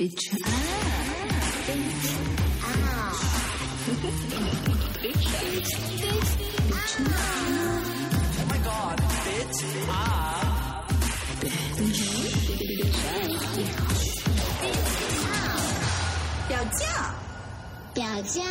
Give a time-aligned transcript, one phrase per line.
[0.00, 0.40] Bitch up，
[16.48, 16.88] 表酱，
[17.92, 18.42] 表酱，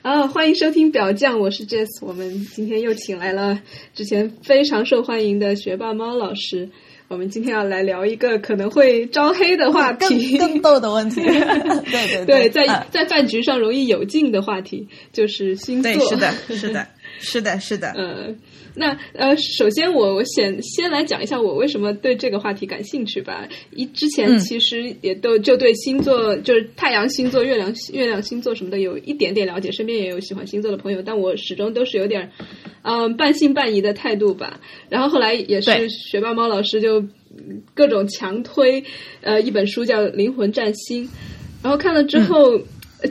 [0.00, 1.86] 啊，欢迎收听表酱，我是 Jess。
[2.00, 3.60] 我们今天又请来了
[3.92, 6.70] 之前非常受欢迎的学霸猫老师。
[7.08, 11.20] 我们今天要来聊一个可能会招黑的话题，更更逗的问题。
[11.22, 15.92] 对对对，在嗯在饭局上容易有劲的话题就是星座。
[15.92, 16.86] 对，是的，是的，
[17.20, 17.90] 是的，是的。
[17.96, 18.34] 呃，
[18.76, 23.48] 那呃，首先我我先先来讲一下我为什么对这个话题感兴趣吧。
[23.70, 32.30] 一之前嗯其实也都就对星座，就是太阳星座、月亮月亮星座什么的有一点点了解，身边也有喜欢星座的朋友，但我始终都是有点
[32.82, 34.60] 嗯、半信半疑的态度吧。
[34.88, 38.84] 然后后来也是学霸猫老师就嗯各种强推
[39.20, 41.04] 呃一本书叫《灵魂占星》，
[41.62, 42.60] 然后看了之后。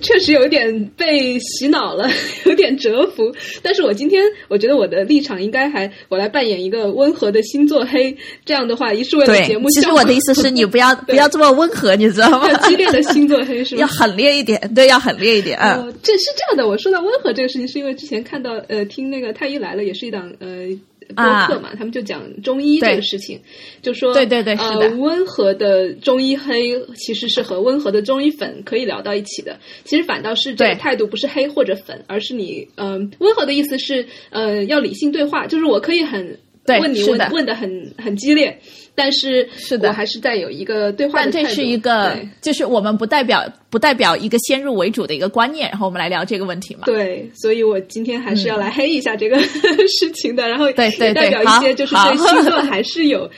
[0.01, 2.09] 确实有点被洗脑了，
[2.45, 3.31] 有点折服。
[3.61, 12.49] 但是我今天我觉得我的立场应该还我来扮演一个温和的星座黑，这样的话一是为了节目，其实我的意思是你不要不要这么温和，你知道吗？
[12.51, 13.87] 要激烈的星座黑是 要？
[13.87, 15.75] 狠烈一点，对，要狠烈一点啊。
[15.77, 16.67] 哦，这是这样的。
[16.67, 20.67] 我说到温和这个事情，是因为之前看到呃，听那个太医来了，也是一档呃
[21.15, 23.39] 播客嘛，他们就讲中医这个事情，
[23.81, 29.59] 就说对对对是呃，温和的中医黑其实是和温和的中医粉可以聊到一起的。
[29.83, 38.57] 其实反倒是这个态度不是黑或者粉，而是你嗯、温和的意思是呃要理性对话，就是我可以很问你问问的很很激烈，
[38.95, 41.31] 但是是的我还是带有一个对话但。
[41.31, 46.83] 这是一个，就是我们不代表不代表一个先入为主的一个观念，然后我们来聊这个问题嘛。
[46.85, 49.39] 对，所以我今天还是要来黑一下这个
[49.87, 53.29] 事情的，然后嗯对对也代表一些就是对星座还是有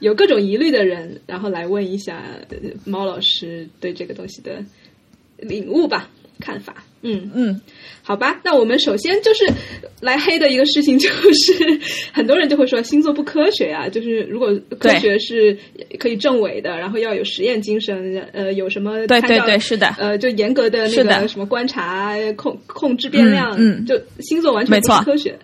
[0.00, 4.62] 有各种疑虑的人，然后来问一下呃猫老师对这个东西的
[5.38, 6.84] 领悟吧、看法。
[7.02, 7.60] 嗯，嗯，
[8.02, 9.46] 好吧，那我们首先就是
[10.00, 11.80] 来黑的一个事情，就是
[12.12, 15.56] 很多人就会说星座不科学啊，就是如果科学是
[15.98, 19.94] 可以证伪的，然后要有实验精神，呃，有什么对对对是的。
[19.98, 23.86] 呃，就严格的那个什么观察、控控制变量，嗯嗯。
[23.86, 25.38] 就星座完全不科学，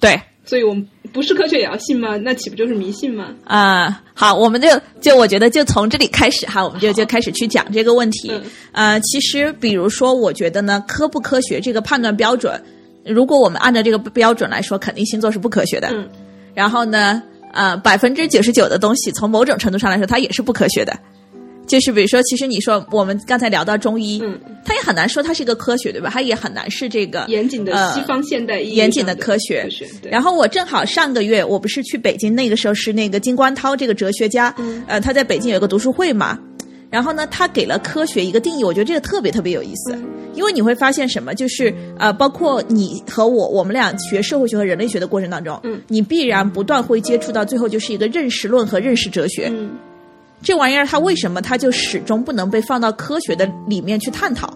[0.00, 0.20] 对。
[0.44, 2.18] 所以我们不是科学也要信吗？
[2.18, 3.28] 那岂不就是迷信吗？
[3.44, 4.68] 啊、好，我们就
[5.00, 8.30] 就我觉得就从这里开始哈，我们就就开始去讲这个问题。
[8.30, 12.62] 嗯呃，其实比如说，我觉得呢，科不科学这个判断标准，
[13.02, 15.88] 如果我们按照这个标准来说，肯定星座是不科学的。
[15.90, 16.06] 嗯
[16.54, 17.22] 然后呢，
[17.52, 20.94] 呃，百分之九十九的东西，从某种程度上来说，它也是不科学的。
[21.66, 26.08] 就是比如说，其实你说我们刚才聊到中医，嗯，它也很难说它是一个科学，对吧？
[26.12, 29.64] 它也很难是这个严谨的呃西方现代严谨的的科学。
[29.64, 34.82] 科学然后我正好上个月，我不是去北京，那个时候是那个金观涛这个哲学家，嗯。
[34.86, 36.38] 呃，他在北京有个读书会嘛。
[36.88, 40.04] 然后呢，他给了科学一个定义，我觉得这个特别特别有意思，嗯。
[40.34, 45.80] 因为你会发现什么，就是呃，包括你和我，我们俩学社会学和人类学的过程当中，嗯。
[45.88, 49.70] 你必然不断会接触到最后就是一个认识论和认识哲学，嗯
[50.42, 54.52] 这玩意儿它为什么它就始终不能被放到科学的里面去探讨？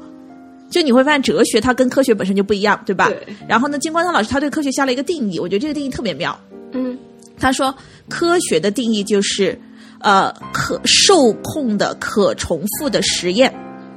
[0.71, 3.09] 就你会发现哲学它跟科学本身就不一样，对吧？
[3.09, 6.39] 对然后呢，金光涛老师他对科学下了一个定义，我觉得这个定义特别妙。
[6.73, 6.97] 嗯
[7.39, 7.75] 他说，
[8.09, 9.59] 科学的定义就是，
[10.01, 13.53] 呃，可受控的、可重复的实验，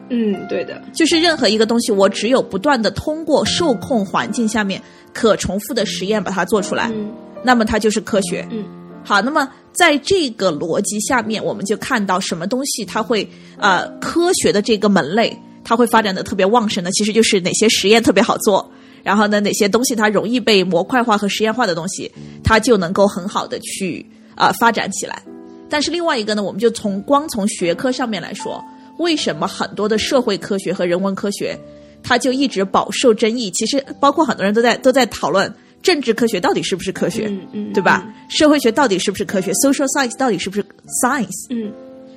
[0.09, 4.81] 嗯，对的，就是任何一个东西，我只有不断的通过受控环境下面
[5.13, 7.11] 可重复的实验把它做出来，嗯
[7.43, 8.47] 那么它就是科学。
[8.49, 8.63] 嗯
[9.03, 16.91] 好，那么在这个逻辑下面，我们就看到什么东西它会呃科学的这个门类，它会发展的特别旺盛呢？
[16.91, 22.11] 其实就是哪些实验特别好做，然后呢哪些东西它容易被模块化和实验化的东西，
[22.43, 25.21] 它就能够很好的去啊、呃发展起来。
[25.69, 28.63] 但是另外一个呢，我们就从光从学科上面来说，
[28.99, 31.57] 为什么很多的社会科学和人文科学，
[32.03, 33.49] 它就一直饱受争议？
[33.49, 35.51] 其实包括很多人都在都在讨论
[35.83, 38.03] 政治科学到底是不是科学，嗯嗯，对吧？
[38.29, 40.63] 社会学到底是不是科学？social science 到底是不是
[41.03, 41.45] science？
[41.51, 41.67] 嗯？
[41.67, 41.73] 嗯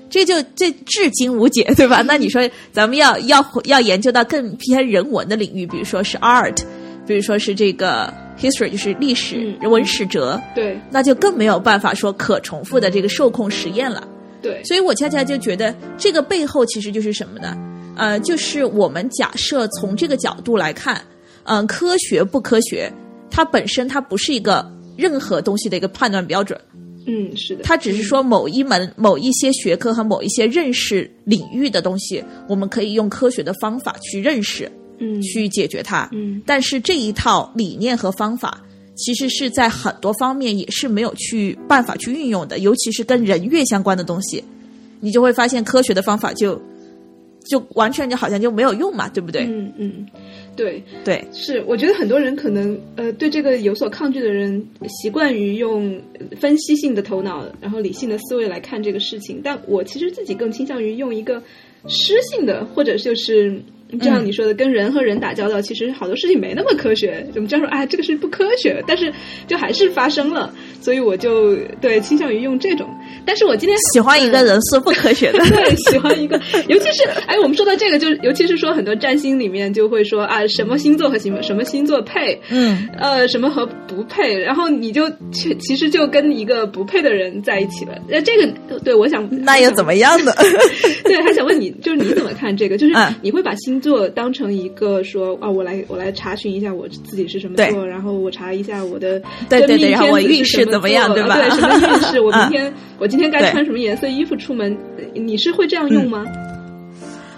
[0.08, 2.00] 这就这至今无解， 对吧？
[2.06, 6.56] 那你说咱们要要要研究到更偏人文的领域，比如说是 art，
[7.08, 14.06] 比如说是这个 history，就是历史、嗯文史哲，对那就更没有办法说可重复的这个受控实验了。
[14.40, 17.56] 对，所以我恰恰就觉得这个背后其实就是什么呢？
[17.96, 21.02] 呃，就是我们假设从这个角度来看，
[21.42, 22.88] 嗯、科学不科学，
[23.36, 24.66] 它本身它不是一个
[24.96, 26.58] 任何东西的一个判断标准，
[27.06, 36.08] 嗯是的，它只是说某一门、某一些学科和某一些认识领域的东西，我们可以用科学的方法去认识、嗯去解决它。
[36.12, 38.58] 嗯但是这一套理念和方法，
[38.94, 44.42] 其实是在很多方面也是没有去办法去运用的，尤其是跟人越相关的东西。
[45.00, 46.58] 你就会发现科学的方法就
[47.48, 49.42] 就完全就好像就没有用嘛，对不对？
[49.42, 50.06] 嗯嗯，
[50.56, 56.00] 对对，是，我觉得很多人可能呃对这个有所抗拒的人，习惯于用
[56.40, 61.42] 分析性的头脑，然后理性的思维来看这个事情，但我其实自己更倾向于用一个
[61.88, 63.60] 诗性的，或者就是。
[63.88, 67.24] 就像你说的，跟人和人打交道，其实好多事情没那么科学。
[67.32, 69.12] 怎么这样说，啊，这个是不科学，但是
[69.46, 72.92] 就还是发生了，所以我就对倾向于用这种。
[73.24, 87.92] 但是我今天喜欢一个人是不科学的， 对，喜欢一个，尤其是哎，我们说到这个，就是尤其是说很多占星里面就会说啊，什么星座和什么什么星座配，嗯，呃，什么和不配，然后你就其其实就跟一个不配的人在一起了。
[88.08, 90.32] 那这个对我想，那又怎么样呢？
[91.04, 92.76] 对，还想问你，就是你怎么看这个？
[92.76, 101.36] 就是你会把星座当成一个说啊，我来我来查询一下我自己是什么座，然后我查一下我的对对对，然后我运势怎么样，对吧？
[101.36, 102.20] 对，什么运势？
[102.20, 104.76] 我 明天我今天该穿什么颜色衣服出门？
[105.14, 106.24] 你是会这样用吗？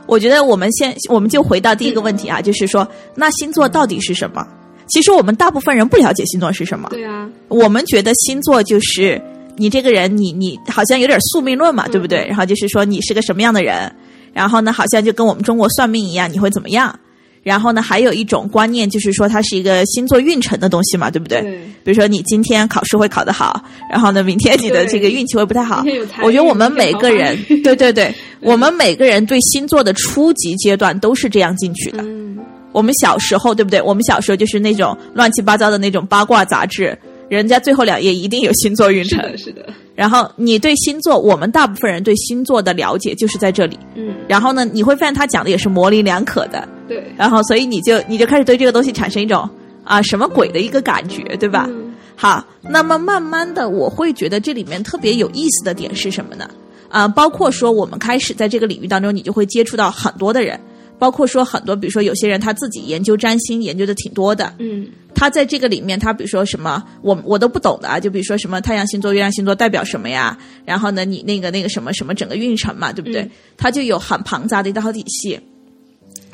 [0.07, 4.47] 我觉得我们先，我们就回到第一个问题啊，就是说，那星座到底是什么？
[4.87, 6.89] 其实我们大部分人不了解星座是什么。
[6.91, 9.21] 对啊，我们觉得星座就是
[9.57, 12.25] 你这个人，你你好像有点宿命论嘛，对不对？
[12.27, 13.93] 然后就是说你是个什么样的人，
[14.33, 16.99] 然后呢，好像就跟我们中国算命一样，你会怎么样？
[17.49, 21.41] 然后呢，还有一种观念就是说，它是一个星座运程的东西嘛，对不对？
[21.41, 21.59] 对。
[21.83, 25.83] 比如说，你今天考试会考得好，然后呢，明天你的这个运气会不太好。
[26.23, 32.03] 我觉得我们每个人，对对对， 我们每个人对星座的初级阶段都是这样进去的。
[32.03, 32.39] 嗯。
[32.73, 33.81] 我们小时候，对不对？
[33.81, 36.97] 我们小时候就是那种乱七八糟的那种八卦杂志，
[37.29, 39.21] 人家最后两页一定有星座运程。
[39.23, 39.67] 是的，是的。
[39.95, 43.79] 然后你对星座，我们大部分人对星座的了解就是在这里。
[43.95, 44.15] 嗯。
[44.29, 46.67] 然后呢，你会发现他讲的也是模棱两可的。
[46.87, 49.49] 对，然后所以你就你就开始对这个东西产生一种
[49.85, 51.69] 啊什么鬼的一个感觉，对吧？
[52.17, 56.49] 好，那么慢慢的我会觉得这里面特别有意思的点是什么呢？
[56.89, 60.59] 啊，包括说我们开始在这个领域当中，你就会接触到很多的人，
[60.99, 70.37] 包括说很多，比如说有些人他自己研究占星研究的挺多的，嗯，他在这个里面他比如说什么我我都不懂的啊，就比如说什么太阳星座、月亮星座代表什么呀？
[70.65, 73.31] 然后呢，你那个那个什么什么整个运程嘛，对不对？
[73.57, 75.39] 他就有很庞杂的一套体系。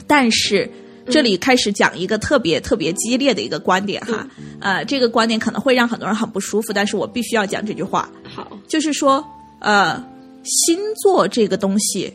[0.07, 0.71] 但是，
[1.09, 4.27] 这里开始讲一个特别特别激烈的一个观点哈，
[4.61, 8.11] 呃，这个观点可能会让很多人很不舒服，但是我必须要讲这句话。
[8.23, 9.25] 好，就是说，
[9.61, 10.03] 呃，
[10.43, 12.13] 星座这个东西，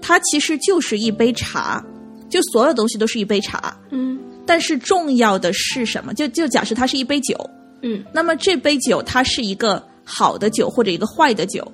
[0.00, 1.84] 它其实就是一杯茶，
[2.28, 3.76] 就所有东西都是一杯茶。
[3.90, 4.18] 嗯。
[4.46, 6.14] 但是重要的是什么？
[6.14, 7.34] 就就假设它是一杯酒。
[7.82, 8.04] 嗯。
[8.12, 11.66] 那么这杯酒它是一个好的酒或者一个坏的酒，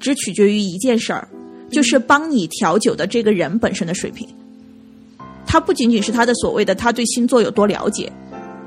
[0.00, 1.28] 只取决于一件事儿，
[1.70, 4.28] 就是帮你调酒的这个人本身的水平。
[5.46, 8.12] 他不仅仅是他的所谓的他对星座有多了解，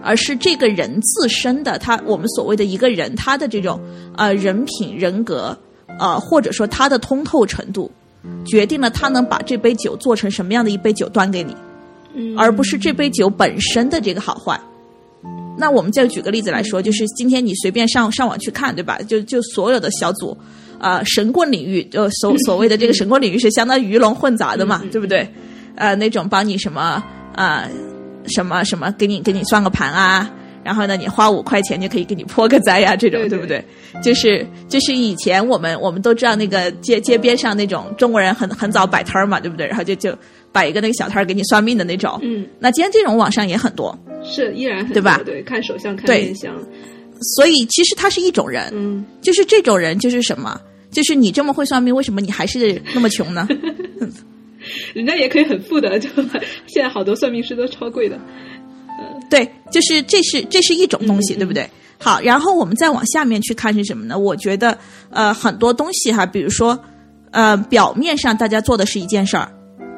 [0.02, 3.80] 而是这个人自身的他我们所谓的一个人他的这种
[4.16, 5.56] 呃人品人格
[6.00, 7.92] 呃或者说他的通透程度，
[8.46, 11.56] 决定了他能把这杯酒做成什么样的一杯酒端给你，
[12.38, 14.60] 而不是这杯酒本身的这个好坏。
[15.58, 18.98] 那我们再举个例子来说，就是今天你随便上上网去看，对吧？
[19.08, 20.38] 就就所有的小组
[20.80, 25.30] 啊，神棍领域就所 所谓的这个神棍领域是相当于鱼龙混杂的嘛，对不对？
[25.76, 27.04] 呃，那种帮你什么
[27.36, 27.68] 啊，
[28.28, 30.32] 什么什么，给你给你算个盘啊，
[30.70, 33.60] 然后呢，你花五块钱就可以给你破个灾呀，这种对不对？
[34.04, 39.66] 就是就是以前我们我们都知道那个街街边上那种中国人很很早摆摊儿嘛，对不对？
[39.66, 40.16] 然后就就
[40.52, 42.20] 摆一个那个小摊儿给你算命的那种。
[42.22, 42.46] 嗯。
[42.60, 45.20] 那今天这种网上也很多，是依然很对吧？
[45.26, 46.54] 对，看手相看面相。
[47.36, 50.62] 所以其实他是一种人，嗯，就是这种人就是什么？
[50.92, 53.48] 就是你这么会算命，为什么你还是那么穷呢？
[54.94, 56.10] 人家也可以很富的，就
[56.68, 58.20] 现在好多算命师都超贵的。
[59.30, 61.70] 嗯，对，就是这是这是一种东西，对不对？
[61.98, 64.18] 好，然后我们再往下面去看是什么呢？
[64.18, 64.78] 我觉得
[65.10, 66.80] 呃很多东西哈，比如说
[67.32, 69.52] 呃表面上大家做的是一件事儿，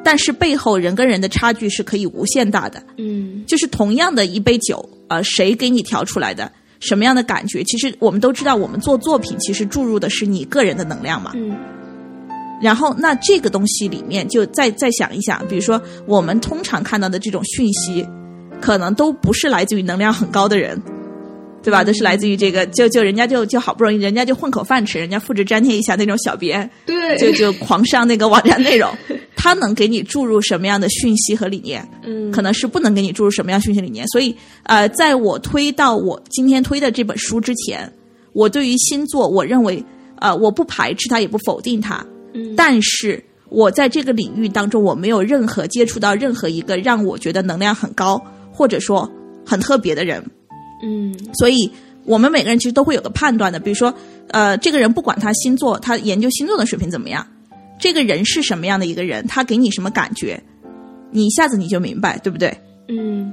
[0.04, 2.82] 但是背后人跟人的差距是可以无限大的。
[2.98, 7.62] 嗯，就是同样的一杯酒，呃，谁给你调出来的，什么样的感觉？
[7.64, 11.30] 其实我们都知道，我们做作品其实注入的是你个人的能量嘛。
[11.34, 11.56] 嗯。
[12.60, 18.06] 然后，那这个东西里面，就再再想一想，比如说我们通常看到的这种讯息，
[18.62, 20.80] 可能都不是来自于能量很高的人，
[21.62, 21.84] 对吧？
[21.84, 28.88] 都是来自于这个，就就人家就就好不容易，人家就混口饭吃，人家复制粘贴一下那种小编，对，就就狂上那个网站内容，
[29.36, 31.86] 他能给你注入什么样的讯息和理念？
[32.04, 34.06] 嗯，可能是不能给你注入什么样讯息理念。
[34.08, 37.92] 所以，呃，在我推到我今天推的这本书之前，
[38.32, 39.84] 我对于星座，我认为，
[40.20, 42.04] 呃，我不排斥它，也不否定它。
[42.56, 48.18] 但是我在这个领域当中，我没有任何接触到任何一个让我觉得能量很高
[48.52, 49.10] 或者说
[49.44, 50.22] 很特别的人。
[50.84, 51.70] 嗯，所以
[52.04, 53.94] 我们每个人其实都会有个判断的，比如说，
[54.28, 57.26] 呃，这个人不管他星座，他研究星座的水平怎么样，
[57.78, 60.42] 这个人是什么样的一个人，他给你什么感觉，
[61.10, 62.56] 你一下子你就明白，对不对？
[62.88, 63.32] 嗯。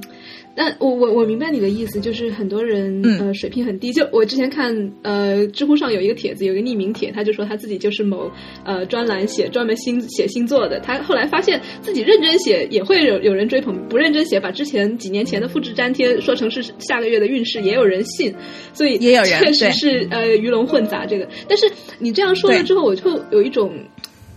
[0.60, 3.94] 那我我我明白你的意思，就是很多人呃水平很低。
[3.94, 8.30] 就我之前看呃知乎上有一个帖子，有一个匿名帖，他就说他自己就是某
[8.62, 10.78] 呃专栏写专门星写星座的。
[10.78, 18.34] 他后来发现自己认真写也会有有人追捧，不认真写把之前几年前的复制粘贴说成是下个月的运势，也有人信。
[18.74, 21.26] 所以也有人确实是呃鱼龙混杂这个。
[21.48, 21.64] 但是
[21.98, 23.72] 你这样说了之后，我就有一种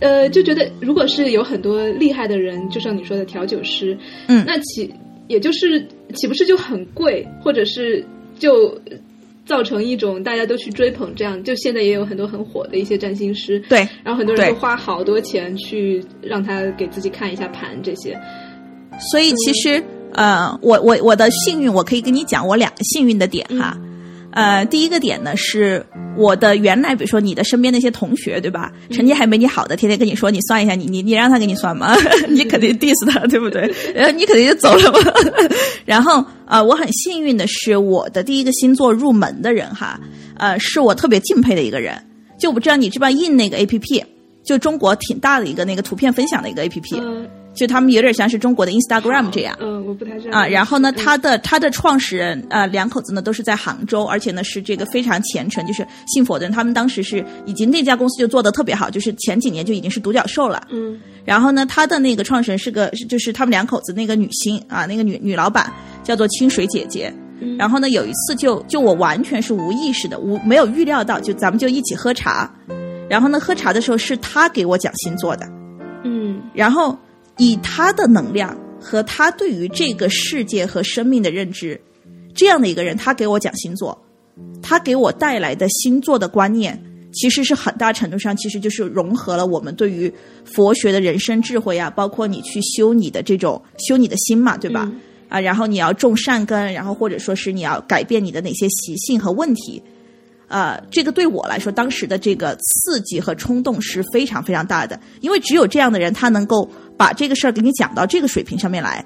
[0.00, 3.94] 呃就觉得，如果是有很多厉害的人，就像你说的调酒师，
[4.28, 4.90] 嗯，那其
[5.28, 8.04] 也就是岂不是就很贵，或者是
[8.38, 8.78] 就
[9.46, 11.42] 造成一种大家都去追捧这样？
[11.44, 18.18] 就现在也有很多很火的一些占星师，对，然后很多人就花好多钱去让他给自己看一下盘这些。
[19.10, 23.76] 所以其实呃，我我我的幸运，我可以跟你讲我两个幸运的点哈。
[24.34, 25.86] 呃，第一个点呢是。
[26.16, 28.72] 我的原来，比如说你的身边那些同学，对吧？
[28.92, 31.92] 成绩还没你好的，天天跟你说你算一下，你你你让他给你算吗？
[32.30, 33.62] 你肯定 diss 他，对不对？
[33.92, 35.12] 然后你肯定就走了嘛。
[35.84, 39.98] 然后呃，我很幸运的是，我的第一个星座入门的人哈，
[40.36, 42.00] 呃，是我特别敬佩的一个人。
[42.38, 44.04] 就我不知道你知不知道印那个 A P P，
[44.44, 47.02] 就中国挺大的一个那个图片分享的一个 A P P。
[47.54, 50.46] 就他们有点像是中国的 Instagram 这样，嗯，我不太知道啊。
[50.46, 56.52] 然后呢，他的他的创始人呃两口子呢都是在杭州，而且呢是这个非常虔诚，就是信佛的人。
[56.52, 60.66] 他们当时是已经那家公司就做的特别好，就是前几年就已经是独角兽了。
[60.70, 61.00] 嗯。
[61.24, 67.14] 然后呢，他的那个创始人是个就是他们两口子那个女星啊，那个女女老板叫做清水姐姐。
[67.56, 72.52] 然后呢，有一次就就我完全是无意识的，无没有预料到，就咱们就一起喝茶。
[73.08, 75.46] 然后呢，喝茶的时候是他给我讲星座的。
[76.02, 76.42] 嗯。
[76.52, 76.98] 然后。
[77.38, 81.80] 以他的能量和他对于这个世界和生命的认知，
[82.34, 83.96] 这样的一个人，他给我讲星座，
[84.62, 86.80] 他给我带来的星座的观念，
[87.12, 90.12] 其实是很大程度上，其实就是融合了我们对于
[90.44, 94.90] 佛学的人生智慧啊，包括你去修你的这种修你的心嘛，对吧？
[95.28, 99.82] 啊，然后你要种善根，然后或者说是你要改变你的哪些习性和问题。
[100.48, 109.04] 呃，这个对我来说，当时的这个刺激和冲动是非常非常大的，因为只有这样的人，他能够把这个事儿给你讲到这个水平上面来。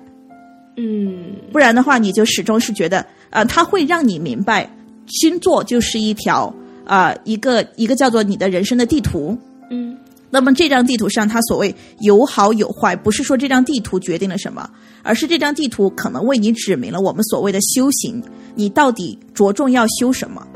[0.76, 4.68] 嗯，不然的话，你就始终是觉得，呃，他会让你明白，
[5.06, 6.54] 星座就是一条
[6.84, 9.36] 啊，一个一个叫做你的人生的地图。
[9.70, 9.96] 嗯，
[10.30, 14.68] 那么这张地图上，它所谓有好有坏，不是说这张地图决定了什么，
[15.02, 18.22] 而是这张地图可能为你指明了我们所谓的修行，
[18.54, 20.46] 你到底着重要修什么。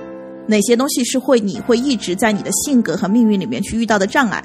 [0.47, 4.43] 哪些东西是会你会一直在你的性格和命运里面去遇到的障碍？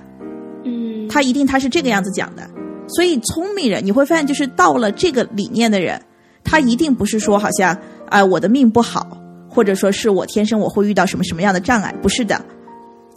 [0.63, 2.47] 嗯，他一定他是这个样子讲的。
[2.87, 6.01] 所以聪明人你会发现，就是到了这个理念的人，
[6.43, 7.77] 他一定不是说好像
[8.09, 9.17] 啊我的命不好，
[9.49, 12.39] 或者说是我天生我会遇到什么什么样的障碍，不是的。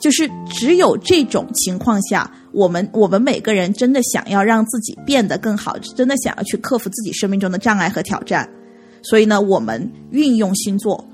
[0.01, 8.49] 就是只有这种情况下，我们我们每个人真的想要让自己变得更好，真的想要去克服自己生命中的障碍和挑战，
[9.03, 11.07] 所以呢，我们运用星座。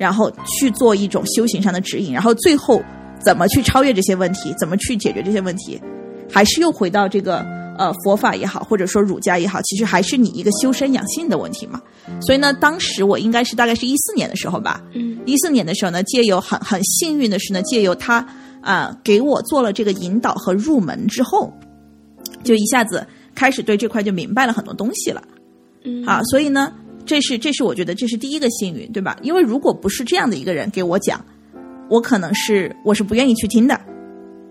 [0.00, 2.82] 然后去做一种修行上的指引，然后最后
[3.22, 5.78] 怎么去超越这些问题，怎么去解决这些问题，
[6.32, 7.40] 还是又回到这个
[7.76, 11.82] 呃佛法也好，或者说儒家也好，其实还是你一个修身养性的问题嘛。
[12.22, 18.26] 所以呢，当时我应该是大概是一四年的时候吧，嗯，一四年的时候呢，借由很很幸运的是呢，借由他
[18.62, 21.52] 啊给我做了这个引导和入门之后，
[22.42, 25.22] 就一下子开始对这块就明白了很多东西了，
[25.84, 26.72] 嗯，好，所以呢。
[27.10, 29.18] 这是这是我觉得这是第一个幸运，对吧？
[29.20, 31.20] 因为如果不是这样的一个人给我讲，
[31.88, 33.80] 我可能是我是不愿意去听的，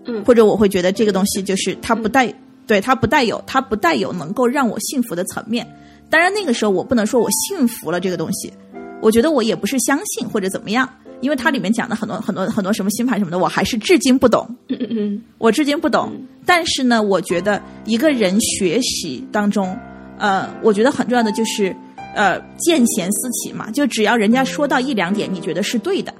[0.04, 2.30] 嗯，或者我会觉得这个东西就是它不带，
[2.66, 5.66] 对它不带有它不带有能够让我幸福的层面。
[6.10, 8.52] 当然那个时候我不能说我幸福了这个东西，
[9.00, 10.86] 我觉得我也不是相信或者怎么样，
[11.22, 16.12] 因为它里面讲的很多很多很多什么星盘什么的，我还是至今不懂，嗯嗯嗯，我至今不懂。
[16.44, 19.74] 但是呢，我觉得一个人学习当中，
[20.18, 21.74] 呃，我觉得很重要的就是。
[22.14, 26.12] 呃，见贤思齐嘛，就只要人家说到一两点，你觉得是对的，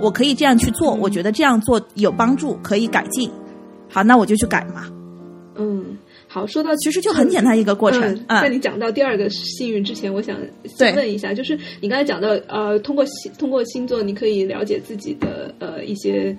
[0.00, 3.30] 我可以这样去做，我觉得这样做有帮助，可以改进，
[3.88, 4.86] 好，那我就去改嘛。
[5.56, 8.24] 嗯，好，说到其实就很简单一个过程。
[8.28, 16.36] 在你讲到第二个幸运之前，我想先问一下，就是你刚才讲到呃，通过星通过星座，你可以了解自己的呃一些。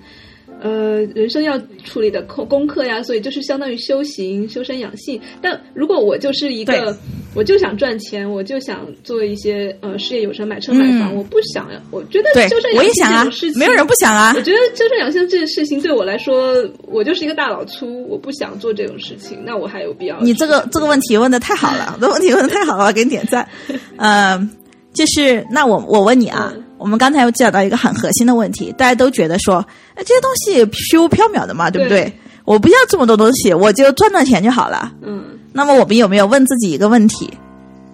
[0.60, 5.20] 呃，人生要处理的功功课呀，所以就是相当于修行、修身养性。
[5.40, 6.94] 但如果我就是一个，
[7.34, 11.80] 我就想赚钱，我就想做一些呃事业有成、买车买房，我不想呀。
[11.90, 14.32] 我觉得修身养性这种事情，没有人不想啊。
[14.36, 19.42] 我觉得修身养性这件事情对我来说，我就是一个大老粗，我不想做这种事情。
[19.44, 20.20] 那我还有必要？
[20.20, 23.48] 你这个这个问题问的太好了，这问题问的太好了，给你点赞。
[23.96, 24.50] 嗯，
[24.92, 26.52] 就是那我我问你啊。
[26.80, 32.10] 我们刚才又讲到一个很核心的问题，大家都觉得说，哎，这些东西虚无缥缈的嘛，对不对？
[32.46, 34.90] 我不要这么多东西，我就赚到钱就好了。
[35.02, 35.22] 嗯
[35.52, 37.30] 那么我们有没有问自己一个问题？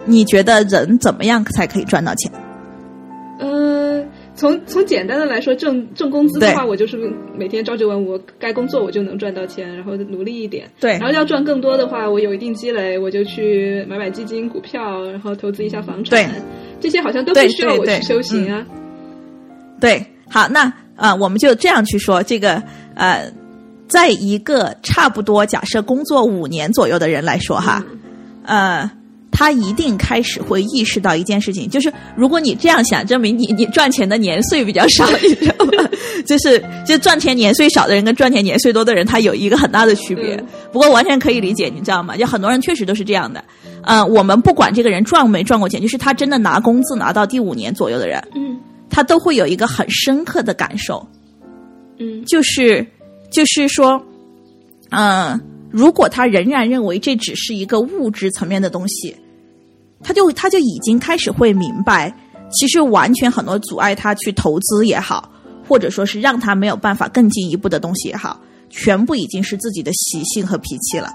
[0.05, 2.31] 你觉得人怎么样才可以赚到钱？
[3.39, 3.76] 呃，
[4.37, 10.69] 从从简单的来说，挣挣工资的话，我就是每天朝九晚五，该工作我就能赚到钱，然后努力一点。
[10.79, 16.11] 对然后要赚更多的话，我有一定积累，我就去买买基金、股票，然后投资一下房产。
[16.11, 16.27] 对，
[16.79, 18.63] 这些好像都不需要我去修行啊。
[19.81, 22.61] 对，好，那呃，我们就这样去说，这个
[22.93, 23.31] 呃，
[23.87, 27.83] 在一个差不多假设工作五年左右的人来说哈，
[28.45, 28.91] 呃，
[29.37, 35.87] 他一定开始会意识到一件事情，就是如果你这样想，证明你你赚钱的年岁比较少，你知道吗？
[36.25, 40.33] 就是就赚钱年岁少的人跟赚钱年岁多的人，他有一个很大的区别。
[40.37, 42.17] 嗯不过完全可以理解，你知道吗？
[42.17, 43.43] 就很多人确实都是这样的。
[43.83, 51.07] 呃，我们不管这个人赚没赚过钱，就是他真的拿工资拿到第五年左右的人，嗯他都会有一个很深刻的感受，
[51.99, 52.85] 嗯就是
[53.31, 54.03] 就是说，
[54.89, 55.39] 嗯、
[55.69, 59.15] 如果他仍然认为这只是一个物质层面的东西，
[60.03, 62.13] 他就他就已经开始会明白，
[62.51, 65.29] 其实完全很多阻碍他去投资也好，
[65.67, 68.39] 或者说是让他没有办法更进一步的东西也好，
[68.69, 71.09] 全部已经是自己的习性和脾气了。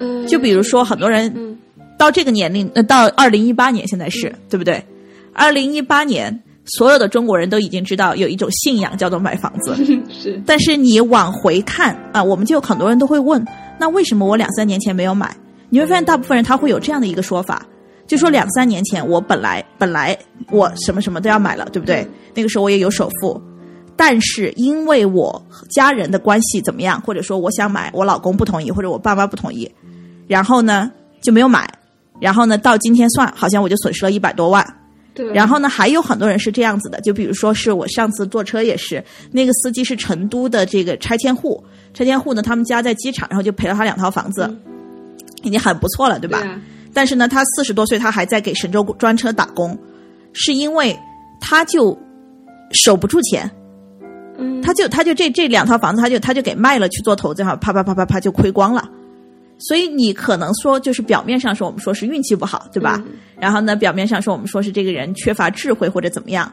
[0.00, 1.56] 嗯，就比如说，很多人嗯
[1.98, 4.84] 到这个年龄，呃，到二零一八年，现在是、对不对？
[5.32, 9.74] 二零一八年，所有的中国人都已经知道有一种信仰叫做买房子。
[10.10, 13.44] 是但是你往回看啊，我们就有很多人都会问，
[13.78, 15.34] 那为什么我两三年前没有买？
[15.72, 17.66] 你会发现，大部分人他会有这样的一个说法，
[18.06, 20.14] 就说两三年前我本来本来
[20.50, 22.06] 我什么什么都要买了，对不对？
[22.34, 23.40] 那个时候我也有首付，
[23.96, 29.66] 但是因为我家人的关系怎么样，或者说我想买，我老公不同意，或者我爸妈不同意，
[30.26, 31.66] 然后呢就没有买，
[32.20, 34.62] 然后呢到今天算好像我就损失了一百多万。
[35.14, 41.62] 对，然后呢，还有很多人是这样子的，就比如说是我上次坐车也是，那个司机是成都的这个拆迁户，
[41.92, 44.54] 拆迁户呢，他们家在机场，然后就赔了他两套房子，
[45.42, 46.40] 已经很不错了，对吧？
[46.40, 46.60] 对啊
[46.94, 49.78] 但是呢，他四十多岁，他还在给神州专车打工，
[50.34, 50.94] 是因为
[51.40, 51.98] 他就
[52.72, 53.50] 守不住钱，
[54.36, 58.86] 嗯，他就他就这这两套房子，他就他就给卖了去做投资，哈，啪啪啪啪啪就亏光了。
[59.58, 63.02] 所以你可能说，就是表面上说我们说是运气不好，对吧？
[63.06, 66.52] 嗯然后呢，表面上说我们说是这个人缺乏智慧或者怎么样，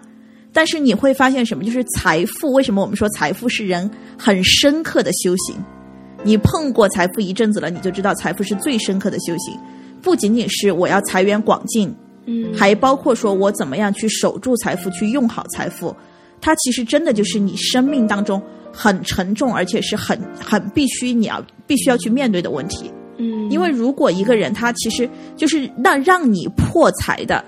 [0.53, 1.65] 但是你会发现什么？
[1.65, 5.55] 就是财富，为什么我们说财富是人很深刻的修行？
[6.23, 9.57] 你碰过财富一阵子了，你就知道财富是最深刻的修行，
[10.01, 11.93] 不仅仅是我要财源广进，
[12.25, 15.95] 嗯还包括说我怎么样去守住财富，去用好财富。
[16.41, 22.91] 它其实真的就是你生命当中很沉重，而且是很很必须你要必须要去面对的问题。
[23.17, 27.43] 嗯，因为如果一个人他其实就是那让你破财的，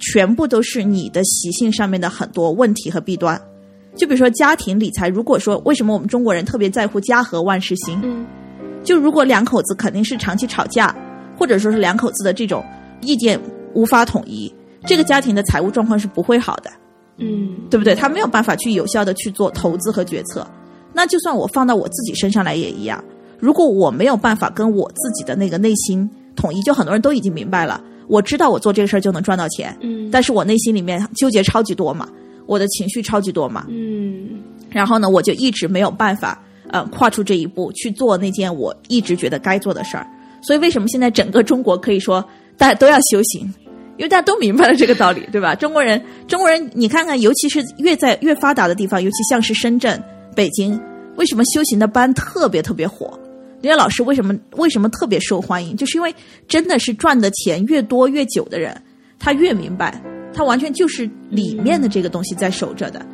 [0.00, 3.40] 全部都是你的习性上面的很多问题和弊端。
[3.94, 8.00] 就比如说家庭理财，如果说为什么我们中国人特别在乎家和万事兴？
[8.02, 8.26] 嗯
[8.82, 10.92] 就如果两口子肯定是长期吵架，
[11.38, 12.64] 或者说是两口子的这种
[13.00, 13.40] 意见
[13.74, 14.52] 无法统一，
[14.86, 16.70] 这个家庭的财务状况是不会好的。
[17.18, 17.94] 嗯对不对？
[17.94, 20.44] 他没有办法去有效的去做投资和决策。
[20.92, 23.02] 那就算我放到我自己身上来也一样。
[23.38, 32.08] 如果我没有办法跟我自己的那个内心统一，就很多人都已经明白了，我知道我做这个事儿就能赚到钱，嗯，但是我内心里面纠结超级多嘛，
[32.52, 36.38] 我的情绪超级多嘛，嗯然后呢，我就一直没有办法，
[36.68, 40.06] 呃，跨出这一步去做那件我一直觉得该做的事儿。
[40.42, 42.22] 所以为什么现在整个中国可以说
[42.58, 43.42] 大家都要修行？
[43.96, 45.54] 因为大家都明白了这个道理，对吧？
[45.54, 50.02] 中国人，中国人，你看看，尤其是越在越发达的地方，尤其像是深圳、
[50.34, 50.78] 北京，
[51.16, 53.18] 为什么修行的班特别特别火？
[53.60, 55.76] 人家老师为什么为什么特别受欢迎？
[55.76, 56.12] 就是因为
[56.48, 58.74] 真的是赚的钱越多越久的人，
[59.18, 60.02] 他越明白，
[60.34, 63.04] 他完全就是里面的这个东西在守着的，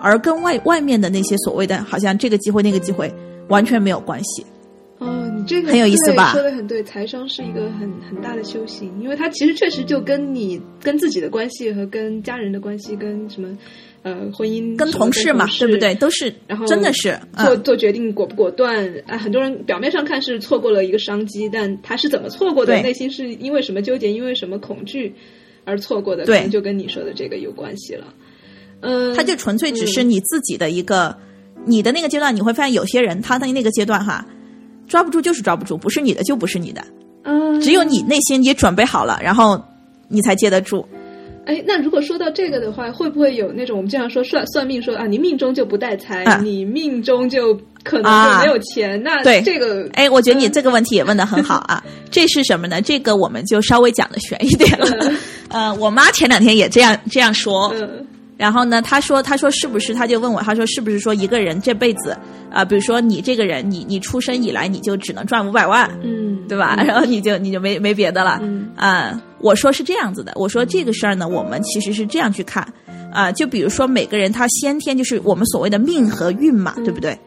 [0.00, 3.12] 而跟外外面的那些所谓的好像这个机会那个机会
[3.48, 4.44] 完全没有关系。
[4.98, 13.48] 哦，你这个很有意思吧对说的很对，财商是一个很很大的修行，因为它其实确实就跟你跟自己的关系和跟家人的关系，跟什么
[14.02, 15.94] 呃婚姻、跟同事嘛，对不对？？
[15.96, 19.18] 都是，然后真的是，做嗯，做决定果不果断啊？
[19.18, 22.80] 很多人表面上看是错过了一个商机，但他是怎么错过的？
[22.80, 25.14] 内心是因为什么纠结，因为什么恐惧
[25.66, 26.24] 而错过的？
[26.24, 28.06] 对可能就跟你说的这个有关系了。
[28.80, 31.14] 嗯，他就纯粹只是你自己的一个，
[31.66, 34.26] 你的那个阶段，你会发现有些人他的那个阶段哈，
[34.86, 36.84] 抓不住就是抓不住，不是你的就不是你的，
[37.24, 39.60] 嗯，只有你内心也准备好了，然后
[40.08, 40.86] 你才接得住。
[41.46, 49.00] 哎，那如果说到这个的话，会不会有那种我们经常说算算命说啊，你命中就不带财，啊你命中就可能就啊没有钱？
[49.02, 51.82] 那对这个，哎，我觉得你这个问题也问的很好啊。
[52.10, 52.82] 这是什么呢？
[52.82, 54.86] 这个我们就稍微讲的悬一点了。
[55.48, 59.94] 呃，我妈前两天也这样这样说，嗯然后呢，他说：“他说是不是？
[59.94, 62.14] 他就问我，他说是不是说一个人这辈子
[62.50, 66.76] 啊、比如说你这个人，你你出生以来你就只能赚五百万，嗯，对吧？
[66.86, 68.38] 然后你就你就没没别的了。
[68.42, 72.66] 嗯啊、我说是这样子的，我说这个事儿呢，我们其实是这样去看
[73.10, 77.18] 啊、就比如说每个人他先天就是我们所谓的命和运嘛，对不对？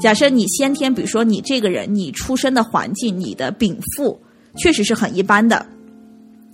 [0.00, 4.20] 假设你先天，比如说你这个人，你出生的环境，你的禀赋
[4.56, 5.66] 确实是很一般的，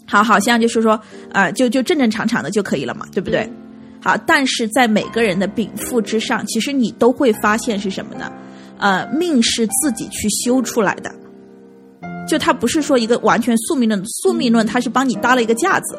[0.06, 0.98] 好，好像就是说，
[1.32, 3.46] 啊，就就正正常常的就可以了嘛，对不对？
[4.00, 8.32] 好，但是在每个人的禀赋之上，其实你都会发现是什么呢？
[8.78, 11.14] 呃，命是自己去修出来的，
[12.28, 15.98] 就它不是说一个完全宿命论，宿命论它是帮你搭了一个架子，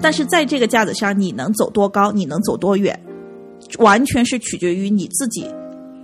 [0.00, 2.98] 但是在这个架子上，你能走多高，你能走多远，
[3.78, 5.44] 完全是取决于你自己，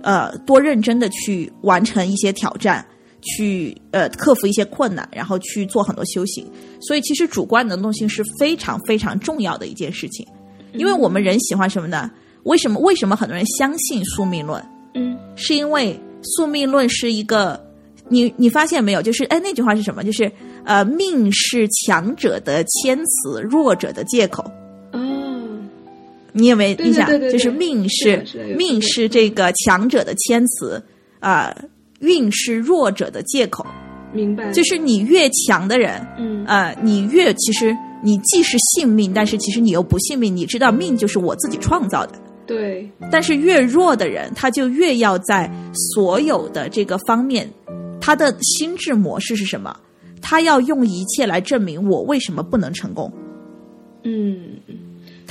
[0.05, 2.85] 呃，多认真的去完成一些挑战，
[3.21, 6.45] 去呃克服一些困难，然后去做很多修行。
[6.79, 10.23] 所以，其实主观能动性是非常非常重要的一件事情，
[10.73, 12.11] 因为我们人喜欢什么呢？
[12.43, 14.63] 为什么为什么很多人相信宿命论？
[14.93, 17.59] 嗯是因为宿命论是一个，
[18.07, 19.01] 你你发现没有？
[19.01, 20.03] 就是哎，那句话是什么？
[20.03, 20.31] 就是
[20.63, 24.45] 呃，命是强者的谦词，弱者的借口。
[26.35, 27.09] 哦，你有没有对印象？
[27.31, 28.23] 就是命是
[28.57, 30.83] 命是这个强者的谦词，
[31.19, 31.55] 啊、
[31.99, 33.65] 运是弱者的借口。
[34.13, 40.35] 明白，就是你越强的人，嗯呃，你越其实你既是性命，但是其实你又不信命。
[40.35, 42.13] 你知道命就是我自己创造的，
[42.45, 45.51] 对，但是越弱的人，他就越要在
[45.93, 47.49] 所有的这个方面，
[47.99, 49.75] 他的心智模式是什么？
[50.21, 53.11] 他要用一切来证明我为什么不能成功，
[54.03, 54.59] 嗯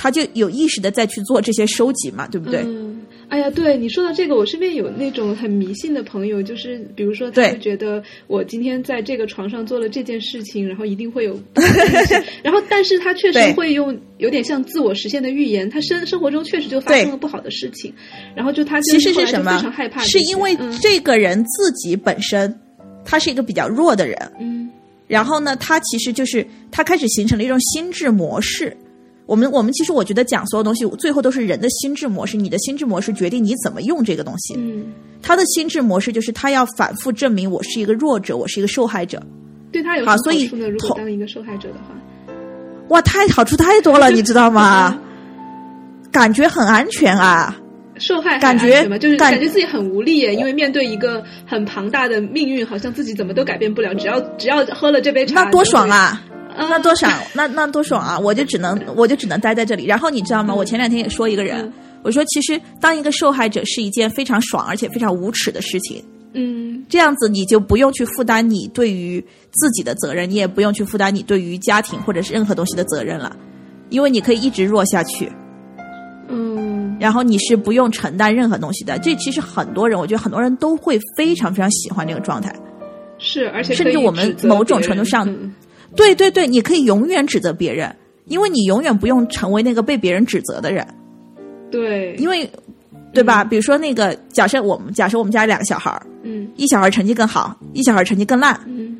[0.05, 2.59] 他就有意识的再去做这些收集嘛，对不对？
[2.63, 11.41] 嗯，哎呀，对你说到这个，我身边有那种很迷信的朋友，就是比如说，他对会觉得我今天在这个床上做了这件事情，然后一定会有
[12.43, 17.91] 然后但是他确实会用有点像自我实现的预言，他生生活中确实就发生了不好的事情，
[18.35, 19.57] 然后就他其实是什么？
[19.57, 20.01] 非常害怕？
[20.03, 20.71] 是因为嗯。
[20.79, 22.55] 这个人自己本身
[23.03, 24.69] 他是一个比较弱的人，嗯。
[25.07, 28.77] 然后呢，他其实就是他开始形成了一种心智模式。
[29.25, 32.37] 我们我们其实我觉得讲所有东西，最后都是人的心智模式。
[32.37, 34.53] 你的心智模式决定你怎么用这个东西。
[34.57, 34.85] 嗯，
[35.21, 39.21] 他的心智模式就是他要反复证明我是一个弱者，我是一个受害者。
[39.71, 40.69] 对他有好所以处呢？
[40.69, 41.95] 如果当一个受害者的话，
[42.89, 44.97] 哇，太好处太多了，你知道吗？
[46.11, 47.55] 感觉很安全啊。
[47.97, 48.83] 受害感觉？
[48.99, 53.93] 就是感感觉自己很无力耶，因为面对一个很庞大的命运，好像自己怎么都改变不了。
[53.95, 56.21] 只要只要喝了这杯茶，那多爽啊！
[56.57, 58.17] 那多爽，那那多爽啊！
[58.17, 59.85] 我就只能我就只能待在这里。
[59.85, 60.53] 然后你知道吗？
[60.53, 66.03] 我前两天也说一个人，嗯我说其实当一个受害者是一件非常爽而且非常无耻的事情。
[66.33, 69.19] 嗯这样子你就不用去负担你对于
[69.51, 73.35] 自己的责任，你也不用去负担你对于家庭或者是任何东西的责任了，
[73.89, 75.31] 因为你可以一直弱下去，
[76.29, 78.99] 嗯然后你是不用承担任何东西的。
[78.99, 82.55] 这其实很多人，我觉得很多人都会非常非常喜欢这个状态。
[83.17, 85.53] 是，而且甚至我们某种程度上嗯
[85.95, 90.85] 对对对，你可以永远指责别人，因为你永远不用成为那个被别人指责的人，
[91.71, 92.49] 对，因为。
[93.13, 93.45] 对吧？
[93.45, 96.49] 比如说那个，假设我们假设我们家两个小孩儿，嗯。
[96.57, 98.97] 一小孩儿成绩更好，一小孩儿成绩更烂，嗯。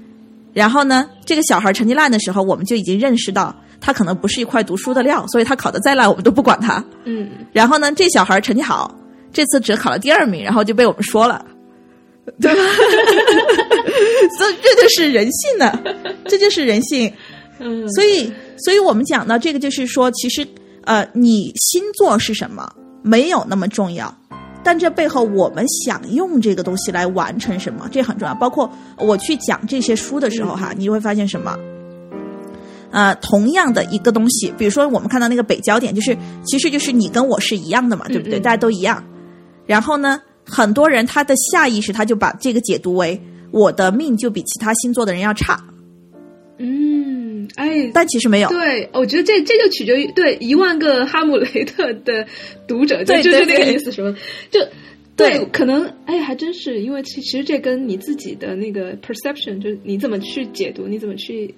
[0.54, 6.82] 然后呢，这个小孩成绩烂的时候，我们就已经认识到他可能不是一块读书的料，所以他考的再烂，我们都不管他。
[7.04, 8.90] 嗯，然后呢，这小孩成绩好，
[9.34, 11.46] 这次只考了第二名，然后就被我们说了，
[12.42, 12.62] 对吧？
[14.38, 15.80] 所以这就是人性呢，
[16.28, 17.12] 这就是人性。
[17.60, 20.46] 嗯，所以，所以我们讲到这个，就是说，其实
[20.84, 22.70] 呃，你星座是什么
[23.02, 24.14] 没有那么重要。
[24.62, 28.36] 但这背后，我们想用这个东西来完成什么，这很重要。
[28.36, 31.58] 包括我去讲这些书的时候，哈，你就会发现什么？
[32.92, 38.40] 呃，同样的一个东西，比如说我们看到那个北焦点，就是其实就是你跟我是一样的嘛，对不对？
[38.40, 39.02] 嗯嗯大家都一样。
[39.66, 43.20] 然后呢，很多人他的下意识他就把这个解读为
[43.52, 45.60] 我的命就比其他星座的人要差，
[46.58, 48.50] 嗯，哎，但其实没有。
[48.50, 52.26] 对，我觉得这这就取决于对一万个哈姆雷特的
[52.68, 54.18] 读者，对就是那个意思，是吧？
[54.52, 54.60] 就
[55.16, 61.56] 对可能哎，还真是，因为其其实这跟你自己的那个 perception，就是你怎么去解读，你怎么去，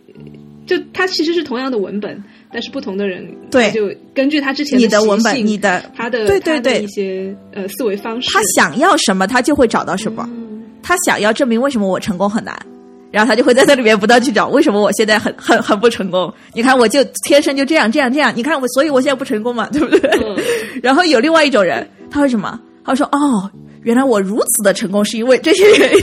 [0.68, 10.24] 就它其实是同样的文本，但是不同的人对就根据他之前你的习文本，性你的他的对对对他的一些呃思维方式，他想要什么，他就会找到什么。
[10.30, 10.44] 嗯
[10.84, 12.58] 他想要证明为什么我成功很难，
[13.12, 16.34] 然后他就会在那里面不断去找为什么我现在很很很不成功。
[16.54, 18.32] 你看，我就天生就这样这样这样。
[18.34, 20.10] 你看我，所以我现在不成功嘛， 对不对？
[20.24, 20.38] 嗯
[20.82, 22.58] 然后有另外一种人，他会什么？
[22.86, 23.52] 他会说：“哦，
[23.82, 26.00] 原来我如此的成功是因为这些原因。”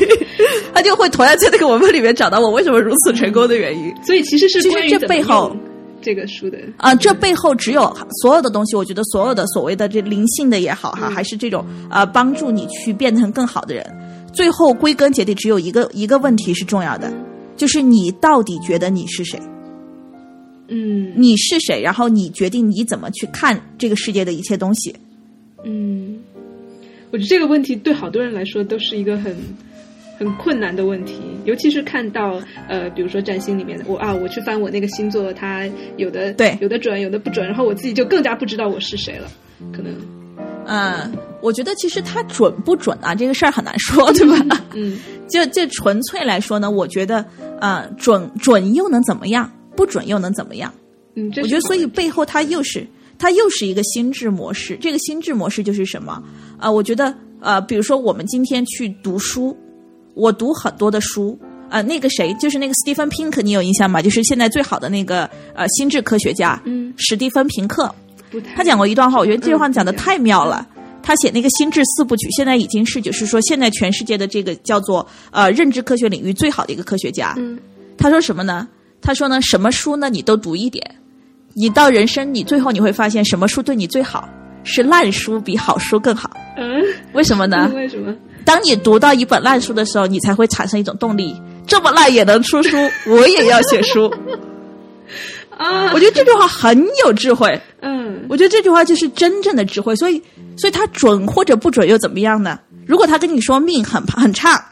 [0.74, 3.94] 他就会同样在那个文本里面找到我为什么如此成功的原因。
[4.04, 5.56] 所以其实是其实这背后
[6.02, 13.86] 这个书的啊、这背后只有所有的东西，我觉得所有的所谓的这灵性的也好哈，还是这种呃帮助你去变成更好的人，
[14.32, 17.10] 最后归根结底只有一个一个问题是重要的，
[17.56, 19.40] 就是你到底觉得你是谁？
[20.68, 21.80] 嗯你是谁？
[21.80, 24.94] 然后你决定你怎么去看这个世界的一切东西。
[25.64, 26.18] 嗯，
[27.10, 29.34] 我觉得这个问题对好多人来说都是一个很
[30.18, 39.28] 很困难的问题，尤其是看到呃，比如说占星里面的我啊，我去翻我那个星座，它有的对有的准，有的不准，然后我自己就更加不知道我是谁了，
[39.72, 39.94] 可能
[40.66, 44.60] 嗯，我觉得其实它准不准啊，这个事儿很难说，对吧？
[44.74, 44.98] 嗯
[45.28, 47.24] 就这纯粹来说呢，我觉得
[47.60, 49.50] 呃准准又能怎么样？
[49.76, 50.72] 不准又能怎么样？
[51.16, 52.86] 嗯，这我觉得，所以背后它又是
[53.18, 54.76] 它又是一个心智模式。
[54.80, 56.22] 这个心智模式就是什么？
[56.58, 59.56] 啊、我觉得呃，比如说我们今天去读书，
[60.14, 61.38] 我读很多的书。
[61.70, 64.00] 呃，那个谁，就是那个斯蒂芬·平克，你有印象吗？
[64.00, 67.92] 就是现在最好的那个呃心智科学家，嗯，史蒂芬·平克。
[68.54, 70.64] 他讲过一段话，我觉得这句话嗯讲的太妙了。
[71.02, 77.34] 他写那个心智四部曲，现在已经是就是说，现在全世界的这个叫做呃认知科学领域最好的一个科学家。
[77.38, 77.58] 嗯
[77.98, 78.68] 他说什么呢？
[79.00, 80.84] 他说呢，什么书呢你都读一点，
[81.54, 84.28] 你到人生你最后你会发现什么书对你最好，
[84.62, 86.30] 是烂书比好书更好。
[86.56, 86.82] 嗯，
[87.14, 87.70] 为什么呢？
[87.74, 88.14] 为什么？
[88.44, 91.34] 当你读到一本烂书的时候，你才会产生一种动力，
[91.66, 92.76] 这么烂也能出书，
[93.06, 94.12] 我也要写书。
[95.56, 97.60] 啊，我觉得这句话很有智慧。
[97.80, 100.20] 嗯我觉得这句话就是真正的智慧，所以，
[100.56, 102.58] 所以他准或者不准又怎么样呢？
[102.86, 104.64] 如果他跟你说命很很差，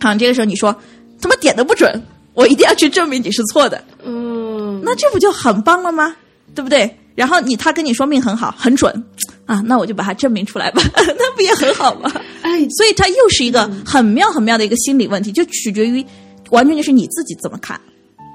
[0.00, 0.74] 好，这个时候你说
[1.18, 2.02] 怎么点都不准，
[2.34, 6.16] 我一定要去证明你是错的，嗯，那这不就很棒了吗？
[6.54, 6.98] 对不对？
[7.14, 9.04] 然后你他跟你说命很好，很准
[9.46, 12.10] 啊，那我就把它证明出来吧， 那不也很好吗？
[12.42, 16.04] 哎，所以它又是一个很妙很妙的一个心理问题，就取决于
[16.50, 17.80] 完全就是你自己怎么看。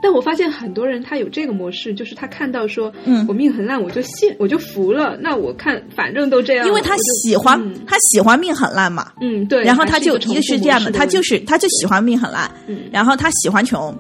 [0.02, 5.18] 但我发现很多人他有这个模式，就是他看到说，嗯我命很烂，我就信，我就服了。
[5.20, 13.94] 那我看反正都这样，因为他喜欢、嗯他喜欢命很烂嘛，嗯对，然后他就一个是这样的，他就是他就喜欢命很烂，嗯然后他喜欢穷，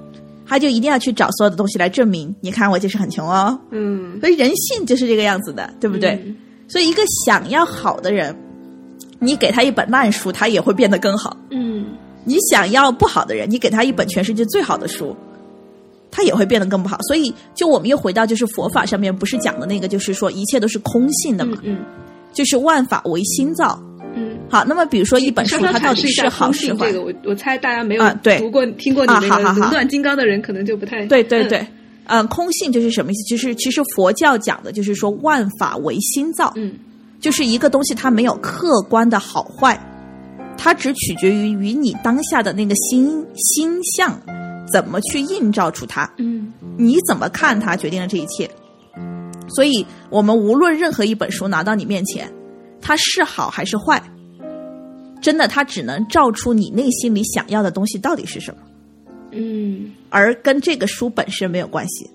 [0.48, 3.60] 他就一定要去找所有的东西来证明，你看我就是很穷哦。
[3.72, 6.12] 嗯所以人性就是这个样子的，对不对？
[6.26, 6.36] 嗯
[6.70, 8.34] 所以一个想要好的人，
[9.20, 11.88] 你给他一本烂书，他也会变得更好；嗯
[12.24, 15.16] 你想要不好的人，你给他一本全世界最好的书，
[16.12, 16.98] 他也会变得更不好。
[17.08, 21.80] 所以，就我们又回到就是佛法上面，不是讲的那个，就是说一切都是空性的嘛，嗯
[22.32, 23.82] 就是万法唯心造。
[24.16, 24.38] 嗯。
[24.50, 26.94] 好，那么比如说一本书，它到底是好是坏这？
[26.94, 31.68] 个，我我猜大家没有啊对读过、听过你那个《啊好好好轮断金刚》的人，可能就不太嗯对对对，嗯，
[32.28, 33.24] 空性就是什么意思？
[33.24, 36.74] 就是其实佛教讲的就是说万法唯心造，嗯
[37.20, 39.80] 就是一个东西它没有客观的好坏，
[40.58, 44.20] 它只取决于与你当下的那个心心相
[44.74, 48.50] 怎么去映照出它，嗯你怎么看它决定了这一切。
[49.56, 52.32] 所以，我们无论任何一本书拿到你面前，
[52.80, 54.02] 它是好还是坏，
[55.22, 58.62] 真的它只能照出你内心里想要的东西到底是什么，
[59.32, 62.10] 嗯而跟这个书本身没有关系。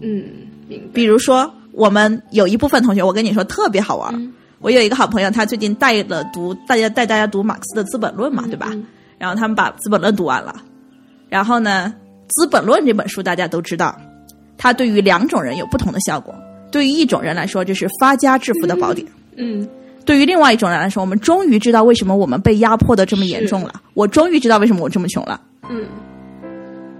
[0.00, 0.24] 嗯。
[0.92, 4.14] 比如说，我们有一部分同学，我跟你说特别好玩。
[4.14, 8.70] 嗯我有一个好朋友，他最近带了读大家带大家读马克思的《资本论》嘛，对吧？
[8.72, 8.86] 嗯
[9.18, 10.56] 然后他们把《资本论》读完了，
[11.28, 11.92] 然后呢，
[12.28, 13.94] 《资本论》这本书大家都知道，
[14.56, 16.34] 它对于两种人有不同的效果。
[16.70, 19.68] 对于一种人来说，这是发家致富的宝典；嗯
[20.06, 23.82] 对于另外一种人来说，我们终于知道为什么我们被压迫的这么严重了。
[23.92, 25.38] 我终于知道为什么我这么穷了。
[25.68, 25.84] 嗯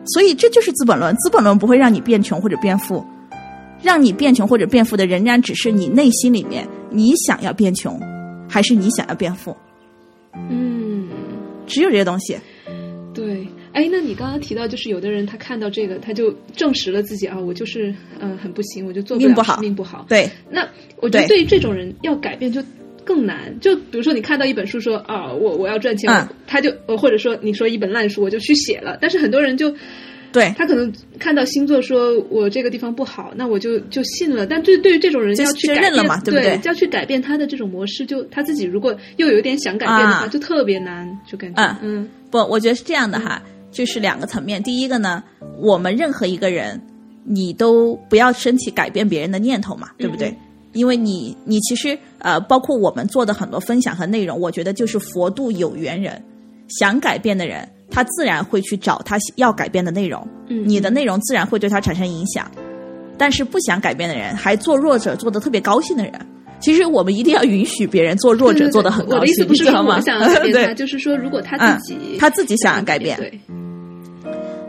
[0.06, 3.04] 所以这就是《资本论》，《资本论》不会让你变穷或者变富，
[3.82, 8.00] 让你变穷或者变富的仍然只是你内心里面你想要变穷，
[8.48, 9.56] 还是你想要变富，
[10.50, 11.08] 嗯，
[11.66, 12.36] 只有这些东西。
[13.12, 13.46] 对。
[13.74, 17.90] 哎，那你刚刚提到，就是有的人他看到这个，他就证实了自己啊，我就是
[18.20, 20.06] 嗯、呃很不行，我就做不了命不好命不好。
[20.08, 20.60] 对，那
[21.00, 22.62] 我觉得对对于这种人要改变就
[23.04, 23.58] 更难。
[23.60, 28.98] 就比如说你看到一本书说啊，我我要赚钱，嗯他就呃或者说你说一本烂书，我就去写了。
[29.00, 29.74] 但是很多人就
[30.32, 34.44] 对，他可能看到星座说我这个地方不好，那我就就信了。
[34.46, 43.40] 但对对于这种人就要去改变，了嘛对不对要去改变他的这种模式，就他自己如果又有一点想改变的话，啊就特别难，就感觉嗯嗯不，我觉得是这样的哈，
[43.70, 44.60] 就是两个层面。
[44.60, 45.22] 第一个呢，
[45.56, 46.80] 我们任何一个人，
[47.24, 50.30] 你都不要升起改变别人的念头嘛，对不对？
[50.30, 50.36] 嗯
[50.74, 56.22] 因为你，你其实呃，包括我们做的很多分享和内容，我觉得就是佛度有缘人，
[56.68, 62.50] 想改变的人，他自然会去找他要改变的内容，嗯你的内容自然会对他产生影响。
[63.16, 66.12] 但是不想改变的人，还做弱者做的特别高兴的人，
[66.58, 69.20] 其实我们一定要允许别人做弱者做的很高兴。
[69.20, 69.64] 我的意思不是？
[69.64, 73.40] 说我想改变就是说如果他自己、嗯他自己想要改变对，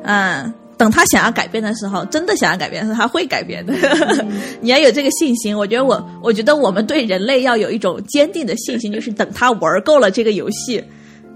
[0.04, 3.74] 嗯，等他想要改变的时候，真的想要改变的时候，他会改变的。
[4.62, 5.58] 你要有这个信心。
[5.58, 10.84] 我觉得我，我觉得我们对人类要有一种坚定的信心，就是等他玩够了这个游戏，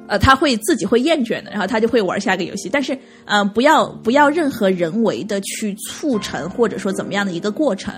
[0.08, 2.70] 呃，他会自己会厌倦的，然后他就会玩下一个游戏。
[2.70, 7.94] 但是，嗯、不要不要任何人为的去促成或者说怎么样的一个过程。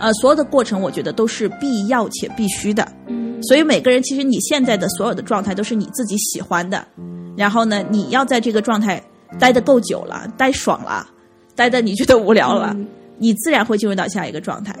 [0.00, 2.86] 呃，所有的过程，我觉得都是必要且必须的。
[3.08, 6.84] 嗯所以每个人其实你现在的所有的状态都是你自己喜欢的，
[7.36, 9.00] 然后呢，你要在这个状态
[9.38, 11.08] 待得够久了，待爽了，
[11.56, 12.86] 待的你觉得无聊了，嗯。
[13.18, 14.74] 你自然会进入到下一个状态。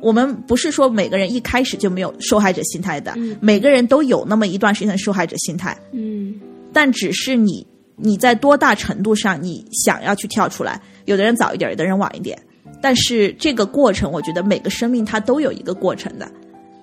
[0.00, 3.36] 我们不是说每个人一开始就没有受害者心态的，嗯。
[3.40, 6.40] 每个人都有那么一段时间的受害者心态，嗯。
[6.72, 12.40] 但只是你你在多大程度上你想要去跳出来，有的人早一点，有的人晚一点，
[12.80, 16.30] 但是这个过程，我觉得每个生命它都有一个过程的，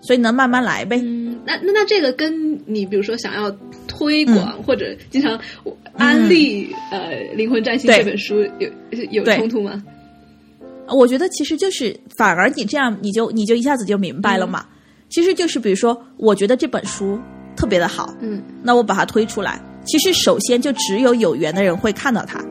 [0.01, 0.99] 所以呢，慢慢来呗。
[1.03, 3.49] 嗯，那那那这个跟你比如说想要
[3.87, 5.39] 推广、或者经常
[5.99, 8.69] 安利、呃《灵魂占星》这本书有
[9.11, 9.83] 有冲突吗？
[10.87, 14.65] 我觉得其实就是反而你这样，你就你就一下子就明白了嘛。
[15.09, 17.19] 其实就是比如说，我觉得这本书
[17.55, 18.41] 特别的好，嗯。
[18.63, 19.61] 那我把它推出来。
[19.85, 22.43] 其实首先就只有有缘的人会看到它，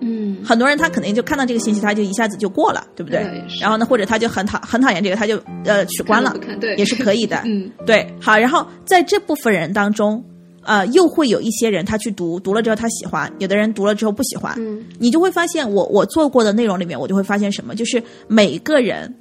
[0.00, 0.38] 嗯。
[0.44, 3.22] 很多人他肯定就看到这个信息，他就一下子就过了，对不对？
[3.22, 6.34] 对然后呢，或者他就很讨很讨厌这个，他就呃取关了。
[6.60, 6.74] 对。
[6.76, 7.42] 也是可以的。
[7.46, 7.70] 嗯。
[7.86, 10.22] 对，好，然后在这部分人当中，
[10.62, 19.12] 呃，又会有一些人他去读，读了之后他喜欢，有的人读了之后不喜欢，嗯你就会发现我我做过的内容里面，我就会发现什么，就是每个人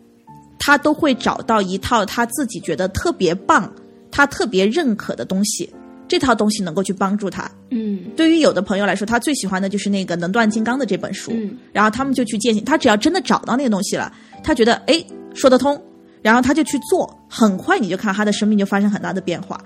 [0.60, 3.72] 他都会找到一套他自己觉得特别棒、
[4.12, 5.70] 他特别认可的东西，
[6.08, 7.50] 这套东西能够去帮助他。
[7.72, 12.66] 嗯对于有的朋友来说，他最喜欢的就是那个《能断金刚》的这本书，嗯然后他们就去践行。
[12.66, 14.12] 他只要真的找到那个东西了，
[14.44, 15.02] 他觉得哎
[15.34, 15.82] 说得通，
[16.22, 19.58] 然后他就去做，很快你就看他的生命就发生很大的变化。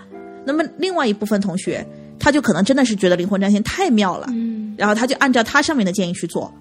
[0.45, 1.85] 那么另外一部分同学，
[2.19, 6.51] 他就可能真的是觉得灵魂占星太妙了，嗯然后他就按照他上面的建议去做，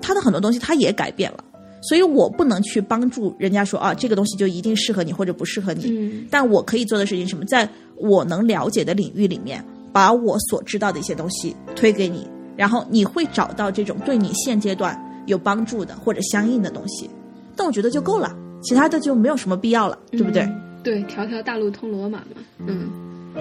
[0.00, 1.44] 他的很多东西他也改变了。
[1.80, 5.84] 所以我不能去帮助人家说啊，这个东西就一定适合你或者不适合你。
[5.90, 7.44] 嗯但我可以做的事情是什么？
[7.44, 17.08] 在我能了解的领域里面，把我所知道的一些东西推给你，然后你会找到这种对你现阶段有帮助的或者相应的东西。
[17.54, 20.42] 但我觉得就够了，其他的就没有什么必要了，对不对？
[20.42, 22.36] 嗯对，条条大路通罗马嘛。
[22.58, 22.88] 嗯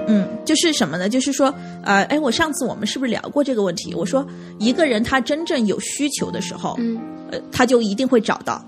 [0.08, 1.10] 嗯，就是什么呢？
[1.10, 3.94] 就是说，呃，哎，我上次我们是不是聊过这个问题？
[3.96, 4.26] 我说，
[4.60, 7.00] 一个人他真正有需求的时候，嗯
[7.32, 8.62] 呃，他就一定会找到；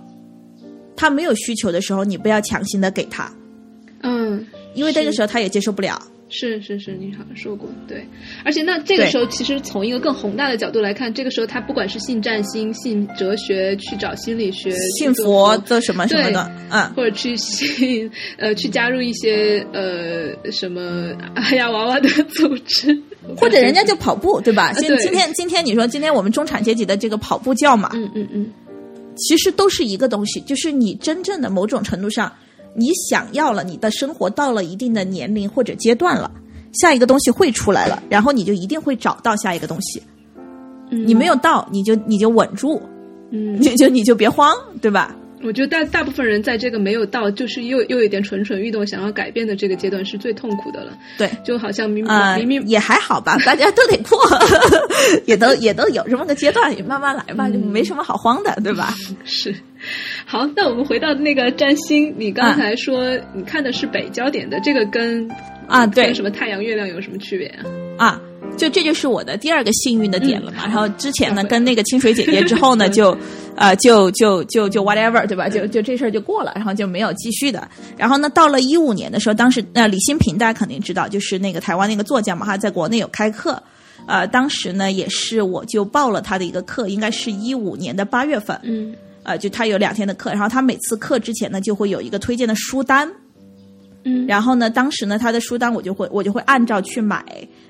[0.95, 3.31] 他没有需求的时候，你不要强行的给他，
[4.01, 6.01] 嗯，因为那个时候他也接受不了。
[6.29, 8.07] 是是是，你好像说过，对。
[8.45, 22.95] 而且那这个时候，其实从一个更宏大的角度来看，这个时候他不管是信占星、信哲学，去找心理学、信佛的什么什么的，嗯，或者去信呃去加入一些呃什么哎呀娃娃的组织，
[23.35, 24.71] 或者人家就跑步，对吧？
[24.73, 28.51] 今今天今天你说今天我们中产阶级的这个跑步教嘛，嗯嗯嗯
[29.17, 32.31] 其实都是一个东西，就是你真正的某种程度上，
[32.75, 36.31] 你想要了，你的生活到了一定的年龄或者阶段了，
[36.73, 40.01] 下一个东西会出来了，然后你就一定会找到下一个东西。
[40.89, 42.81] 嗯，你没有到，你就你就稳住，
[43.31, 45.15] 嗯，你 就你就别慌，对吧？
[45.41, 50.97] 我觉得大大部分人在这个没有到，就是又又有一点蠢蠢欲动，想要改变的这个阶段是最痛苦的了。
[51.17, 54.19] 对，就好像明呃明明也还好吧， 大家都得过，
[55.25, 58.93] 也都也都有这么个阶段，也慢慢来吧，就没什么好慌的，对吧？
[59.23, 59.55] 是。
[60.25, 65.29] 好，那我们回到那个占星，你啊刚才说你看的是北焦点的，这个跟
[65.67, 67.47] 啊对跟什么太阳、月亮有什么区别
[67.97, 68.05] 啊？
[68.07, 68.21] 啊，
[68.59, 70.57] 就这就是我的第二个幸运的点了嘛。
[70.65, 73.17] 嗯然后之前呢，跟那个清水姐姐之后呢，就
[73.55, 75.49] 呃就就就就 whatever 对吧？
[75.49, 77.67] 就就这事儿就过了，然后就没有继续的。
[77.97, 83.61] 然后呢，到了一五年的时候，当时呃李新平大家肯定知道，就是那个台湾那个作家嘛，他在国内有开课。
[84.05, 88.59] 呃，当时呢也是我就报了他的一个课，应该是一五年的八月份。
[88.63, 88.93] 嗯
[89.23, 93.07] 呃，就他有两天的课，然后他每次课之前呢就会有一个推荐的书单，
[94.03, 97.23] 嗯然后呢，当时呢，他的书单我就会我就会按照去买，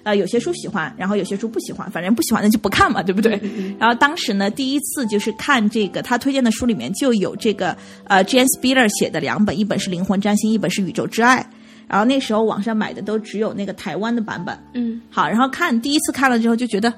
[0.03, 3.39] 呃，有些书喜欢，然后有些书不喜欢，反正不喜欢的就不看嘛，对不对？
[3.79, 11.41] 然后当时呢，第一次就是看这个他推荐的书里面就有这个呃 Jane Spiller 写的两本，一本是《灵魂占星》，一本是《宇宙之爱》。
[11.87, 14.55] 然后那时候网上买的都只有那个台湾的版本。
[14.75, 16.93] 嗯好，然后看第一次看了之后就觉得，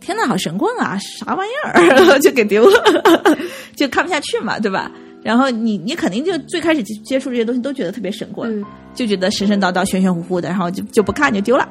[0.00, 2.80] 天呐，好神棍啊，啥玩意儿， 就给丢了，
[3.74, 4.88] 就看不下去嘛，对吧？
[5.26, 8.64] 然后你你肯定就最开始接接触这些东西都觉得特别神棍，嗯
[8.94, 11.68] 就觉得神神叨叨、玄玄乎乎的，然后就就不看就丢了。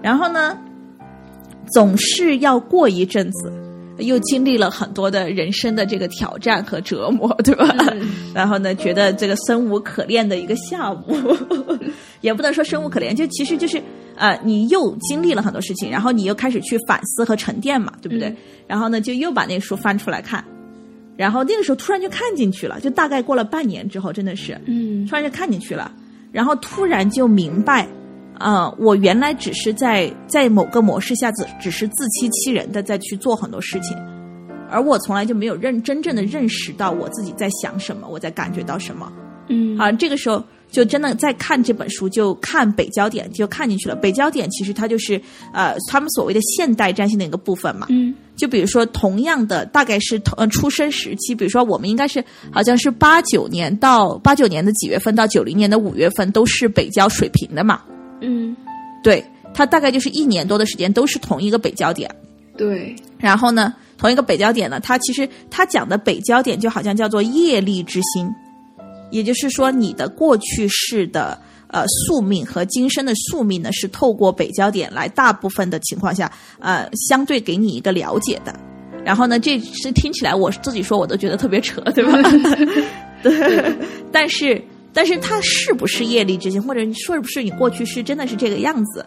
[0.00, 0.56] 然后呢，
[1.72, 3.52] 总是要过一阵子，
[3.98, 7.66] 又经历了很多的人生的这个挑战和折磨，对吧？
[7.92, 11.16] 嗯 然后呢，觉得这个生无可恋的一个下午，
[12.22, 13.82] 也不能说生无可恋，就其实就是
[14.14, 18.28] 呃，你又经历了很多事情，然后你又开始去反思和沉淀嘛，对不对？
[18.28, 18.36] 嗯
[18.68, 20.42] 然后呢，就又把那个书翻出来看，
[21.16, 25.90] 然后那个时候突然就看进去了，就大概过了半年之后，真的是，嗯突然就看进去了，
[26.32, 27.86] 然后突然就明白，
[28.38, 33.96] 呃，我原来只是在在某个模式下只只是自欺欺人的在去做很多事情，
[34.68, 39.12] 而我从来就没有认真正的认识到我自己在想什么，我在感觉到什么。
[39.48, 40.42] 嗯啊，这个时候
[40.74, 43.94] 就真的在看这本书，就看北焦点，就看进去了。
[43.94, 45.20] 北焦点其实它就是
[45.52, 47.86] 呃他们所谓的现代占星的一个部分嘛。
[47.90, 57.82] 嗯就比如说，同样的，大概是同呃出生时期，比如说我们应该是好像是八九年到八九年的几月份到九零年的五月份都是北焦水平的嘛，
[58.20, 58.56] 嗯，
[59.04, 62.12] 对，它大概就是一年多的时间都是同一个北焦点。
[62.56, 68.28] 对，然后呢，同一个北焦点呢，它其实它讲的北焦点就好像叫做业力之心，
[69.10, 71.38] 也就是说你的过去式的
[71.68, 78.54] 呃宿命和今生的宿命呢，是透过北焦点来大部分的情况下呃相对给你一个了解的。
[79.04, 82.12] 然后呢，这是听起来我自己说我都觉得特别扯，对吧？
[83.22, 83.76] 对，
[84.10, 89.04] 但是但是它是不是业力之心，或者你说是不是你过去是真的是这个样子，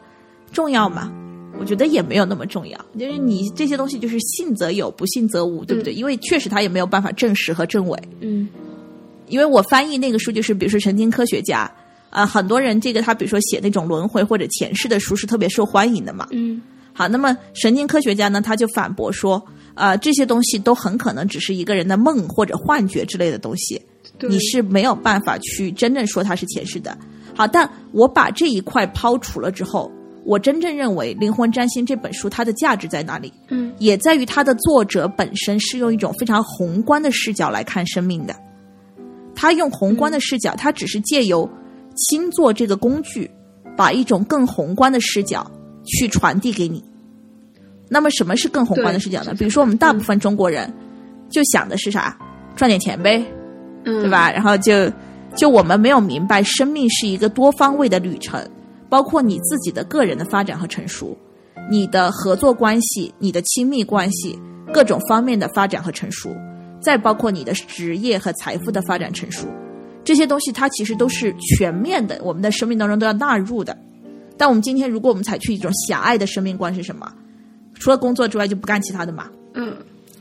[0.51, 1.11] 重要吗？
[1.59, 5.91] 我觉得也没有那么重要，就是你这些东西就是信则有，不信则无，对不对？
[5.91, 7.99] 因为确实他也没有办法证实和证伪。
[8.21, 8.47] 嗯
[9.27, 11.69] 因为我翻译那个书，就是比如说神经科学家，
[12.09, 16.27] 啊、很多人这个他比如说写那种轮回或者前世的书是特别受欢迎的嘛。
[16.31, 16.61] 嗯
[16.93, 19.39] 好，那么神经科学家呢，他就反驳说，
[19.75, 23.79] 呃，这些东西都很可能只是一个人的梦或者幻觉之类的东西，
[24.27, 26.97] 你是没有办法去真正说它是前世的。
[27.35, 29.91] 好，但我把这一块抛除了之后，
[30.25, 33.31] 我真正认为《灵魂占星》这本书它的价值在哪里？
[33.49, 38.35] 嗯也在于它的作者本身是用一种非常宏观的视角来看生命的。
[39.37, 41.47] 他用宏观的视角，他只是借由
[41.95, 43.29] 星座这个工具，
[43.77, 45.49] 把一种更宏观的视角
[45.85, 46.83] 去传递给你。
[47.87, 49.35] 那么，什么是更宏观的视角呢？
[49.37, 50.73] 比如说，我们大部分中国人
[51.29, 52.17] 就想的是啥？
[52.55, 53.23] 赚点钱呗，
[53.85, 54.09] 嗯，对？
[54.09, 54.31] 吧？
[54.31, 54.91] 然后就
[55.35, 58.43] 就我们没有明白，生命是一个多方位的旅程，
[58.89, 61.15] 包括你自己的个人的发展和成熟，
[61.69, 64.37] 你的合作关系、你的亲密关系
[64.73, 66.35] 各种方面的发展和成熟，
[66.87, 69.45] 再包括你的职业和财富的发展成熟，
[70.05, 73.77] 这些东西它其实都是全面的，我们的生命当中都要纳入的。
[74.37, 77.11] 但我们今天，如果我们采取一种狭隘的生命观是什么？
[77.73, 79.29] 除了工作之外就不干其他的嘛？
[79.53, 79.75] 嗯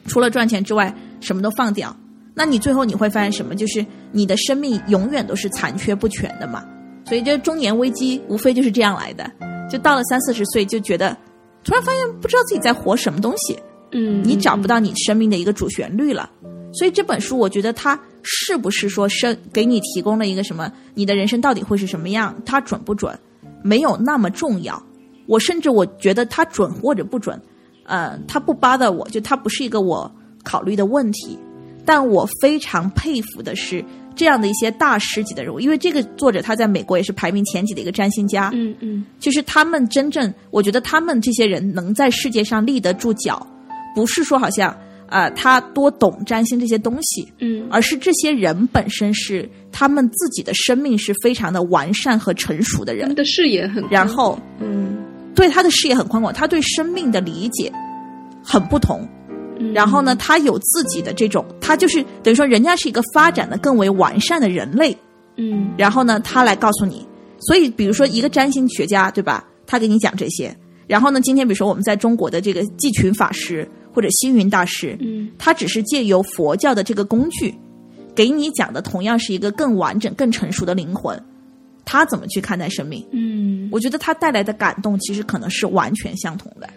[0.09, 1.97] 除了赚钱之外，什么都放掉，
[2.35, 3.55] 那你最后你会发现什么？
[3.55, 6.65] 就是你的生命永远都是残缺不全的嘛。
[7.05, 9.31] 所以这中年危机无非就是这样来的，
[9.71, 11.17] 就到了三四十岁就觉得，
[11.63, 13.57] 突然发现不知道自己在活什么东西，
[13.93, 16.29] 嗯，你找不到你生命的一个主旋律了。
[16.79, 22.35] 所以这本书，我觉得它是不是说生给你提供了一个什么，你的人生到底会是什么样？
[22.45, 23.19] 它准不准，
[23.63, 24.81] 没有那么重要。
[25.27, 27.41] 我甚至我觉得它准或者不准，
[27.85, 30.11] 呃，它不巴的我，就它不是一个我
[30.45, 31.39] 考虑的问题。
[31.85, 33.83] 但我非常佩服的是
[34.17, 43.47] 这样的一些大师级的人物，因为这个作者他在美国也是排名前几的一个占星家，嗯嗯就是他们真正，我觉得他们这些人能在世界上立得住脚，
[43.95, 44.77] 不是说好像
[45.09, 54.97] 呃他多懂占星这些东西，嗯而是这些人本身是他们自己的生命是非常的完善和成熟的人，他们的视野很，然后嗯
[55.35, 57.73] 对他的视野很宽广，他对生命的理解
[58.43, 59.07] 很不同。
[59.59, 64.95] 嗯，然后呢，他有自己的这种，他就是等于说，人家是一个发展的更为完善的人类，
[65.37, 67.07] 嗯然后呢，他来告诉你。
[67.39, 69.47] 所以，比如说一个占星学家，对吧？
[69.67, 70.55] 他给你讲这些。
[70.87, 77.55] 然后呢，今天比如说我们在中国的这个季群法师或者星云大师，嗯他只是借由佛教的这个工具，
[78.15, 81.19] 给你讲的同样是一个更完整、更成熟的灵魂，
[81.87, 83.03] 他怎么去看待生命？
[83.13, 86.69] 嗯我觉得他带来的感动其实可能是完全相同的。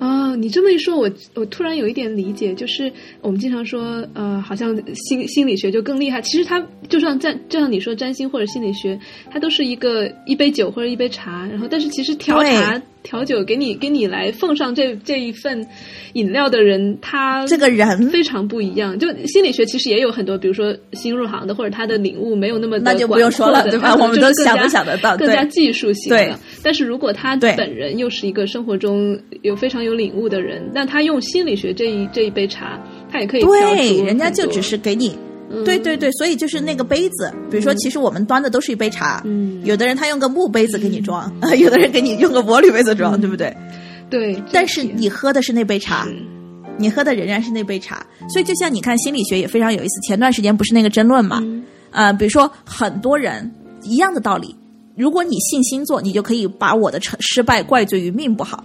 [0.00, 2.90] 啊，你这么一说，我我突然有一点理解，就是
[3.20, 6.20] 我们经常说，呃，好像心心理学就更厉害。
[6.22, 8.98] 其实它就像占，就像你说占星或者心理学，
[9.30, 15.66] 它都是一个一杯酒或者一杯茶，然后但是其实调茶调酒给你给你来奉上这这一份
[16.12, 18.98] 饮料的人，他这个人非常不一样。
[18.98, 26.38] 就心理学其实也有很多，比如说新入行的，或者他的领悟没有那么那就不用说了对吧我们都想都想得到更加技术型对的。
[26.62, 32.78] 但是如果他本人又是一个生活中有非常有领悟的人，那他用心理学这一这一杯茶，
[33.10, 35.16] 他也可以调对，人家就只是给你。
[35.50, 35.64] 嗯。
[35.64, 39.60] 对对对，所以就是那个杯子，比如说，其实我们端的都是一杯茶，嗯。
[39.64, 43.54] 有的人他用个木杯子给你装， 有的人给你用个玻璃杯子装，对不对？
[44.08, 46.06] 对，但是你喝的是那杯茶，
[46.78, 50.00] 你喝的仍然是那杯茶，所以就像你看心理学也非常有意思。
[50.08, 51.62] 前段时间不是那个争论嘛，嗯。
[51.90, 53.48] 呃，比如说很多人
[53.82, 54.54] 一样的道理，
[54.96, 58.58] 如果你信星座，你就可以把我的成失败怪罪于命不好；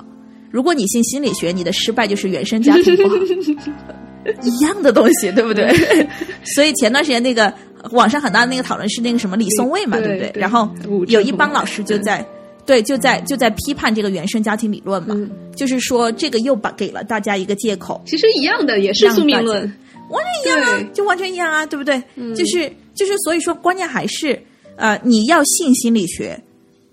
[0.52, 3.16] 如果你信心理学，你的失败就是原生家庭不好，
[4.44, 5.68] 一样的东西，对不对？
[6.56, 7.54] 所以前段时间那个
[7.92, 10.32] 网上很大的那个讨论是那个什么李松蔚嘛，对对不对？
[10.32, 10.70] 对然后
[11.08, 12.26] 有一帮老师就在。
[12.66, 19.72] 对，就在就在批判这个原生家庭理论嘛，嗯就是说这个又把给了大家一个借口，其实一样的，也是宿命论。
[20.10, 22.02] 完全一样啊，就完全一样啊，对不对？
[22.16, 24.42] 嗯就是就是，所以说关键还是
[24.78, 26.42] 呃，你要信心理学，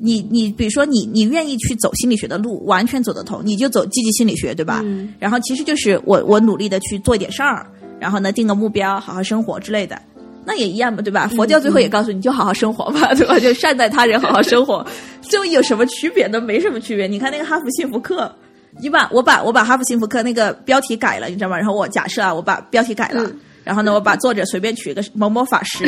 [0.04, 4.80] 你你比如说你你愿意去走心理学的路，完全走得通，你就走积极心理学，对吧？
[4.84, 7.64] 嗯然后其实就是我我努力的去做一点事儿，
[8.00, 9.96] 然后呢定个目标，好好生活之类的。
[10.44, 11.30] 那也一样嘛，对吧？
[11.36, 13.38] 佛教最后也告诉你，就好好生活吧，对吧？
[13.38, 14.84] 就善待他人，好好生活，
[15.22, 16.40] 这有什么区别呢？
[16.40, 17.06] 没什么区别。
[17.06, 18.34] 你看那个哈佛幸福课，
[18.80, 21.56] 你把我把我把哈佛幸福课那个标题改了，你知道吗？
[21.56, 25.84] 然后我假设啊，我把标题改了，嗯然后呢，我把作者随便取一个某某法师，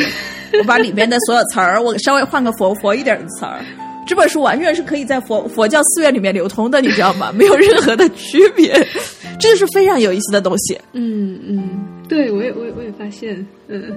[0.57, 3.59] 我把里面的所有词儿，我稍微换个佛佛一点的词儿。
[4.05, 7.31] 这本书完全是可以在佛佛教寺院里面流通的，你知道吗？
[7.35, 8.73] 没有任何的区别，
[9.39, 10.79] 这就是非常有意思的东西。
[10.93, 11.69] 嗯嗯，
[12.07, 13.91] 对我也我也我也发现，嗯。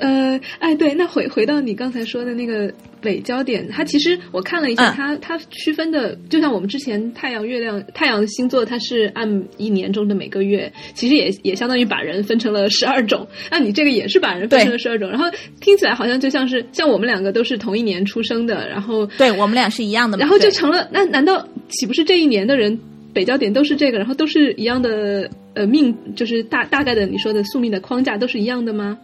[0.00, 2.72] 呃，哎，对，那回回到你刚才说的那个
[3.02, 13.26] 北焦点，它其实我看了一下，嗯它它区分的，就像我们之前太阳、月亮、太阳星座，它是按一年中的每个月，其实也也相当于把人分成了十二种。
[13.50, 15.26] 那你这个也是把人分成了十二种，然后
[15.60, 22.78] 听起来好像就像是像我们两个都是同一年出生的，然后对我们俩是一样的嘛，然后就成了，那难道岂不是这一年的人
[23.12, 28.96] 北焦点都是这个，然后都是一样的呃命，就是大大概的你说的宿命的框架都是一样的吗？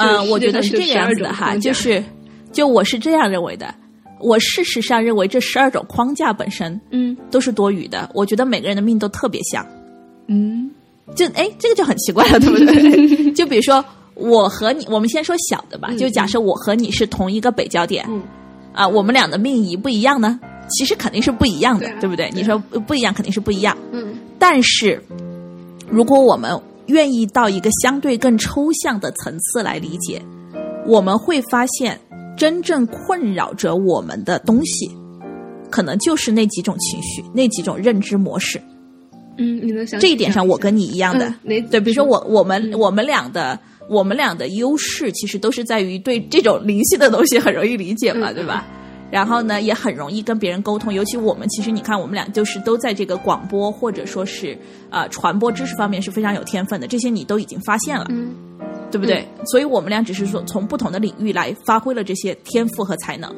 [0.00, 2.04] 呃，就世界我觉得是上就12这个样子的哈，就是
[2.52, 3.74] 就我是这样认为的。
[4.18, 8.10] 我事实上认为这十二种框架本身嗯都是多余的。
[8.14, 9.66] 我觉得每个人的命都特别像，
[10.26, 10.70] 嗯
[11.14, 13.32] 就哎，这个就很奇怪了，对不对？
[13.32, 13.82] 就比如说
[14.14, 18.22] 我和你，我们先说小的吧，嗯就假设我和你是同一个北焦点，嗯
[18.74, 20.38] 啊，我们俩的命一不一样呢？
[20.68, 22.16] 其实肯定是不一样的，对啊不对？
[22.16, 23.76] 对啊你说不一样，肯定是不一样。
[23.92, 25.02] 嗯但是，
[25.88, 26.60] 如果我们
[26.90, 30.20] 愿意到一个相对更抽象的层次来理解，
[30.86, 31.98] 我们会发现，
[32.36, 34.90] 真正困扰着我们的东西，
[35.70, 38.60] 可能就是那几种情绪、那几种认知模式。
[39.38, 41.32] 嗯，你能想这一点上，我跟你一样的。
[41.70, 48.66] 对，比如说我我们、嗯我们俩的我们俩的优势，其实都是在于对这种灵性的东西很容易理解嘛，嗯对吧？
[49.10, 54.56] 然后呢，也很容易跟别人沟通，尤其我们其实你看，我们俩就是都在这个广播或者说是
[54.90, 58.34] 呃传播知识方面是非常有天分的，这些你都已经发现了，嗯
[58.90, 59.26] 对不对？
[59.46, 63.32] 所以我们俩只是说从不同的领域来发挥了这些天赋和才能。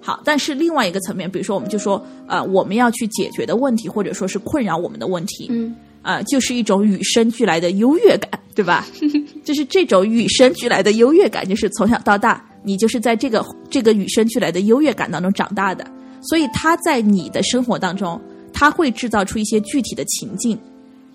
[0.00, 8.86] 好，但是另外一个层面，比如说我们就说，呃，我们要去解决的问题，或者说是困扰我们的问题，嗯啊、就是一种与生俱来的优越感，对吧？
[9.44, 15.86] 就是这种与生俱来的优越感，就是从小到大，你就是在这个这个与生俱来的优越感当中长大的，
[16.22, 18.20] 所以他在你的生活当中，
[18.52, 20.58] 他会制造出一些具体的情境，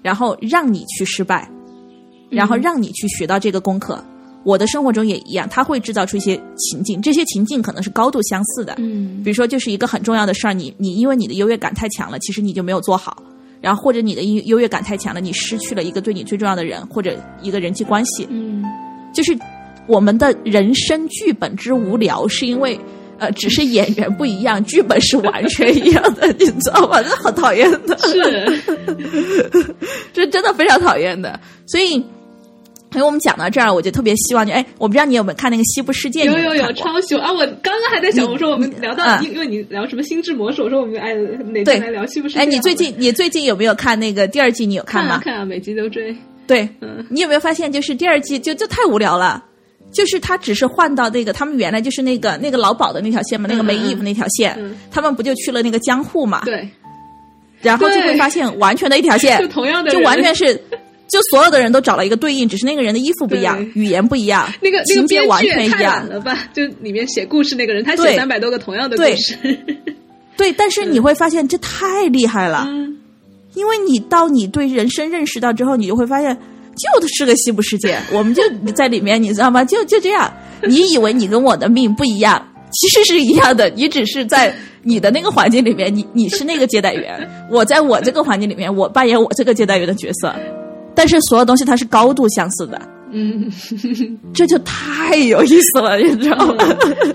[0.01, 1.49] 然后让你去失败，
[2.29, 4.03] 然后让你去学到这个功课。
[4.43, 9.23] 我的生活中也一样，他会制造出一些情境，这些情境可能是高度相似的，嗯。
[9.23, 13.23] 比如说，就是一个很重要的事儿，你你因为你的优越感太强了，其实你就没有做好，
[13.61, 18.63] 然后或者你的优优越感太强了，你失去了一个对你最重要的人或者一个人际关系，嗯。
[19.13, 19.37] 就是
[19.87, 22.79] 我们的人生剧本之无聊，是因为
[23.19, 27.01] 呃，只是演员不一样，剧本是完全一样的，你知道吗？
[27.03, 28.61] 这好讨厌的，是
[30.13, 32.03] 这真的非常讨厌的，所以。
[32.91, 36.25] 所以我们讲到这儿，我就特别希望就哎，我不知道你有没有看那个《西部世界》？
[36.27, 37.33] 有有有超喜欢啊！
[37.33, 42.41] 我刚刚还在想，我说我们聊到，嗯因因为你聊什么心智模式，我说我们哎哪天来聊西部世界？
[42.41, 44.63] 哎，你最近你最近有没有看那个第二季？
[44.67, 44.87] 你有吗？
[44.87, 46.15] 看啊看啊，每集都追。
[46.45, 49.43] 对，嗯你有没有发现，就是第二季就就太无聊了，
[49.93, 56.41] 就是他只是换到那个他们原来就是那个那个劳保的那条线嘛，那个没衣服那条线，嗯他们不就去了那个江户嘛？
[56.45, 56.67] 对，
[57.61, 60.59] 然后就会发现完全的一条线，就同样的就完全是。
[61.09, 66.07] 就所有的人都找了一个对应，只是那个人的衣服不一样，语言不一样，那个情节完全一样。
[66.09, 66.49] 了吧？
[66.53, 69.37] 就里面写故事那个人，他写对三百多个同样的故对事。
[70.35, 72.97] 对，但是你会发现这太厉害了，嗯
[73.53, 76.35] 因为你到你对人生认识到之后，你就会发现，
[76.75, 78.41] 就是个西部世界，我们就
[78.73, 79.63] 在里面，你知道吗？
[79.63, 80.31] 就就这样，
[80.63, 90.33] 你以为你跟我的命不一样，其实是一样的，你只是在你的那个环境里面，你你是那个接待员，我在我这个环境里面，我扮演我这个接待员的角色，
[90.95, 92.81] 但是所有东西它是高度相似的，
[93.15, 93.47] 嗯，
[94.33, 96.65] 这就太有意思了，你知道吗？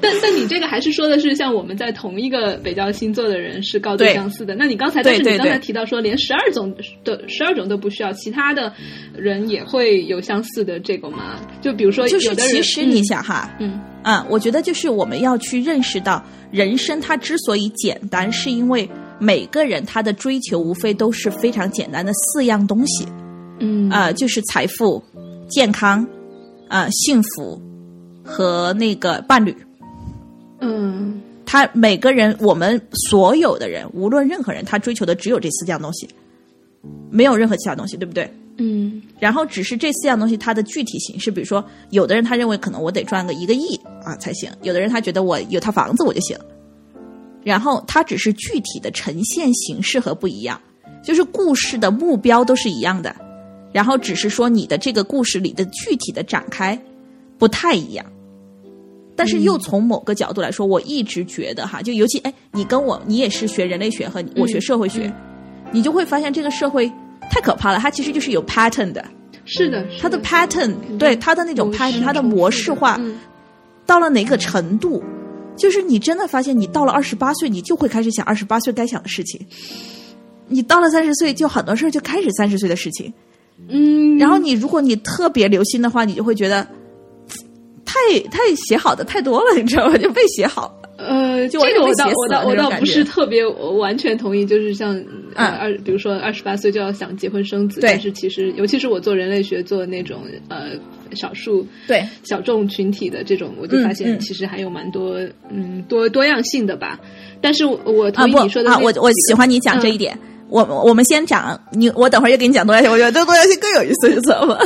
[0.00, 4.54] 但但你这个还是说的是像我们在同一个北交星座的人是高度相似的。
[4.54, 6.72] 那你刚才，对但是你刚才提到说连十二种
[7.04, 8.72] 的十二种都不需要，其他的
[9.12, 11.40] 人也会有相似的这个吗？
[11.60, 18.88] 就比如说就是有的人，其实你想哈，嗯，嗯，我觉得就是我们要去认识到，人生它之所以简单，是因为
[19.18, 23.04] 每个人他的追求无非都是非常简单的四样东西，
[23.58, 23.90] 嗯。
[23.90, 25.02] 呃，就是财富、
[25.48, 26.06] 健康、
[26.68, 27.60] 呃，幸福
[28.22, 29.56] 和那个伴侣。
[30.60, 36.06] 嗯他每个人，我们所有的人，无论任何人，他追求的只有这四样东西，
[37.10, 38.30] 没有任何其他东西，对不对？
[38.60, 46.36] 嗯然后只是这四样东西它的具体形式，比如说，有的人他认为可能我得赚个一个亿啊才行，有的人他觉得我有套房子我就行，
[47.44, 50.60] 然后它只是具体的呈现形式和不一样，
[51.02, 53.14] 就是故事的目标都是一样的，
[53.72, 56.80] 然后只是说你的这个故事里的具体的展开
[57.38, 58.04] 不太一样。
[59.14, 65.12] 但是又从某个角度来说，我一直觉得哈，就尤其哎，你跟我，你也是学人类学和我学社会学，
[65.72, 66.88] 你就会发现这个社会
[67.28, 69.04] 太可怕了，它其实就是有 pattern 的，
[69.44, 73.18] 是的，是它的 pattern 对它的那种 pattern，它的模式化嗯。
[73.84, 75.02] 到了哪个程度，
[75.56, 79.40] 就是你真的发现，你到了二十八岁，你就会开始想二十八岁该想的事情；
[80.46, 83.12] 你到了三十岁，就很多事儿就开始三十岁的事情。
[83.68, 86.66] 嗯，然后你如果你特别留心的话，你就会觉得
[87.84, 87.94] 太
[88.30, 89.96] 太写好的太多了，你知道吗？
[89.96, 90.74] 就被写好了。
[90.98, 95.00] 呃，就这个我倒我倒我倒不是特别完全同意，就是像
[95.36, 100.70] 二，比如说二十八岁就要想结婚生子，对但是其实尤其是我做人类学做那种呃
[101.14, 106.98] 少数对小众群体的这种，我就发现其实还有蛮多嗯多多样性的吧。
[107.40, 110.18] 但是我同意你说的啊我我喜欢你讲这一嗯点。
[110.48, 112.90] 我我们先讲你，我等会儿就给你讲多样性。
[112.90, 114.58] 我觉得这多样性更有意思，你知道吗？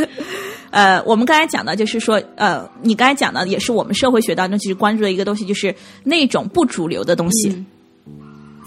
[0.70, 7.66] 呃，我们刚才讲的就是说，呃，你刚才讲的也是我们社会学当中其实关注的一个东西，就是那种不主流的东西，嗯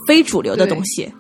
[0.08, 1.12] 非主流的东西。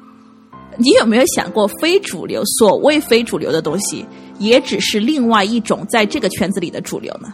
[0.77, 4.05] 你有没有想过，非主流所谓非主流的东西，
[4.39, 7.33] 也只是另外一种在这个圈子里的主流呢？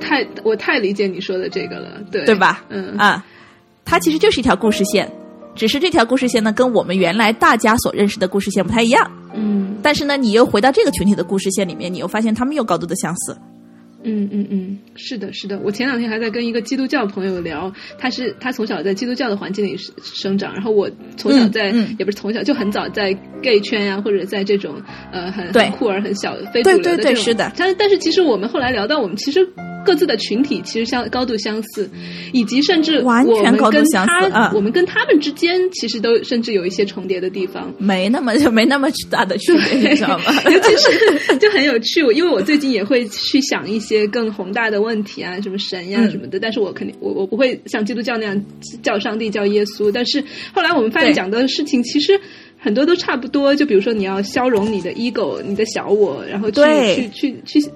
[0.00, 2.64] 太我太理解你说的这个了，对对吧？
[2.68, 3.24] 嗯啊，
[3.84, 5.10] 它其实就是一条故事线，
[5.56, 9.10] 只是这条故事线呢，跟我们原来大家所认识的故事线不太一样。
[9.34, 13.36] 嗯但是呢，你又回到这个群体的故事线里面，你又发现他们又高度的相似。
[14.08, 15.58] 嗯嗯嗯，是的，是的。
[15.64, 24.80] 我前两天还在跟一个基督教朋友聊，他是他从小在基督教的环境里生生长，然后我从小在、嗯嗯也不是从小就很早在 gay 圈呀、或者在这种
[25.12, 29.44] 呃很很酷儿很小非主流的对对这种，对是的但但是其实我们后来聊到，我们其实
[29.86, 31.88] 各自的群体其实相高度相似，
[32.32, 37.72] 以及甚至完全高度我们跟相似他、嗯我们跟他们之间其实都甚至有一些重叠的地方。
[37.78, 40.24] 没那么就没那么大的区别， 你知道吗？
[40.50, 48.44] 尤其是 就很有趣，因为我最近也会去想一些更宏大的问题啊，什么神呀、嗯什么的，但是我肯定我我不会像基督教那样
[48.82, 50.22] 叫上帝叫耶稣，但是
[50.52, 52.18] 后来我们发现讲的事情其实。
[52.66, 56.60] 很多都差不多，就比如说你要消融你的 ego，你的小我，然后去
[57.10, 57.70] 去去去，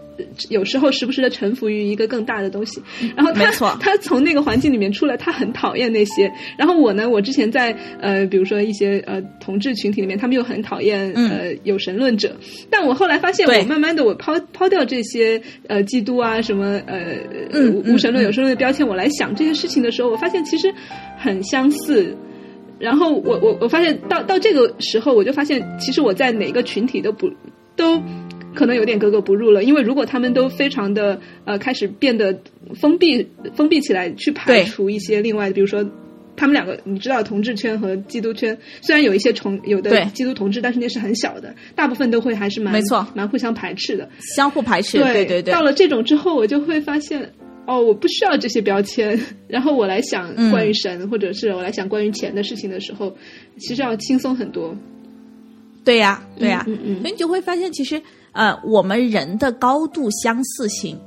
[0.49, 2.83] 有时候时不时的臣服于一个更大的东西。
[3.17, 6.29] 然后他 他从那个环境里面出来，他很讨厌那些。
[6.59, 7.71] 然后我呢，我之前在
[8.01, 12.35] 呃，比如说一些呃同志群体里面，他们又很讨厌嗯呃有神论者。
[12.69, 17.15] 但我后来发现，我慢慢的我抛抛掉这些呃基督啊什么呃
[17.53, 20.75] 嗯无无神论嗯有神论的标签，我来想这些事情的时候，我发现其实
[21.17, 22.13] 很相似。
[22.81, 27.31] 然后我我我发现到到这个时候，我就发现其实我在哪个群体都不
[27.77, 28.03] 都
[28.55, 32.41] 可能有点格格不入了，因为如果他们都非常的呃开始变得
[32.75, 35.89] 封闭封闭起来，去排除一些另外的，比如说。
[36.37, 44.09] 他们两个，你知道，同志圈和基督圈虽然有一些重有的基督同志，但是那是很小的，大部分都会还是蛮没错蛮互相排斥的。
[44.35, 45.61] 相互排斥，对对对到。
[45.61, 47.35] 了这种之后，我就会发现，
[47.71, 49.19] 哦，我不需要这些标签。
[49.47, 53.15] 然后我来想嗯关于神，或者是我来想关于钱的事情的时候，
[53.59, 54.75] 其实要轻松很多。
[55.85, 58.03] 对呀，对呀，嗯嗯嗯所以你就会发现，其实
[58.33, 60.99] 呃，我们人的高度相似性，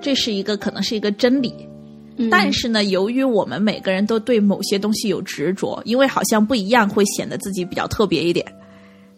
[0.00, 1.52] 这是一个可能是一个真理。
[2.16, 8.44] 嗯但是呢，由于我们每个人都对某些东西有执着，因为好像不一样，会显得自己比较特别一点。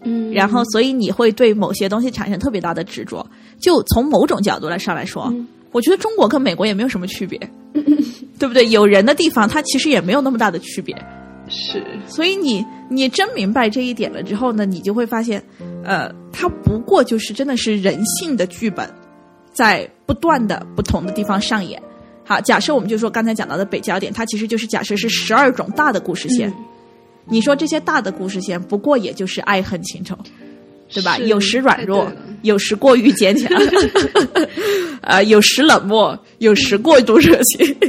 [0.03, 3.27] 嗯，然后，所以你会对某些东西产生特别大的执着。
[3.59, 7.39] 就从某种角度来上来说，嗯我觉得中国跟美国也没有什么区别，
[8.39, 8.69] 对不对？
[8.69, 10.97] 有人的地方，它其实也没有那么大的区别。
[11.49, 15.43] 是所以你你真明白这一点了之后呢，你就会发现，
[15.85, 18.89] 呃，它不过就是真的是人性的剧本，
[19.53, 21.83] 在不断的不同的地方上演。
[22.25, 26.49] 好，假设我们就说刚才讲到的北焦点，它其实就是假设是十二种大的故事线。
[26.51, 26.65] 嗯
[27.27, 30.19] 你说这些大的故事线，不过也就是爱恨情仇，
[30.93, 31.19] 对吧？
[31.19, 32.11] 有时软弱
[32.43, 33.51] 有时过于坚强，
[35.03, 37.77] 呃，有时冷漠，有时过度热情。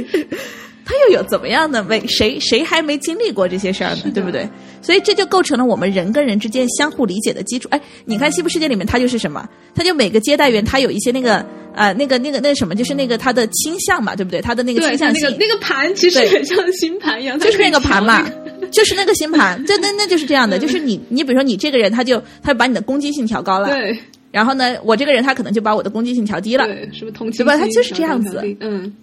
[0.84, 1.80] 他又有怎么样的？
[1.84, 4.10] 为谁谁还没经历过这些事儿呢？
[4.12, 4.46] 对不对？
[4.82, 7.68] 所以这就构成了我们人跟人之间相互理解的基础。
[7.70, 9.48] 哎，你看《西部世界》里面，他就是什么？
[9.74, 14.40] 他就每个接待员他有一些那个呃那个那个那个什么，就是那个他的倾向嘛，对不对？
[14.42, 18.28] 他的那个倾向性，那个那个盘其实很像星盘一样，就是那个盘嘛，
[18.70, 23.98] 就是那个星盘，就那那就是这样的，就是你你比如说你这个人，他就他把你的攻击性调高了，对。
[24.30, 27.44] 然后呢，我这个人他可能就把我的攻击性调低了，对，是不是同情？
[27.44, 27.56] 对吧？
[27.58, 28.94] 他就是这样子，嗯。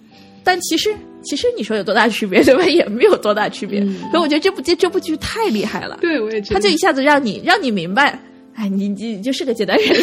[0.42, 0.88] 但其实，
[1.22, 2.64] 其实你说有多大区别，对吧？
[2.64, 3.80] 也没有多大区别。
[4.10, 5.98] 所以我觉得这部这这部剧太厉害了。
[6.00, 6.54] 对，我也觉得。
[6.54, 8.18] 他就一下子让你让你明白，
[8.54, 9.94] 哎，你你就是个接待人，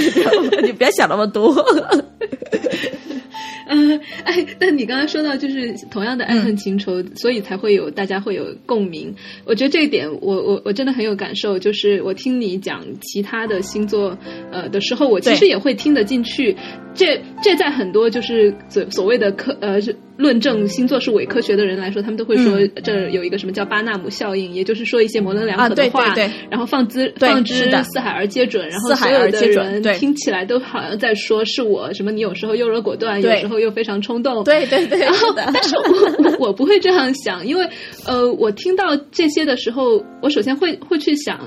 [0.64, 1.54] 你不要想那么多。
[3.68, 9.14] 嗯， 哎，但你刚刚说到就是同样的爱恨情仇，所以才会有大家会有共鸣。
[9.46, 11.58] 我觉得这一点，我我我真的很有感受。
[11.60, 14.18] 就是我听你讲其他的星座
[14.52, 16.56] 呃的时候，我其实也会听得进去。
[16.94, 19.80] 这这在很多就是所所谓的科呃。
[20.18, 26.12] 论证星座是伪科学的人来说，他们都会说这有一个什么叫巴纳姆效应，也就是说一些模棱两可的话，
[26.50, 35.00] 然后放之放之四海而皆准，然后所有的人听起来都好像在说是我什么你有时候优柔果断，有时候又非常冲动，对对对。
[35.00, 37.70] 然后，但是我 我不会这样想，因为
[38.06, 41.40] 呃，我听到这些的时候，我首先会会去想，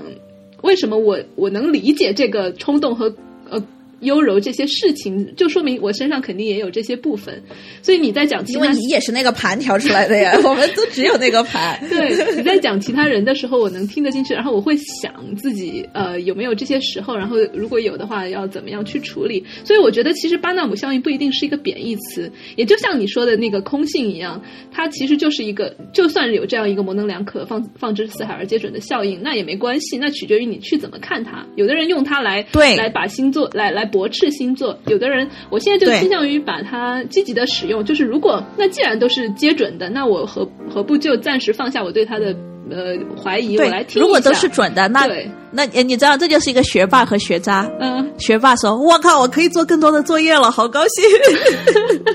[0.62, 3.12] 为什么我我能理解这个冲动和
[3.51, 3.62] 呃。
[4.01, 7.42] 优柔这些事情，就说明我身上肯定也有这些部分。
[7.82, 11.78] 所以你在讲，因为你也是那个盘调出来的呀， 我们都只有那个盘。
[11.88, 19.44] 对，你在讲其他人的时候，我能听得进去，然后我会想自己呃有没有这些时候，然后如果有的话，要怎么样去处理。
[19.64, 24.42] 所以我觉得，其实巴纳姆效应不一定是一个贬义词，也就像你说的那个空性一样，
[24.72, 31.46] 它其实就是一个，就算有这样一个模棱两可、放放之四海而皆准的效应，那也没关系，那取决于你去怎么看它。
[31.57, 33.89] 有的人用它来对来把星座来来。
[33.91, 37.84] 驳斥星座，有的人，我现在就倾向于把它积极的使用。
[37.84, 42.34] 就是如果那既然都是接准的，那我何何不就暂时放下我对他的
[42.69, 45.09] 呃怀疑，我来听如果都是准的，那
[45.53, 47.69] 那你知道这就是一个学霸和学渣。
[47.81, 51.05] 嗯，学霸说：“我靠，我可以做更多的作业了，好高兴。”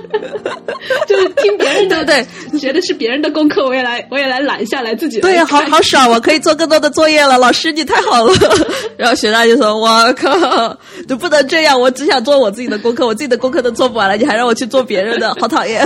[1.08, 5.20] 就是听别人的， 对对，觉得是别人的功课，我也来，我也来揽下来自己。
[5.20, 7.38] 对，好好爽，我可以做更多的作业了。
[7.38, 8.34] 老师，你太好了。
[8.98, 10.78] 然后学渣就说：“我靠，
[11.08, 15.84] 就不能这样，我只想做我自己的功课，我自己的功课都做不完了，你还让我去做别人的，好讨厌。”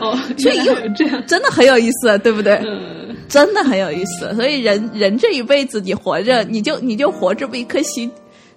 [0.00, 2.54] 哦，所以又这样，真的很有意思，对不对？
[2.64, 2.97] 嗯，
[3.28, 4.34] 真的很有意思。
[4.34, 8.10] 所以人人这一辈子，你活着，你就你就活这么一颗心，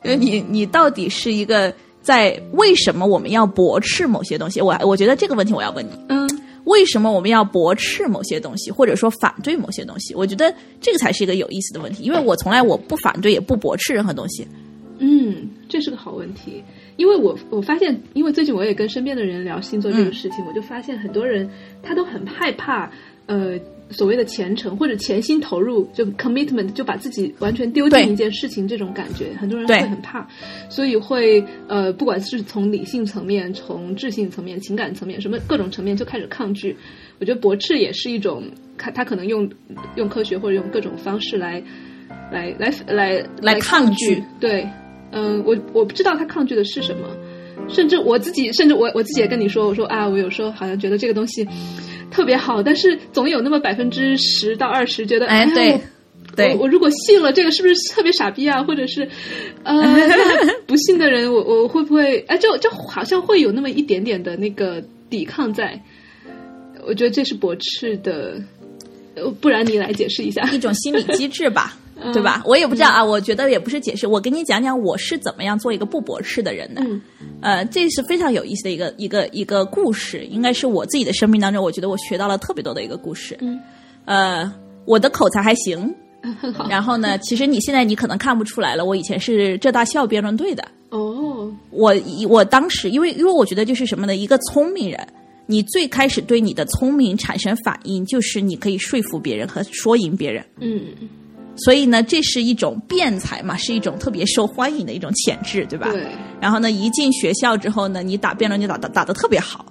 [0.04, 1.74] 你你到底是一个。
[2.04, 4.60] 在为什么我们要驳斥某些东西？
[4.60, 5.92] 我我觉得这个问题我要问你。
[6.10, 6.28] 嗯，
[6.64, 10.16] 为什么我们要驳斥某些东西，或者说反对某些东西？
[10.16, 10.52] 我觉得
[10.82, 14.48] 这个才是一个有意思的问题，因为我从来我不反对也不驳斥任何东西。
[14.98, 16.64] 嗯，这是个好问题，
[16.98, 21.48] 因为我我发现，因为最近我也跟身边的人聊星座这个事情，我就发现很多人
[21.84, 22.92] 他都很害怕，
[23.28, 23.60] 呃。
[23.92, 30.28] 所谓的虔诚或者全心投入，就 commitment，就把自己完全丢进一件事情，这种感觉，很多人会很怕，
[30.70, 36.76] 所以会呃，不管是从理性层面、从智性层面、情感层面，什么各种层面就开始抗拒。
[37.20, 38.44] 我觉得驳斥也是一种，
[38.78, 39.48] 他他可能用
[39.96, 41.62] 用科学或者用各种方式来
[42.32, 44.24] 来来来来抗拒。
[44.40, 44.68] 对，
[45.12, 47.08] 嗯，我我不知道他抗拒的是什么，
[47.68, 51.48] 甚至我自己，甚至我我自己也跟你说，我说啊，我有时候好像觉得这个东西。
[52.12, 55.82] 特别好，但是总有那么百分之十到二十觉得，哎，对，
[56.36, 58.62] 对我如果信了这个，是不是特别傻逼啊？
[58.62, 59.08] 或者是，
[59.64, 59.82] 呃，
[60.68, 65.82] 不信的人，我我会不会，哎，就就好像会有那么一点点的那个抵抗在。
[66.86, 68.42] 我觉得这是驳斥的，
[69.40, 71.78] 不然你来解释一下，一种心理机制吧。
[72.14, 72.42] 对吧？
[72.46, 73.04] 我也不知道啊。
[73.04, 76.82] 我觉得也不是解释，我给你讲讲我是怎么样做一个不博士的人的。
[77.42, 83.38] 呃，这是非常有意思的一个一个一个故事，应该是我自己的生命当中，我觉得我学到了特别多的一个故事。
[83.42, 83.60] 嗯，
[84.06, 84.54] 呃，
[84.86, 85.94] 我的口才还行。
[86.70, 90.64] 然后呢，其实你现在你可能看不出来了，我以前是浙大校辩论队的。
[90.90, 91.96] 哦，我
[92.30, 94.16] 我当时因为因为我觉得就是什么呢？
[94.16, 95.08] 一个聪明人，
[95.48, 100.46] 你最开始对你的聪明产生反应，就是你可以说服别人和说赢别人。
[100.60, 100.82] 嗯。
[101.56, 105.90] 所以呢，这是一种辩才嘛，是一种特别受欢迎的一种潜质，对吧？
[105.92, 106.08] 对。
[106.40, 109.66] 然后呢，一进学校之后呢，你打辩论就打的打的特别好，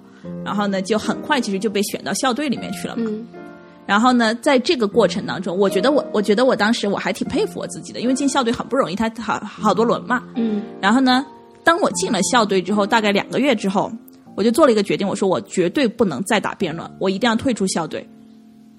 [0.45, 3.05] 然后呢，就很快其实就被选到校队里面去了嘛。
[3.07, 3.27] 嗯。
[3.87, 10.23] 然后呢，在这个过程当中，我觉得我我觉得我当时我还挺佩服我自己的，因为进校队很不容易，他好好多轮嘛。
[10.35, 10.61] 嗯。
[10.79, 11.25] 然后呢，
[11.63, 13.91] 当我进了校队之后，大概两个月之后，
[14.37, 18.07] 我就做了一个决定，我说我绝对不能再打辩论，我一定要退出校队。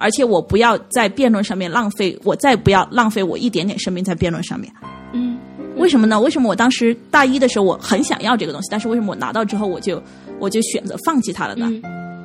[0.03, 4.73] 而且我不要在辩论上面浪费，我再不要浪费我一点点生命在辩论上面。
[5.13, 5.39] 嗯，
[5.77, 6.21] 为什么呢？
[6.21, 10.03] 为什么我当时大一的时候我很想要这个东西，但是为什么我拿到之后我就
[10.41, 11.71] 我就选择放弃它了呢？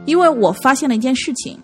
[0.05, 1.55] 因为我发现了一件事情，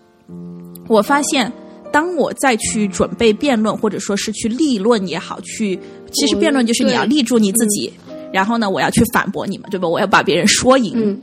[0.88, 1.52] 我发现，
[1.92, 5.80] 当我再去准备辩论，或者说是去立论也好，去
[6.12, 7.92] 其实辩论就是你要立住你自己，
[8.32, 9.88] 然后呢，我要去反驳你们，对吧？
[9.88, 10.94] 我要把别人说赢。
[10.96, 11.22] 嗯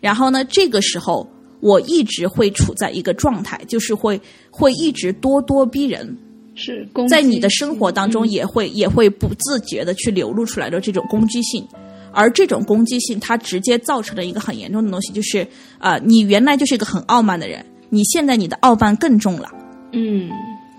[0.00, 1.28] 然后呢，这个时候
[1.60, 6.16] 我一直会处在一个状态，就是会会一直咄咄逼人，
[6.54, 11.66] 是攻在你的生活当中也会、也会不自觉的去流露出来的这种攻击性，
[12.12, 15.46] 而这种攻击性它直接造成了一个很严重的东西，就是
[15.78, 19.48] 呃，你原来就是一个很傲慢的人，你现在你的傲慢更重了。
[19.92, 20.30] 嗯。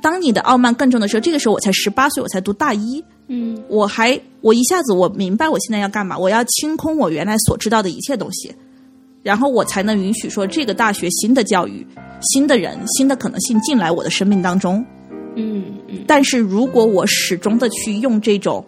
[0.01, 3.55] 当你的傲慢更重的时候，这个时候我才十八岁，我才读大一，嗯。
[3.67, 8.51] 我还我一下子我明白我现在要干嘛，我要清空我原来所知道的一切东西，
[9.23, 11.85] 然后我才能允许说这个大学新的教育、
[12.21, 14.83] 新的人、新的可能性进来我的生命当中。
[15.35, 18.65] 嗯嗯但是如果我始终的去用这种，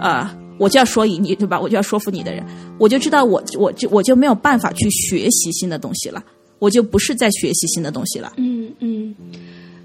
[0.00, 0.28] 呃，
[0.58, 1.60] 我就要说赢你，对吧？
[1.60, 2.44] 我就要说服你的人，
[2.78, 6.24] 我就知道我我就我就没有办法去学习新的东西了，
[6.58, 8.32] 我就不是在学习新的东西了。
[8.36, 9.14] 嗯嗯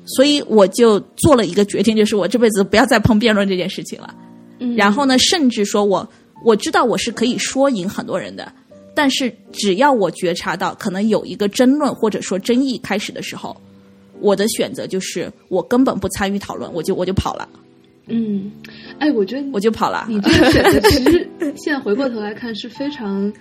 [0.05, 4.13] 所以我就做了一个决定，就是我这辈子不要再碰辩论这件事情了。
[4.59, 6.07] 嗯，然后呢，甚至说我
[6.45, 8.51] 我知道我是可以说赢很多人的，
[8.93, 13.55] 但是只要我觉察到可能有一个争论或者说争议开始的时候，
[14.19, 17.47] 我的选择就是我根本不参与讨论，我就我就跑了，
[18.07, 18.51] 嗯，
[18.99, 20.05] 哎，我觉得我就跑了。
[20.09, 23.31] 你这个选择其实现在回过头来看是非常，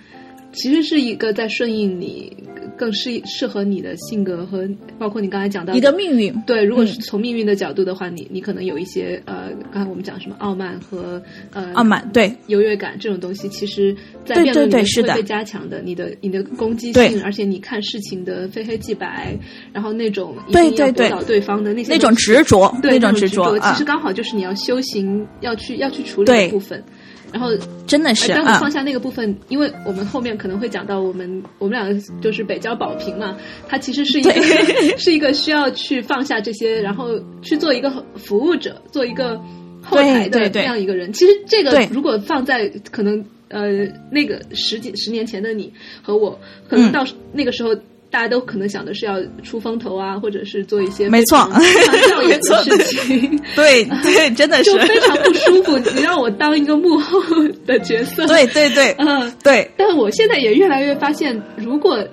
[0.53, 2.35] 其实是一个在顺应你
[2.77, 11.21] 更适适合你的性格和包括你刚才讲到你的命运，对，如果是嗯从命运的角度的话，你你可能有一些呃，刚才我们讲什么傲慢和
[11.51, 12.33] 呃傲慢，对。
[12.47, 13.95] 优越感这种东西，其实
[14.25, 15.81] 在辩论里面会被加强的。
[15.81, 19.37] 你的你的攻击性，而且你看事情的非黑即白，
[19.71, 20.91] 然后那种一对对对。
[20.91, 23.71] 定要驳倒对方的那些那种执着，对种执着啊。
[23.71, 26.83] 其实，刚好就是你要修行要去要去处理的部分。
[27.31, 27.49] 然后，
[27.87, 34.31] 真的是当你放，下那个部分，因为我们后面可能会讲到，我们我们两个就是北郊保平嘛，它其实是一个
[34.99, 39.37] 是一个需要去放下这些，然后去做一个服务者，做一个
[39.81, 41.13] 后台的这样一个人。
[41.13, 45.71] 其实这个如果放在可能呃那个十几十年前的你
[46.01, 47.75] 和我，可能嗯到那个时候。
[48.11, 55.77] 大家都可能想的是要出风头啊，或者是做一些没错非常非常耀眼没错的事情， 对对，真的是就，非常不舒服。
[55.95, 57.19] 你让我当一个幕后
[57.65, 62.05] 的角色，对对对嗯，对，但我现在也越来越发现，如果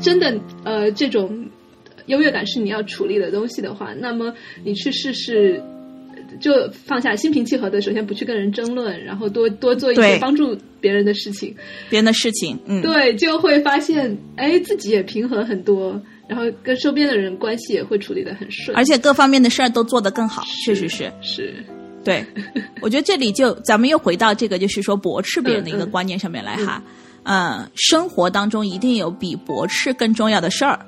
[0.00, 0.34] 真的
[0.64, 1.46] 呃这种
[2.06, 4.32] 优越感是你要处理的东西的话，那么
[4.64, 5.62] 你去试试。
[6.40, 11.54] 就放下心平气和的，首先不去跟人争论，然后多多做一些帮助别人的事情，
[11.90, 21.10] 别人的事情，嗯，对，就会发现，哎，自己也平和很多，然后跟周边的人关系也会处理的很顺，而且各方面的事儿都做得更好，确实是。
[21.20, 21.54] 是，
[22.04, 22.24] 对，
[22.80, 26.82] 我觉得这里就咱们又回到这个，就是说驳斥别人的一个观念上面来哈。
[27.24, 30.84] 嗯，生活当中一定有比驳斥更重要的事儿。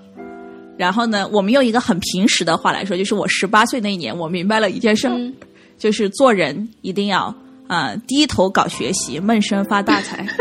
[0.77, 5.33] 然后呢，我们用一个很平时的话来说，就是我十八岁那一年，我明白了一件事儿，嗯
[5.79, 7.35] 就是做人一定要
[7.67, 10.27] 啊、呃低头搞学习，闷声发大财。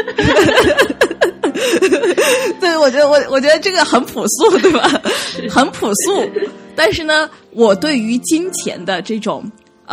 [2.59, 4.89] 对，我觉得我我觉得这个很朴素，对吧？
[5.49, 6.29] 很朴素，
[6.75, 9.43] 但是呢，我对于金钱的这种。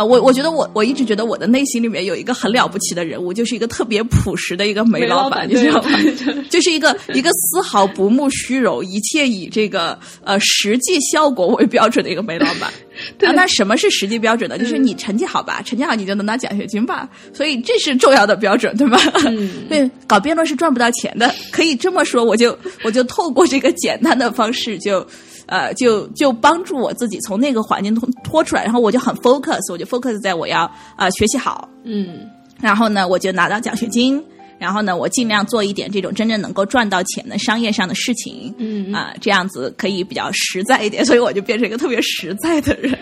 [0.01, 5.91] 啊、我我觉得我我一直觉得我的内心里面有一个很了不起的人物，就是一个特别朴实的一个煤老板，你知道吗？
[6.49, 12.73] 就是一个一个丝毫不慕虚荣，一切以这个呃实际效果为标准的一个煤老板。
[13.35, 14.59] 那什么是实际标准呢？
[14.59, 18.99] 就是你成绩好吧，成绩好你就能拿奖学金吧，所以这是重要的标准，对吧？
[19.27, 25.07] 嗯 对，搞辩论是赚不到钱的，可以这么说，我就我就透过这个简单的方式就。
[25.51, 32.21] 呃，就就帮助我自己从那个环境脱脱出来，然后我就很 focus，我就 focus 在我要啊、呃学习好，嗯
[32.61, 34.23] 然后呢，我就拿到奖学金，
[34.59, 42.95] 然后呢，我尽量做一点这种真正能够赚到钱的商业上的事情，嗯啊、这样子可以比较实在一点，所以我就变成一个特别实在的人。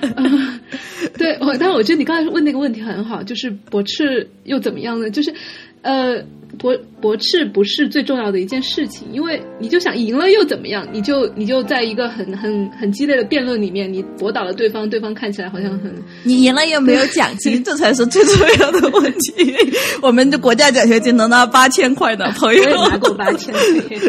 [1.18, 5.10] 对，我但是我觉得你刚才问那个问题很好，就是驳斥又怎么样呢？
[5.10, 5.34] 就是，
[5.82, 6.22] 呃，
[6.56, 10.86] 驳驳斥不是最重要的一件事情，因为你就想赢了又怎么样？
[10.92, 15.94] 你就你就在一个很很很激烈的辩论里面，你驳倒了对方，对方看起来好像很
[16.24, 19.54] 你赢了又没有奖金， 这才是最重要的问题。
[20.00, 23.54] 我们的国家奖学金能拿八千块的，朋我也友，拿过八千，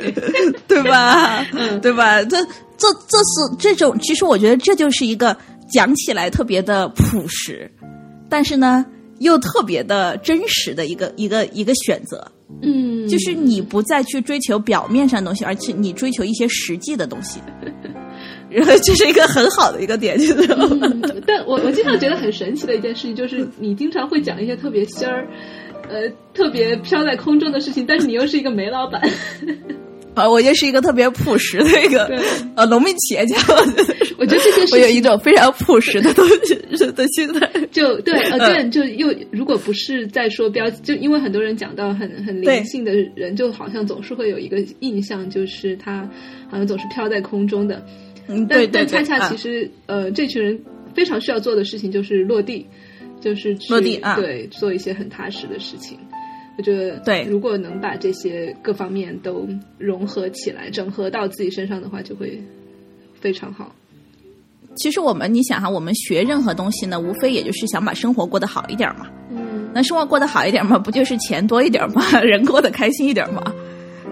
[0.68, 1.46] 对吧？
[1.52, 2.24] 嗯对吧？
[2.24, 2.38] 这
[2.78, 5.36] 这这是这种，其实我觉得这就是一个
[5.70, 7.70] 讲起来特别的朴实，
[8.30, 8.86] 但是呢
[9.20, 12.26] 又特别的真实的一个一个一个选择。
[12.64, 17.40] 嗯，就是你不再去追求表面上的东西，而且你追求一些实际的东西，
[18.50, 20.52] 然后这是一个很好的一个点，就是？
[20.54, 25.28] 嗯，但我我经常觉得很神奇的一件事情，就是你经常会讲一些特别仙儿，
[25.90, 29.00] 呃，特别飘在空中的事情，但是你又是一个煤老板。
[30.20, 32.06] 啊，我就是一个特别朴实的一个
[32.56, 33.38] 呃农民企业家。
[34.18, 36.56] 我觉得这些我有一种非常朴实的东西
[36.92, 37.50] 的心态。
[37.72, 46.08] 就对， again，就又如果不是在说标，就因为很多人讲到很很灵性的人，就好像总是会有一个印象，就是他
[46.50, 47.84] 好像总是飘在空中的。
[48.28, 50.60] 嗯，但但恰恰其实呃，这群人
[50.94, 52.66] 非常需要做的事情就是落地，
[53.22, 55.98] 就是落地啊，对，做一些很踏实的事情。
[56.60, 59.48] 我觉得对，如果能把这些各方面都
[59.78, 62.38] 融合起来，整合到自己身上的话，就会
[63.18, 63.74] 非常好。
[64.76, 69.08] 其实我们，你想哈，我们学任何东西呢，无非也就是想把生活过得好一点嘛。
[69.32, 73.42] 嗯，那生活过得好一点嘛，不就是钱多一点嘛， 人过得开心一点嘛？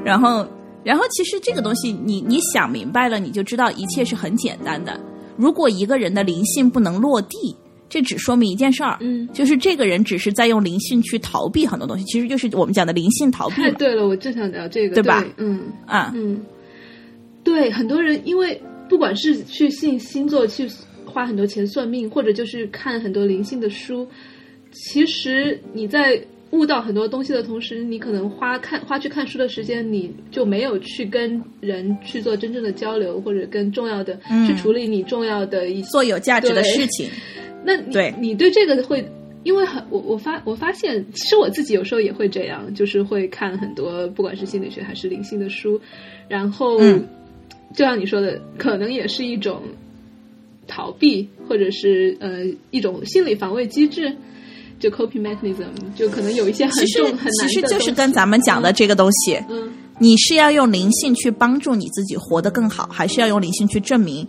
[0.06, 0.48] 然后，
[0.86, 4.98] 然后其实这个东西，你你想明白了，你就知道一切是很简单的。
[5.36, 7.58] 如果一个人的灵性不能落地，
[7.90, 13.56] 这只说明一件事儿，嗯，就是这个人只是在用灵性去逃避很多东西，其实就是我们讲的灵性逃避。
[13.56, 15.26] 太 对了，我正想聊这个，对吧？
[15.38, 16.44] 嗯啊，嗯，
[17.44, 20.68] 对，很多人因为不管是去信星座，去
[21.06, 24.08] 花很多钱算命，或者就是看很多灵性的书，
[24.72, 26.22] 其实你在
[26.52, 37.10] 悟到很多东西的同时，你可能花看花去看书的时间，你就没有去跟人去做真正的交流，或者跟重要的、去处理你重要的一做有价值的事情。
[37.64, 38.14] 那你对。
[38.20, 39.06] 你对这个会，
[39.44, 45.80] 因为很我我发我发现，其实我自己有时候也会这样，就是会看很多不管是心理学还是灵性的书，
[46.28, 47.08] 然后、嗯。
[47.76, 49.62] 就像你说的，可能也是一种
[50.68, 54.16] 逃避，或者是呃一种心理防卫机制，
[54.80, 55.66] 就 coping mechanism，
[55.96, 64.28] 就可能有一些很重很难的其实就是跟咱们讲的这个东西，嗯你是要用灵性去帮助你自己活得更好，还是要用灵性去证明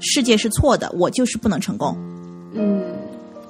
[0.00, 1.94] 世界是错的，我就是不能成功？
[2.54, 2.82] 嗯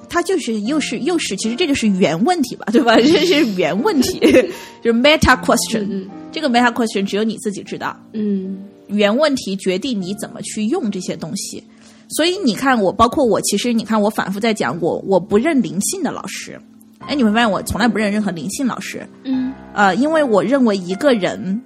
[0.09, 2.97] 它就是又是又是，其实这就是原问题吧，对吧？
[2.97, 4.19] 这是原问题，
[4.83, 5.87] 就是 meta question。
[5.89, 11.63] 嗯这个 meta question 只有你自己知道，嗯原问题决定你怎么去用这些东西。
[12.11, 16.59] 所以你看我，包括我，其实你看我反复在讲我我不认灵性的老师。
[16.99, 19.07] 哎，你会发现我从来不认任何灵性老师。
[19.23, 21.61] 嗯呃，因为我认为一个人，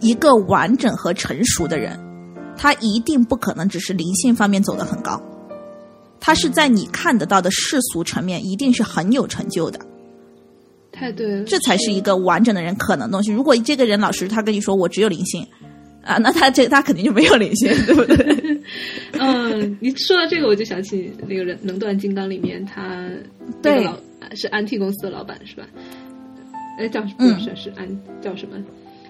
[0.00, 1.96] 一个完整和成熟的人，
[2.56, 5.22] 他一定不可能只是灵性方面走得很高，
[6.18, 9.78] 他是在你看得到的世俗层面一定是很有成就的，
[10.90, 13.30] 太对了，这才是一个完整的人可能的东西。
[13.30, 15.46] 如果这个人老师他跟你说我只有灵性，
[16.08, 18.60] 啊，那他这他肯定就没有灵性，对不对？
[19.20, 23.06] 嗯，你说到这个，我就想起那个人《能断金刚》里面，他
[23.62, 25.66] 对那个老是安 T 公司的老板是吧？
[26.78, 27.86] 哎，叫不嗯是是安
[28.22, 28.56] 叫什么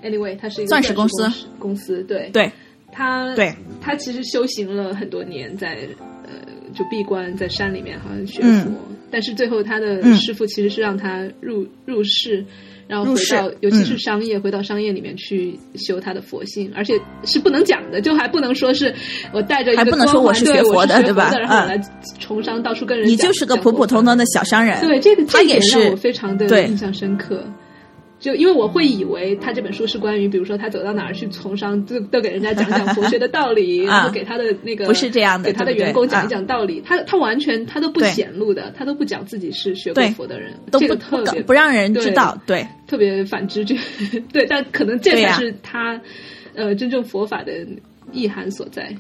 [0.03, 2.51] ？Anyway，他是一个钻石公公司公司对对
[2.91, 5.89] 他对他其实修行了很多年，在
[6.25, 6.33] 呃
[6.75, 8.73] 就闭关在山里面好像学嗯佛，
[9.09, 12.45] 但是最后他的嗯师傅其实是让他入入世。
[12.89, 18.93] 然后回到，尤其是嗯商业，回到商业里面去修他的佛性，而且是不能讲的，就还不能说是
[19.33, 21.81] 我带着一个还不能说我是学佛的学对吧嗯然后来
[22.19, 24.05] 从商，到处跟人你就是个普普通。
[24.05, 27.45] 通的小商人，对这个，他也这一点让是我非常的印象深刻。
[28.21, 33.99] 就因为我会以为他这本书是关于，比如说他走到哪儿去从商，都都给人家讲讲佛学的道理， 啊。
[33.99, 36.83] 然后给他的那个不是这样的给他的员工讲一啊讲道理。
[36.85, 42.67] 他他完全他都不显露的，他都不讲自己是学过佛的人，都不特别不不让人知道，对。
[42.89, 43.77] 特别反直觉，
[44.33, 46.01] 对，但可能这才是他、
[46.55, 47.53] 呃真正佛法的
[48.13, 48.93] 意涵所在。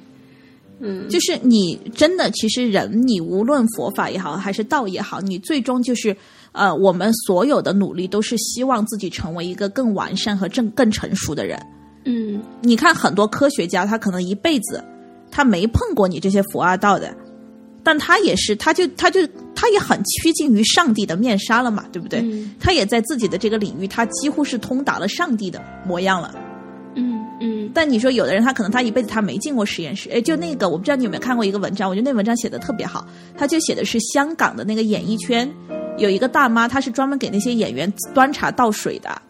[0.80, 6.16] 嗯，就是你真的，其实人，你无论佛法也好，还是道也好，你最终就是，
[6.52, 11.58] 呃，我们所有的努力都是希望自己成为一个更完善和更更成熟的人。
[12.04, 14.82] 嗯你看，很多科学家，他可能一辈子
[15.30, 17.14] 他没碰过你这些佛啊道的，
[17.82, 19.20] 但他也是，他就他就
[19.54, 22.20] 他也很趋近于上帝的面纱了嘛，对不对？
[22.20, 26.34] 嗯他也在自己的这个领域，他几乎是通达了上帝的模样了。
[26.94, 35.48] 嗯嗯但你说有的人他可能他一辈子他没进过实验室，哎，就那个我不知道你有没有看过一个文章，我觉得那文章写的特别好，他就写的是香港的那个演艺圈
[35.98, 39.20] 有一个大妈，她是专门给那些演员端茶倒水的，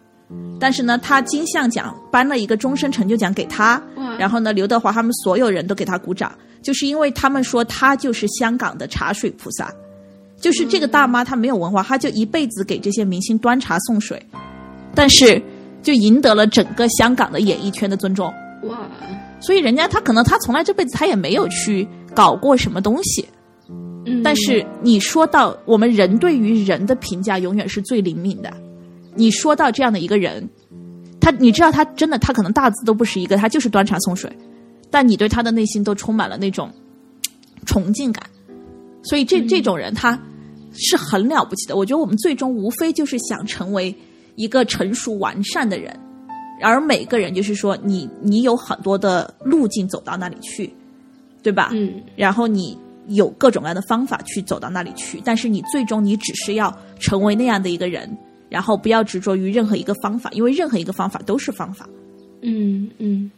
[0.59, 9.73] 但是呢，她金像奖颁了一个终身成就奖给她哇，然后呢，刘德华他们所有人都给她鼓掌，就是因为他们说她就是香港的茶水菩萨。
[10.37, 14.25] 就是这个大妈，她没有文化，她就一辈子给这些明星端茶送水，
[14.95, 15.41] 但是
[15.81, 18.33] 就赢得了整个香港的演艺圈的尊重。
[18.63, 18.87] 哇，
[19.41, 23.27] 所以人家他可能他从来这辈子他也没有去搞过什么东西，
[24.05, 28.51] 嗯，但是你说到我们人对于人的评价永远是最灵敏的，
[29.15, 30.47] 你说到这样的一个人，
[31.19, 34.31] 他你知道他真的他可能大字都不识一个，他就是端茶送水，
[34.89, 36.71] 但你对他的内心都充满了那种
[37.65, 38.23] 崇敬感，
[39.03, 40.19] 所以这这种人他
[40.73, 41.75] 是很了不起的。
[41.75, 43.93] 我觉得我们最终无非就是想成为
[44.35, 45.93] 一个成熟完善的人。
[46.61, 50.69] 而每个人就是说你你有很多的路径走到那里去，
[51.41, 51.69] 对吧？
[51.71, 52.77] 嗯然后你
[53.09, 58.17] 有各种各样的方法去走到那里去，但是你最终你只是要成为那样的一个人，
[58.49, 61.87] 然后不要执着于任何一个方法，因为任何一个方法都是方法。
[62.41, 63.29] 嗯嗯。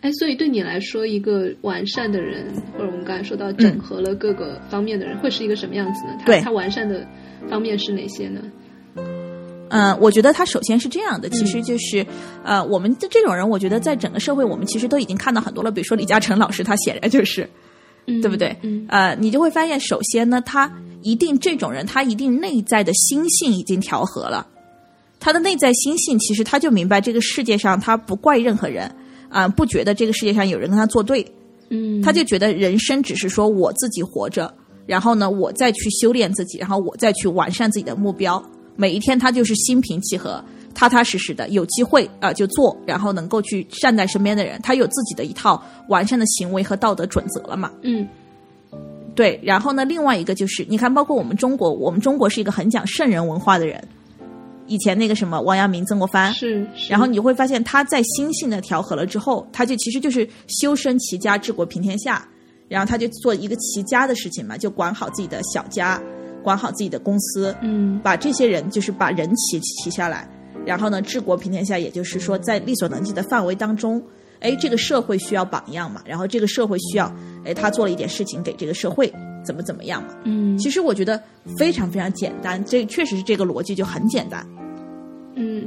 [0.00, 6.18] 哎，所以对你来说，一个完善的人，或者我们刚才说到整合了各个方面的人，会是一个什么样子呢？
[6.26, 7.06] 他他完善的
[7.48, 8.40] 方面是哪些呢？
[9.70, 12.04] 嗯，我觉得他首先是这样的，其实就是，
[12.42, 15.70] 呃，我们的这种人，我觉得在整个社会，我们其实都已经看到很多了。
[15.70, 17.48] 比如说李嘉诚老师，他显然就是，
[18.08, 18.56] 嗯，对不对？
[18.62, 24.46] 嗯呃，你就会发现，首先呢，他一定这种人，他一定内在的心性已经调和了。
[25.20, 28.90] 他的内在心性，其实他就明白这个世界上他不怪任何人
[29.28, 31.26] 啊、不觉得这个世界上有人跟他作对，
[31.68, 34.52] 嗯，他就觉得人生只是说我自己活着，
[34.86, 38.42] 然后呢，我再去修炼自己，然后我再去完善自己的目标。
[38.74, 40.42] 每一天他就是心平气和、
[40.78, 44.60] 踏踏实实的，有机会啊、呃就做，然后能够去善待身边的人。
[44.62, 47.72] 他有自己的一套完善的行为和道德准则了嘛？
[47.82, 48.06] 嗯
[49.12, 49.40] 对。
[49.42, 53.82] 然后呢，另外一个就是，你看，包括我们中国，我们中国是一个很讲圣人文化的人。
[54.68, 62.24] 以前那个什么王阳明、曾国藩，是，是然后你会发现他在心性的调和了之后，他就其实就是修身齐家治国平天下，
[62.68, 66.00] 然后他就做一个齐家的事情嘛，就管好自己的小家，
[66.42, 70.28] 管好自己的公司，嗯把这些人就是把人齐齐下来，
[70.66, 74.02] 然后呢治国平天下，也就是说在力所能及的范围当中，
[74.40, 77.12] 哎，这个社会需要榜样嘛，然后这个社会需要，
[77.44, 79.12] 哎，他做了一点事情给这个社会，
[79.44, 80.14] 怎么怎么样嘛。
[80.24, 81.22] 嗯其实我觉得
[81.58, 84.44] 非常非常简单，这确实是这个逻辑就很简单。
[85.36, 85.64] 嗯，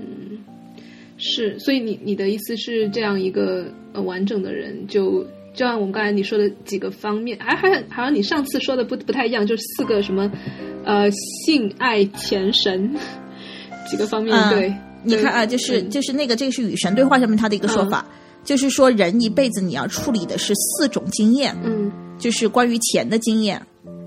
[1.18, 5.24] 是，所以你你的意思是这样一个呃完整的人，就
[5.54, 10.30] 就像我们刚才你说的几个方面，还还好像你上次说的不不太一样，就是四个什么
[10.84, 12.94] 呃性爱钱神
[13.92, 14.74] 几个方面，嗯对，
[15.04, 15.90] 你看啊，就是嗯。
[15.90, 18.06] 就是那个，这个是与神对话上面他的一个说法，
[18.46, 21.92] 就是说人一辈子你要处理的是四种经验，嗯。
[22.18, 23.62] 就是关于钱的经验，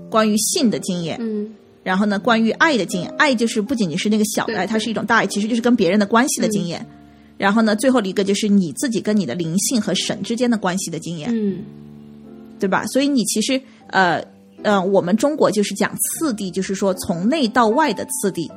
[0.09, 1.53] 关于性的经验，嗯。
[1.83, 6.83] 然后呢，关于爱的经验，爱就是不仅仅是那个小的爱，它是一种大爱，其实就是跟别人的关系的经验。
[7.37, 11.63] 然后呢，最后一个就是你自己跟你的灵性和神之间的关系的经验，嗯。
[12.57, 12.85] 对吧？
[12.87, 14.23] 所以你其实呃
[14.63, 18.49] 呃，我们中国就是讲次第，就是说从内到外的次第。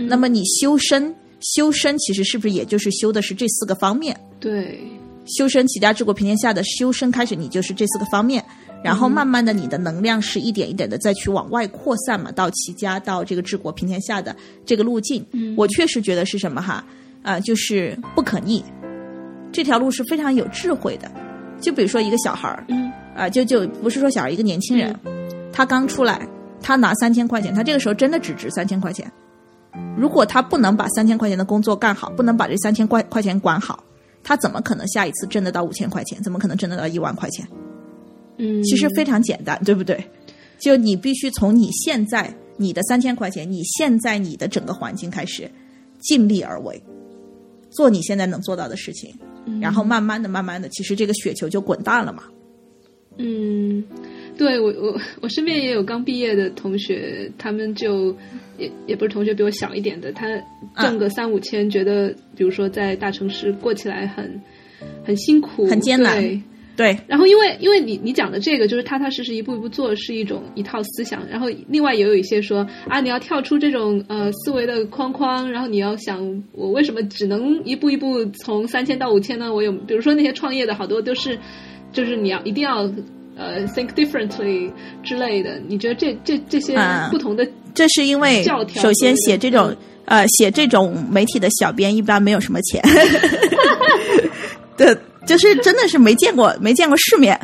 [0.00, 0.08] 嗯。
[0.08, 4.18] 那么你修身，修身其实是不是也就是修的是这四个方面？
[4.40, 4.80] 对，
[5.26, 8.44] 修身齐家治国平天下的修身开始，你就是这四个方面，
[8.82, 14.34] 然后慢慢的你的能量是一点一点的再去往外扩散嘛，到齐家到这个治国平天下的
[14.64, 15.24] 这个路径，
[15.56, 16.84] 我确实觉得是什么哈？
[17.22, 18.64] 啊、就是不可逆，
[19.52, 21.10] 这条路是非常有智慧的。
[21.60, 22.90] 就比如说一个小孩儿嗯。
[23.16, 24.98] 啊、就就不是说小孩，一个年轻人，
[25.52, 26.26] 他刚出来，
[26.62, 29.12] 他拿三千块钱，他这个时候真的只值三千块钱。
[29.96, 33.84] 如果他不能把三千块钱的工作干好，不能把这三千块块钱管好，
[34.22, 36.22] 他怎么可能下一次挣得到五千块钱？
[36.22, 37.46] 怎么可能挣得到一万块钱？
[38.38, 40.02] 嗯，其实非常简单，对不对？
[40.58, 45.50] 就你必须从你现在你的三千块钱，你现在你的整个环境开始
[46.00, 46.82] 尽力而为，
[47.70, 49.14] 做你现在能做到的事情，
[49.60, 52.24] 然后慢慢的、慢慢的，其实这个雪球就滚大了嘛。
[53.18, 53.84] 嗯，
[54.38, 58.16] 对我我我身边也有刚毕业的同学，他们就
[58.60, 60.26] 也也不是同学，比我小一点的，他
[60.76, 64.40] 挣个三五千，觉得比如说在大城市过起来很
[65.02, 66.42] 很辛苦，很艰难对
[66.76, 79.52] 对，然后因为因为你你讲的这个就是踏踏实实一步一步做是一种一套思想，然后另外也有一些说啊你要跳出这种呃思维的框框，然后你要想我为什么只能一步一步从三千到五千呢？
[79.52, 81.38] 我有比如说那些创业的好多都是
[81.92, 82.90] 就是你要一定要
[83.36, 84.70] 呃 think differently
[85.02, 88.42] 之类的，你觉得这这这些啊不同的、这是因为
[88.74, 89.76] 首先写这种嗯
[90.20, 92.82] 呃写这种媒体的小编一般没有什么钱，
[94.76, 94.96] 对，
[95.26, 97.38] 就是真的是没见过没见过世面。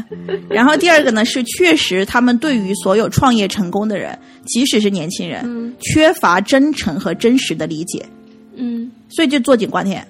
[0.51, 8.05] 然后第二个呢是确实他们对于所有创业成功的人，即使是年轻人，嗯缺乏真诚和真实的理解，
[8.57, 10.07] 嗯所以就坐井观天。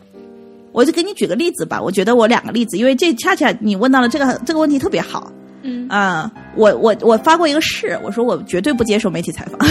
[0.73, 5.33] 我就给你举个例子吧，我觉得我两个例子，因为这恰恰你问到了这个这个问题特别好。
[5.67, 9.59] 嗯啊、我我我发过一个誓，我说我绝对不接受媒体采访。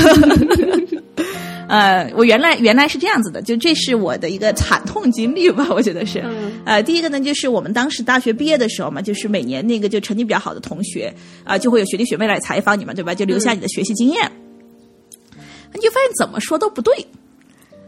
[1.67, 6.21] 呃，我原来原来是这样子的，就这是我的一个惨痛经历吧，我觉得是。
[6.23, 11.11] 嗯呃，第一个呢，就是我们当时大学毕业的时候嘛，就是每年那个就成绩比较好的同学
[11.43, 13.15] 啊、就会有学弟学妹来采访你嘛，对吧？
[13.15, 14.31] 就留下你的学习经验。
[15.73, 16.93] 你就发现怎么说都不对，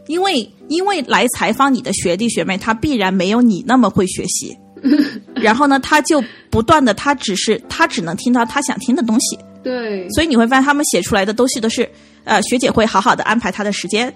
[0.08, 4.56] 因为因为来采访你的学弟学妹，他必然没有你那么会学习。
[5.34, 10.08] 然后呢，他就不断的，他只是他只能听到他想听的东西，对。
[10.10, 11.88] 所以你会发现他们写出来的东西都是，
[12.24, 14.12] 呃，学姐会好好的安排他的时间，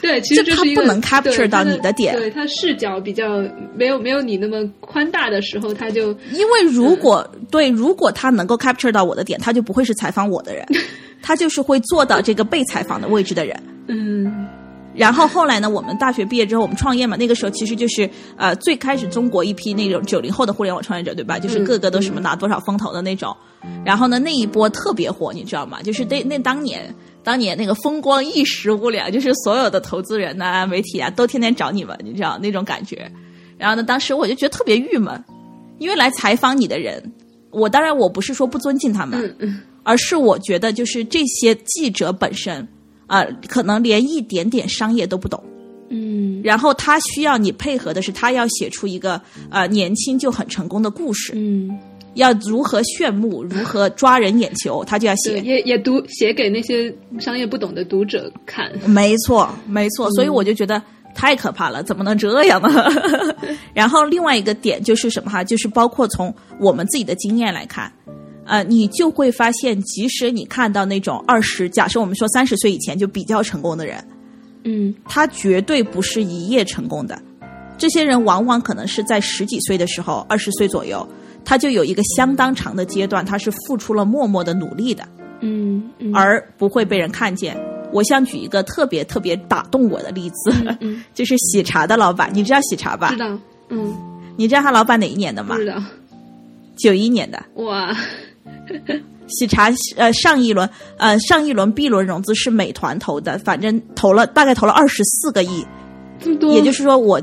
[0.00, 2.14] 对， 其实就它是一个不能 capture 到你的点。
[2.16, 3.42] 对他视角比较
[3.74, 10.66] 没有没有你那么宽大的时候，他就因为如果、对，如果他能够 capture 到我的点，他就不会是采访我的人，
[11.22, 13.60] 他就是会坐到这个被采访的位置的人。
[13.88, 14.41] 嗯
[14.94, 21.38] 然后后来呢，我们大学毕业之后，我们创业嘛，那个时候其实就是呃，最开始中国一批那种九零后的互联网创业者，对吧？
[21.38, 23.34] 就是嗯个个都什么拿多少风投的那种。
[23.84, 25.80] 然后呢，那一波特别火，你知道吗？
[25.82, 26.94] 就是那那当年。
[27.24, 33.08] 当年那个风光一时无两，就是所有的投资人呐、媒体啊，都天天找你们，你知道那种感觉。
[33.56, 35.24] 然后呢，当时我就觉得特别郁闷，
[35.78, 37.00] 因为来采访你的人，
[37.50, 42.66] 我当然我不是说不尊敬他们，嗯嗯而是我觉得就是这些记者本身
[43.12, 45.42] 啊、可能连一点点商业都不懂。
[45.90, 49.20] 嗯然后他需要你配合的是，他要写出一个
[49.50, 51.78] 呃年轻就很成功的故事，嗯，
[52.14, 55.38] 要如何炫目，如何抓人眼球，他就要，写。
[55.40, 56.90] 也也读写给那些
[57.20, 58.72] 商业不懂的读者看。
[58.86, 60.82] 没错，没错，所以我就觉得
[61.14, 62.90] 太可怕了，怎么能这样呢？
[63.74, 67.92] 然后另外一个点就是什么哈，就是包括从我们自己的经验来看。
[68.44, 74.04] 呃，你就会发现，即使你看到那种二十，假设我们说三十岁以前就比较成功的人，
[74.64, 77.20] 嗯他绝对不是一夜成功的。
[77.78, 81.06] 这些人往往可能是在十几岁的时候，二十岁左右，
[81.44, 85.06] 他就有一个相当长的阶段，他是付出了默默的努力的，
[85.40, 87.56] 嗯嗯，而不会被人看见。
[87.92, 93.18] 我想举一个特别特别打动我的例子，嗯 就是喜茶的老板，你知道喜茶吧知？
[93.18, 93.38] 道，
[93.68, 93.94] 嗯
[94.36, 95.60] 你知道他老板哪一年的吗不？
[95.60, 95.82] 知道，
[96.76, 97.42] 九一年的。
[97.56, 97.94] 哇，
[99.28, 105.64] 喜茶呃上一轮呃上一轮 B 轮融资是美团投的，反正投了大概投了二十四个亿，
[106.20, 107.20] 这么多，也就是说我，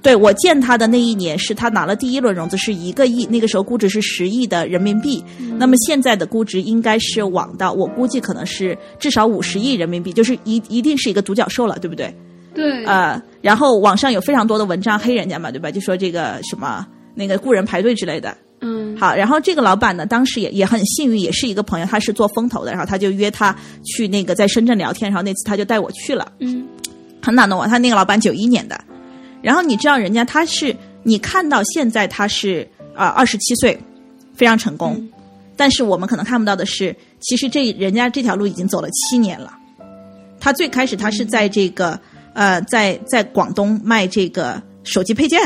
[0.00, 5.24] 对我见他的那一年是他拿了第一轮融资是一个亿，那个时候估值是十亿的人民币。
[5.58, 12.14] 那么现在的估值应该是往到，我估计可能是至少五十亿人民币，就是一一定是一个独角兽了，对不对？
[12.54, 15.70] 对，呃，然后网上有非常多的文章黑人家嘛，对吧？
[15.70, 18.36] 就说这个什么那个雇人排队之类的。
[18.60, 26.32] 嗯好，然后这个老板呢，当时也也很幸运，也是一个朋友，他是做风投的，然后他就约他去那个在深圳聊天，然后那次他就带我去了。
[26.40, 26.66] 嗯
[27.20, 27.66] 很打动我。
[27.66, 28.80] 他那个老板九一年的，
[29.42, 33.78] 然后你知道人家他是你看到现在他是啊二十七岁，
[34.34, 35.08] 非常成功，嗯
[35.56, 39.52] 但是我们可能看不到的是，其实这人家这条路已经走了七年了。
[40.40, 41.98] 他最开始他是在这个、
[42.32, 45.40] 呃在在广东卖这个手机配件。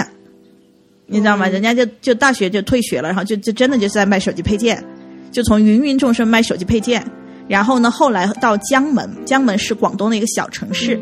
[1.12, 1.46] 你知道吗？
[1.46, 1.52] 嗯。
[1.52, 4.82] 人家就就大学就退学了，然后就就真的就是在卖手机配件，
[5.30, 7.06] 就从芸芸众生卖手机配件，
[7.46, 10.98] 然后呢，后来到江门，江门是广东的一个小城市，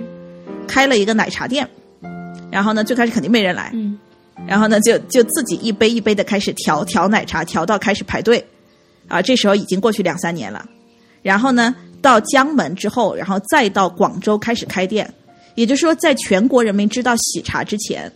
[0.66, 1.68] 开了一个奶茶店，
[2.50, 3.98] 然后呢，最开始肯定没人来，嗯。
[4.46, 8.44] 然后呢，就就自己一杯一杯的开始调调奶茶，调到开始排队，
[9.06, 10.64] 啊，这时候已经过去两三年了，
[11.22, 15.12] 然后呢，到江门之后，然后再到广州开始开店，
[15.56, 18.10] 也就是说，在全国人民知道喜茶之前，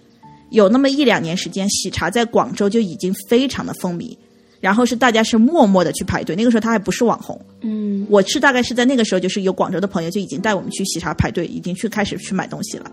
[0.54, 4.16] 有那么一两年时间，喜茶在广州就已经非常的风靡，
[4.60, 12.90] 然后是大家是默默的去排队，那个时候他还不是网红，嗯我是大概是在那个时候，就是有广州的朋友就已经带我们去喜茶排队，已经去开始去买东西了。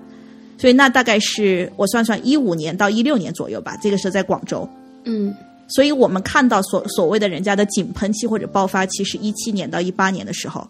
[0.57, 4.67] 所以那大概是我算算一五年到一六年左右吧，这个是在广州。
[5.05, 5.33] 嗯
[5.67, 10.67] 所以我们看到所所谓的人家的井喷期或者爆发期是一七年到一八年的时候，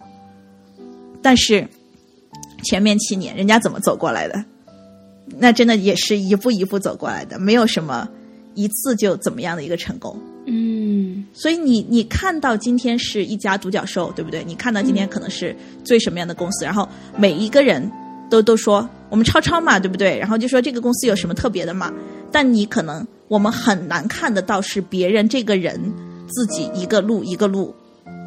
[1.23, 1.67] 但是
[2.63, 4.45] 前面七年人家怎么走过来的？
[5.37, 8.07] 那真的也是一步一步走过来的，没有什么
[8.55, 10.19] 一次就怎么样的一个成功。
[10.47, 14.43] 嗯所以你你看到今天是一家独角兽，对不对？
[14.43, 17.89] 你看到今天可能是最什么样的公司，然后每一个人
[18.29, 20.17] 都都说我们超超嘛，对不对？
[20.17, 21.93] 然后就说这个公司有什么特别的嘛？
[22.31, 25.79] 但你可能我们很难看得到是别人这个人
[26.27, 27.73] 自己一个路一个路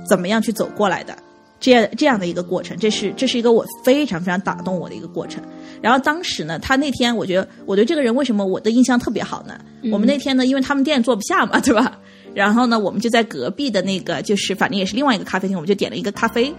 [0.09, 1.17] 怎么样去走过来的。
[1.65, 5.43] 这样这样的一个过程，这是这是一个我非常非常打动我的一个过程。
[5.81, 9.59] 然后当时呢，他那天我觉得我对这个人为什么我的印象特别好呢？
[9.91, 11.99] 我们那天呢，因为他们店坐不下嘛， 对吧？
[12.35, 16.55] 然后呢，我们就在隔壁的那个，就是反正也是另外一个咖啡厅，我们就点了一个咖啡。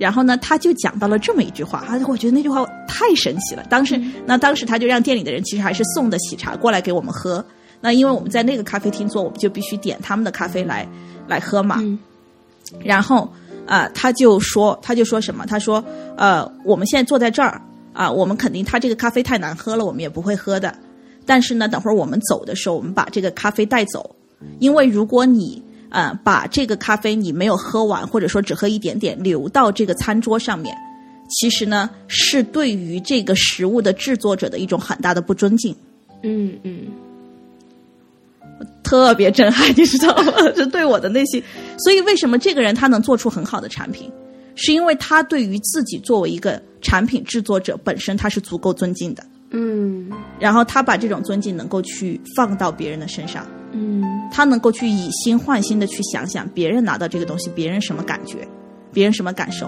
[0.00, 3.64] 然后呢，他就讲到了这么一句话，啊，我觉得那句话太神奇了。
[3.70, 7.44] 当时，那当时他就让店里的人其实还是送的喜茶过来给我们喝。
[7.80, 10.84] 那因为我们在那个咖啡厅坐，我们就必须点他们的咖啡来
[11.28, 11.76] 来喝嘛。
[11.80, 11.96] 嗯
[12.84, 13.32] 然后
[13.68, 15.44] 啊、他就说，他就说什么？
[15.46, 15.84] 他说，
[16.16, 17.60] 呃，我们现在坐在这儿
[17.92, 20.74] 啊、我们肯定他这个咖啡太难喝了，我们也不会喝的。
[21.26, 24.16] 但是呢，等会儿我们走的时候，我们把这个咖啡带走，
[24.60, 30.74] 因为如果你呃把这个咖啡你没有喝完，或者说只喝一点点，留到这个餐桌上面，
[31.28, 35.76] 其实呢是对于这个食物的制作者的一种很大的不尊敬。
[36.22, 36.86] 嗯嗯
[38.82, 40.32] 特别震撼，你知道吗？
[40.56, 41.42] 这对我的内心。
[41.78, 44.10] 所以为什么这个人他能做出很好的产品，
[44.54, 58.46] 是因为他对于自己作为一个产品制作者本身他是足够尊敬的，嗯然后他把这种尊敬能够去放到别人的身上，嗯他能够去以心换心的去想想别人拿到这个东西，别人什么感觉，
[58.92, 59.66] 别人什么感受。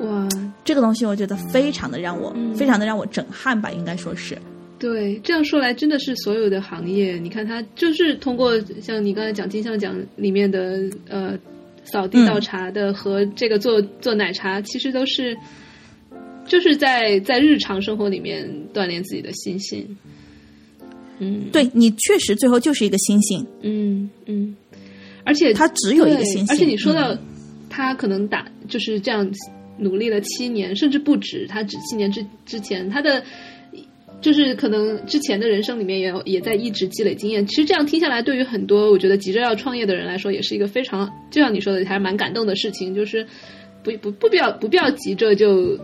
[0.00, 0.28] 哇，
[0.64, 4.36] 这个东西我觉得非常的让我、嗯非常的让我震撼吧，应该说是。
[4.80, 11.38] 对，这样说来，真的是所有的行业，你看它就是通过像你刚才讲金像奖里面的呃
[11.84, 15.36] 扫地倒茶的和这个做做奶茶，其实都是
[16.46, 19.86] 就是在在日常生活里面锻炼自己的心性。
[21.18, 24.56] 嗯对你确实最后就是一个心性，嗯嗯，
[25.24, 26.46] 而且他只有一个对心性。
[26.48, 27.18] 而且你说到嗯
[27.68, 29.30] 他可能打就是这样
[29.76, 33.22] 努力了七年，甚至不止，他只七年之之前他的。
[34.20, 37.46] 就是可能之前的人生里面也有也在一直积累经验。
[37.46, 42.94] 其实这样听下来，对于很多我觉得急着要创业的人来说，也是一个非常就像你说的，还是蛮感动的事情。
[42.94, 43.26] 就是
[43.82, 45.78] 不不不必要不必要急着就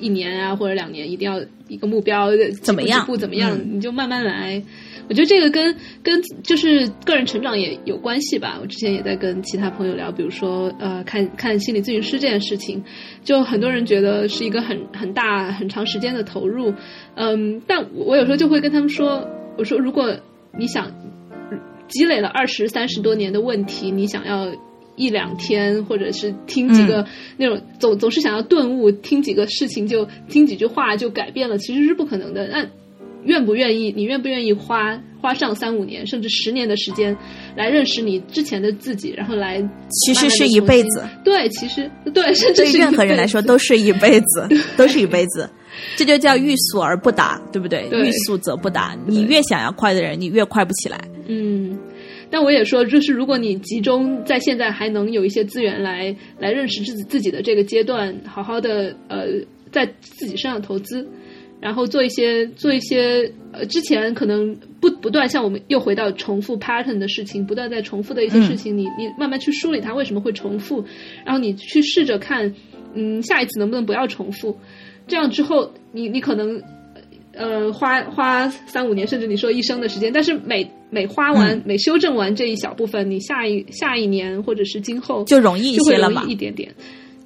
[0.00, 2.30] 一年啊或者两年，一定要一个目标
[2.62, 4.62] 怎么样几步几步怎么样，嗯你就慢慢来。
[5.08, 8.58] 我觉得这个跟跟就是个人成长也有关系吧。
[8.60, 12.82] 我之前也在跟其他朋友聊，比如说呃，看看心理咨询师这件事情，
[13.24, 16.72] 就很多人觉得是一个很很大很长时间的投入，
[17.16, 20.16] 嗯，但我有时候就会跟他们说，我说如果
[20.58, 20.92] 你想
[21.88, 24.52] 积累了二十三十多年的问题，你想要。
[24.94, 27.06] 一两天，或者是听几个
[27.38, 32.46] 那种、总总是想要顿悟，听几个事情就听几句话就改变了，其实是不可能的。
[32.46, 32.66] 那
[33.24, 33.92] 愿不愿意？
[33.96, 37.16] 你愿不愿意花花上三五年甚至十年的时间
[37.56, 41.04] 来认识你之前的自己，然后来其实是一辈子。
[41.24, 45.48] 对，其实对，甚至对任何人来说 都是一辈子，都是一辈子。
[45.96, 47.88] 这就叫欲速而不达，对不对？
[47.88, 48.96] 对欲速则不达。
[49.06, 51.00] 你越想要快的人，你越快不起来。
[51.28, 51.78] 嗯。
[52.30, 59.26] 但我也说，就是如果你集中在现在还能有一些资源来来认识自己自己的这个阶段，好好的呃
[59.70, 61.06] 在自己身上投资，
[61.62, 70.84] 然后做一些做一些呃之前可能不不断像我们又回到重复 pattern 的事情，不断在重复的一些事情，你你慢慢去梳理它为什么会重复，
[71.24, 72.52] 然后你去试着看，
[72.92, 74.58] 嗯，下一次能不能不要重复，
[75.06, 76.60] 这样之后你你可能。
[77.34, 86.70] 呃，花花三五年，甚至你说一生的时间，但是每每花完、嗯、每修正完这一小部分，你下一下一年或者是今后就容易一些了嘛，一点点。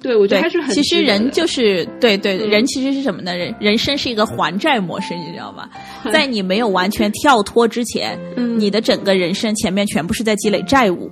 [0.01, 0.73] 对，我觉得还是很。
[0.73, 3.35] 其实人就是对对，嗯、人其实是什么呢？
[3.35, 5.67] 人人生是一个还债模式，你知道吗？
[6.13, 11.11] 在你没有完全跳脱之前，嗯、你的整个人生前面全部是在积累债务。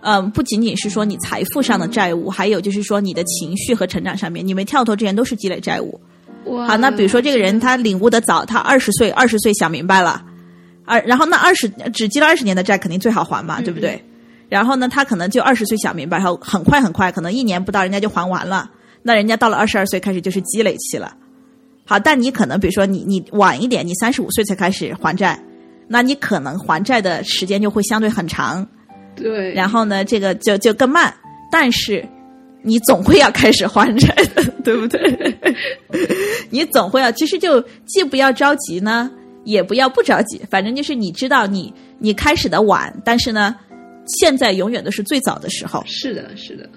[0.00, 6.00] 嗯，不仅仅是说你财富上的债务，还有就是说你的情绪和成长上面，你没跳脱之前都是积累债务。
[6.66, 10.20] 好，那比如说这个人他领悟的早，他二十岁二十岁想明白了，
[10.84, 14.04] 啊，然后那二十只积了二十年的债肯定最好还嘛，嗯、对不对？
[14.52, 18.70] 然后呢，他可能就二十岁想明白，然后很快很快，可能一年不到人家就还完了。
[19.02, 21.16] 那人家到了二十二岁开始就是积累期了。
[21.86, 25.42] 好，但你可能比如说你你晚一点，你三十五岁才开始还债，
[25.88, 28.68] 那你可能还债的时间就会相对很长。
[29.16, 29.54] 对。
[29.54, 31.14] 然后呢，这个就就更慢，
[31.50, 32.06] 但是。
[32.64, 35.36] 你总会要开始还债的，对不对？
[36.48, 39.10] 你总会要，其实就既不要着急呢，
[39.42, 43.56] 也不要不着急，反正就是你知道你你开始的晚，但是呢，
[44.06, 45.82] 现在永远都是最早的时候。
[45.86, 46.68] 是的，是的，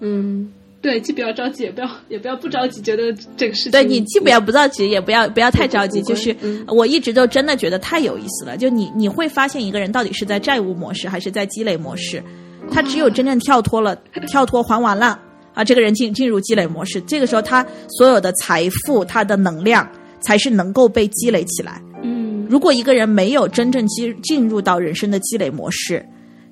[0.00, 0.50] 嗯，
[0.80, 3.72] 对，既不要着急，也不要也不要不着急，觉得这个事情。
[3.72, 8.56] 对你既不要不着急，也不要不要太着急，就是、嗯、我一直都真的觉得太有意思了。
[8.56, 12.22] 就你你会发现一个人到底是在债务模式还是在积累模式。
[12.70, 13.94] 他只有真正跳脱了，
[14.26, 15.20] 跳脱还完了
[15.54, 19.88] 啊，这个人进进入积累模式，这个时候他所有的财富、他的能量
[20.20, 21.80] 才是能够被积累起来。
[22.02, 26.04] 嗯，如果一个人没有真正积进入到人生的积累模式，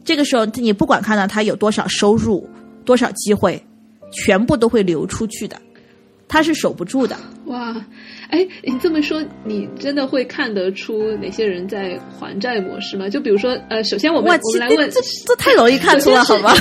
[0.05, 2.48] 这个时候你不管看到他有多少收入、
[2.85, 3.62] 多少机会，
[4.12, 5.56] 全部都会流出去的，
[6.28, 7.16] 他是守不住的。
[7.47, 7.74] 哇，
[8.31, 13.09] 哎，你这么说，你真的会看得出哪些人在还债模式吗？
[13.09, 16.55] 就比如说，呃，首先我们我们来问，这这太容易看出了，好吗？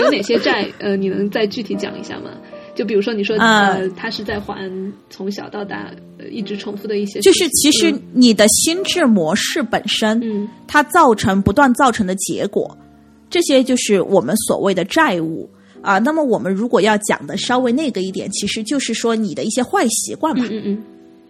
[0.00, 0.66] 有哪些债？
[0.78, 2.30] 呃，你能再具体讲一下吗？
[2.74, 4.70] 就比如说，你说呃，他是在还
[5.08, 12.76] 从小到大呃一直重复的一些，就是其实你的心智模式本身，嗯，它造成不断造成的结果，
[13.30, 15.48] 这些就是我们所谓的债务。
[15.82, 20.82] 啊，那么我们如果要讲的稍微那个一点，其实就是说你的一些坏习惯嘛，嗯嗯，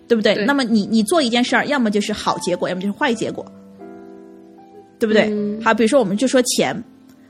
[0.08, 0.34] 对不对？
[0.34, 3.44] 对那么你你做一件事儿，要么就是好结果，要么就是坏结果，
[4.98, 5.24] 对不对？
[5.30, 6.74] 嗯好，比如说我们就说钱，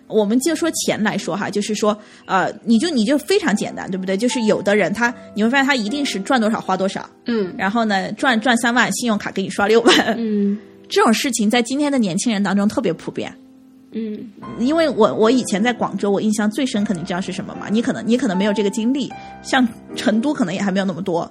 [0.06, 4.16] 我们就说钱来说哈，就是说呃，你就你就非常简单，对不对？
[4.16, 10.56] 就是有的人他你会发现他一定是赚多少花多少，嗯然后呢赚赚三万，信用卡给你刷六万，嗯
[10.88, 13.36] 这种事情在今天的年轻人当中特别普遍。
[13.98, 17.68] 嗯因为我我以前在广州，我印象最深刻，你知道是什么吗？
[17.70, 19.10] 你可能你可能没有这个经历，
[19.42, 21.30] 像成都可能也还没有那么多。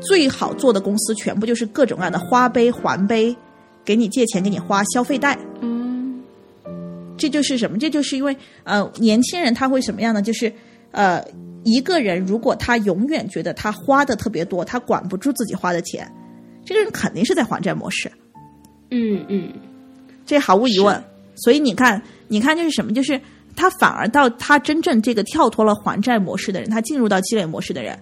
[0.00, 3.36] 最好做的公司全部就是各种各样的花呗、还呗，
[3.84, 5.38] 给你借钱给你花消费贷。
[5.60, 6.22] 嗯
[7.18, 7.76] 这就是什么？
[7.78, 8.34] 这就是因为
[8.64, 10.22] 呃，年轻人他会什么样呢？
[10.22, 10.50] 就是
[10.92, 11.22] 呃，
[11.64, 16.10] 一个人如果他永远觉得他花的特别多，他管不住自己花的钱，
[16.64, 18.10] 这个人肯定是在还债模式。
[18.90, 19.52] 嗯嗯
[20.24, 21.02] 这毫无疑问。
[21.36, 22.92] 所以你看，你看就是什么？
[22.92, 23.20] 就是
[23.54, 27.98] 他反而到他真正这个跳脱了还债模式的人，他进入到积累模式的人，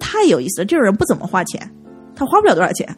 [0.00, 0.64] 太有意思了。
[0.64, 1.70] 这种人不怎么花钱，
[2.16, 2.88] 他花不了多少钱，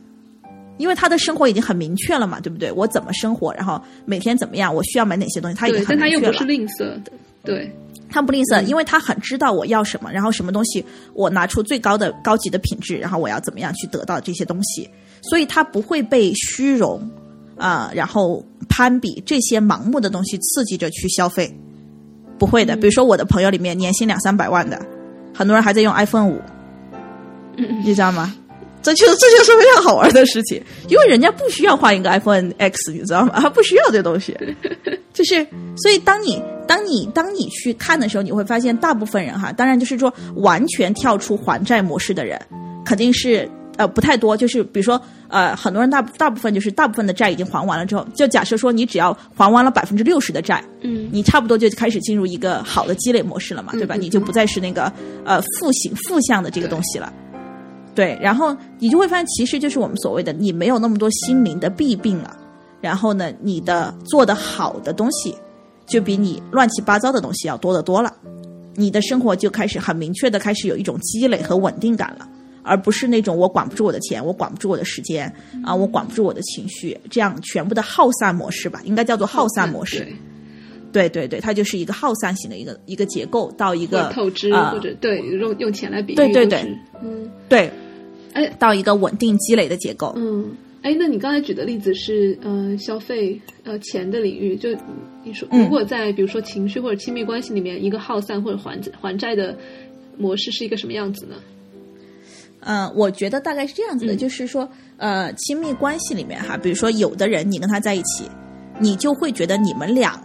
[0.78, 2.70] 因为他的生活已经很明确了嘛，对不对？
[2.72, 6.22] 我怎么生活，然后每天怎么样，我需要买哪些东西，他已经很明确了。
[6.26, 7.12] 又不是吝啬的，
[7.44, 7.70] 对，
[8.10, 14.88] 他不吝啬，因为他很知道我要什么，然后什么东西我拿出最高的高级的品质，然后我要怎么样去得到这些东西，
[15.22, 17.06] 所以他不会被虚荣
[17.60, 21.54] 啊、然后攀比这些盲目的东西刺激着去消费，
[22.38, 22.74] 不会的。
[22.74, 24.80] 比如说我的朋友里面年薪两三百万的，
[25.34, 26.40] 很多人还在用 iPhone 五，
[27.84, 28.34] 你知道吗？
[28.82, 33.34] 这就是这就是非常好玩的事情，因为人家不需要换一个 iPhone X，你知道吗？
[33.36, 34.34] 他 不需要这东西，
[35.12, 35.46] 就是
[35.76, 42.40] 所以当你当你当你去看的时候，你会发现大部分人哈，当然就是说完全跳出还债模式的人，
[42.82, 43.46] 肯定是
[43.80, 44.36] 呃不太多。
[44.36, 53.96] 就是比如说呃，很多人大大部分就是大部分的债已经还完了之后，就假设说你只要还完了百分之六十的债，嗯你差不多就开始进入一个好的积累模式了嘛，对吧？
[53.96, 54.92] 嗯嗯你就不再是那个
[55.24, 57.12] 呃负性负向的这个东西了。
[57.94, 62.36] 对，然后你就会发现，其实就是我们所谓的你没有那么多心灵的弊病了。
[62.80, 65.34] 然后呢，你的做的好的东西，
[65.86, 68.14] 就比你乱七八糟的东西要多得多了。
[68.74, 72.26] 你的生活就开始很明确的开始有一种积累和稳定感了，
[72.62, 75.32] 而不是那种我管不住我的钱，我管不住我的时间
[75.64, 80.06] 啊，我管不住我的情绪，这样全部的耗散模式吧，应该叫做耗散模式。
[80.92, 86.60] 对对对对，它就是一个耗散型的一个一个结构，到一个透支，啊或者对用用钱来比喻，对对对，
[87.02, 87.70] 嗯对，
[88.32, 90.12] 哎到一个稳定积累的结构。
[90.16, 90.50] 嗯。
[90.82, 94.70] 哎，那你刚才举的例子是呃消费呃钱的领域，就
[95.22, 99.54] 你说嗯如果在比如说情绪或者亲密关系里面，一个耗散或者还还债的
[100.16, 101.36] 模式是一个什么样子呢？
[102.60, 108.24] 嗯，我觉得大概是这样子的，嗯就是说，呃，亲密关系里面哈，比如说有的人你跟他在一起，
[108.78, 110.20] 你就会觉得你们俩，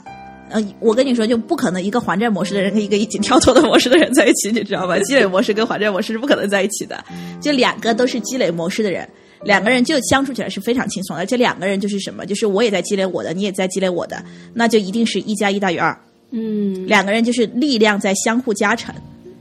[0.50, 4.98] 呃，我跟你说就不可能一个还债模式的人跟一个已经跳脱的模式的人在一起，你知道吧？
[5.04, 7.04] 积累模式跟还债模式是不可能在一起的，
[7.42, 9.08] 就两个都是积累模式的人。
[9.44, 14.24] 两个人就相处起来是非常轻松的，而且两个人就是什么，就是我也在积累我的，你也在积累我的，
[14.56, 15.96] 那就一定是一加一大于二，
[16.32, 18.96] 嗯两个人就是力量在相互加成。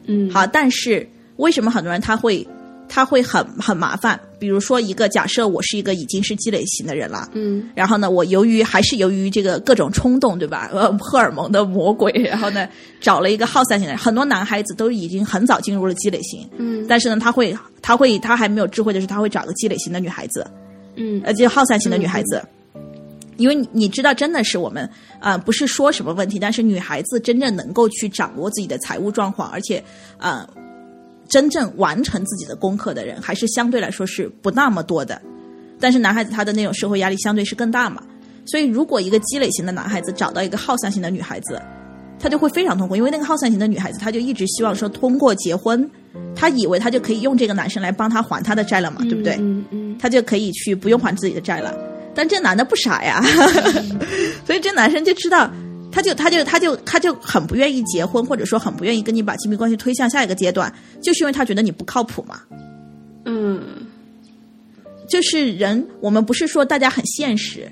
[0.06, 2.46] 嗯，好，但是为什么很多人他会
[2.88, 4.18] 他会很很麻烦？
[4.38, 10.68] 比如说一个假设我是一个已经是积累型的人了，嗯然后呢，我由于还是由于这个各种冲动，对吧？
[10.74, 12.68] 呃，荷尔蒙的魔鬼，然后呢，
[13.00, 13.98] 找了一个耗散型的人。
[13.98, 20.46] 很多男孩子都已经很早进入了积累型，嗯但是呢，他会他会他还没有智慧的是，他会找个积累型的女孩子，
[20.96, 22.42] 嗯呃，就耗散型的女孩子。
[23.36, 24.84] 因为你你知道，真的是我们
[25.18, 29.82] 啊、呃不是说什么问题，但是女孩子真正能够去掌握自己的财务状况，而且
[30.18, 30.62] 啊、呃
[31.28, 35.20] 真正完成自己的功课的人，还是相对来说是不那么多的。
[35.80, 38.02] 但是男孩子他的那种社会压力相对是更大嘛，
[38.46, 41.60] 所以如果一个积累型的男孩子找到一个好散型的女孩子，
[42.18, 45.90] 他就会非常痛苦，因为那个好散型的女孩子，她就一直希望说通过结婚，
[46.34, 49.34] 她以为她就可以用这个男生来帮她还她的债了嘛，对不对？
[49.40, 51.74] 嗯嗯他就可以去不用还自己的债了。
[52.14, 53.20] 但这男的不傻呀，
[54.46, 55.50] 所以这男生就知道，
[55.94, 62.40] 他就他就他就他就很不愿意结婚，或者说很不愿意跟你把亲密关系推向下一个阶段，就是因为他觉得你不靠谱嘛。
[63.24, 63.62] 嗯
[65.06, 67.70] 就是人，我们不是说大家很现实，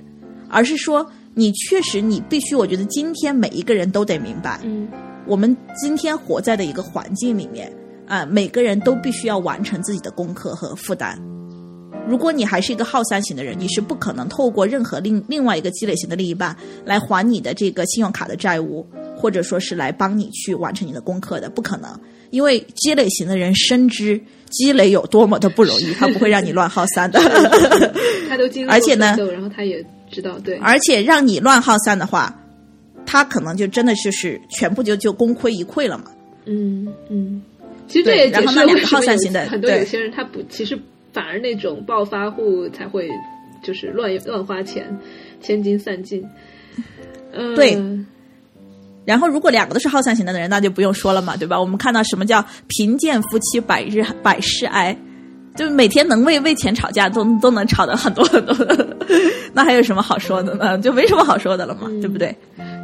[0.49, 1.05] 而是说
[1.35, 4.87] 你确实你必须，我觉得今天每一个人都得明白，嗯
[5.27, 7.73] 我们今天活在的一个环境里面
[8.07, 11.19] 啊、每个人都必须要完成自己的功课和负担。
[12.09, 21.89] 如果你还是一个耗散型的人，你是不可能透过任何另另外一个积累型的另一半来还你的这个信用卡的债务，或者说是来帮你去完成你的功课的，不可能。
[22.31, 24.19] 因为积累型的人深知
[24.49, 27.21] 积累有多么的不容易， 他不会让你乱耗散的。
[28.29, 32.35] 他都经历而且呢然后他也知道，对，而且让你乱耗散的话，
[33.05, 36.05] 他可能就真的就是全部就就功亏一篑了嘛。
[36.47, 37.43] 嗯嗯，
[37.87, 40.77] 其实这对也解释个了为什么有耗散型的很多对有些人他不，其实
[41.13, 43.09] 反而那种暴发户才会
[43.63, 44.99] 就是乱乱花钱，
[45.41, 46.25] 千金散尽。
[47.33, 47.81] 嗯，对
[49.05, 51.59] 然后，如果两个都是好强型的人，那就不用说了嘛，对吧？
[51.59, 54.97] 我们看到什么叫贫贱夫妻百日百事哀，
[55.57, 58.97] 就每天能为为钱吵架，都都能吵得很多很多的，
[59.53, 60.79] 那还有什么好说的呢？
[60.79, 62.33] 就没什么好说的了嘛，对不对？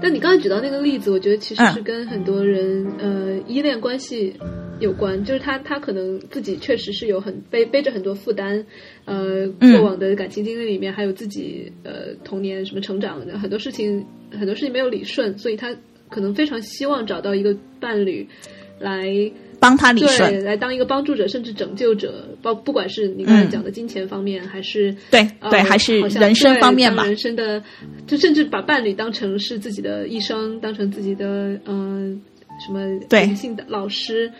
[0.01, 1.73] 但你刚才举到那个例子，我觉得其实嗯。
[1.73, 4.33] 是跟很多人、呃依恋关系
[4.79, 8.65] 有关，就是他他可能自己确实是有很背背着很多负担，
[9.07, 9.73] 呃，嗯。
[9.73, 15.75] 过往的感情经历里面还有自己呃童年什么成长的很多事情，很多事情没有理顺，所以他
[16.09, 18.27] 可能非常希望找到一个伴侣
[18.79, 19.09] 来
[19.61, 27.05] 帮他理对顺，来当一个帮助者，甚至拯救者，包不管是你刚才讲的金钱方面，还是对呃对，还是人生方面吧。
[27.05, 27.63] 人生的，
[28.07, 32.21] 就甚至把伴侣当成是自己的一生，当成自己的嗯、
[32.65, 34.31] 什么对灵性的老师，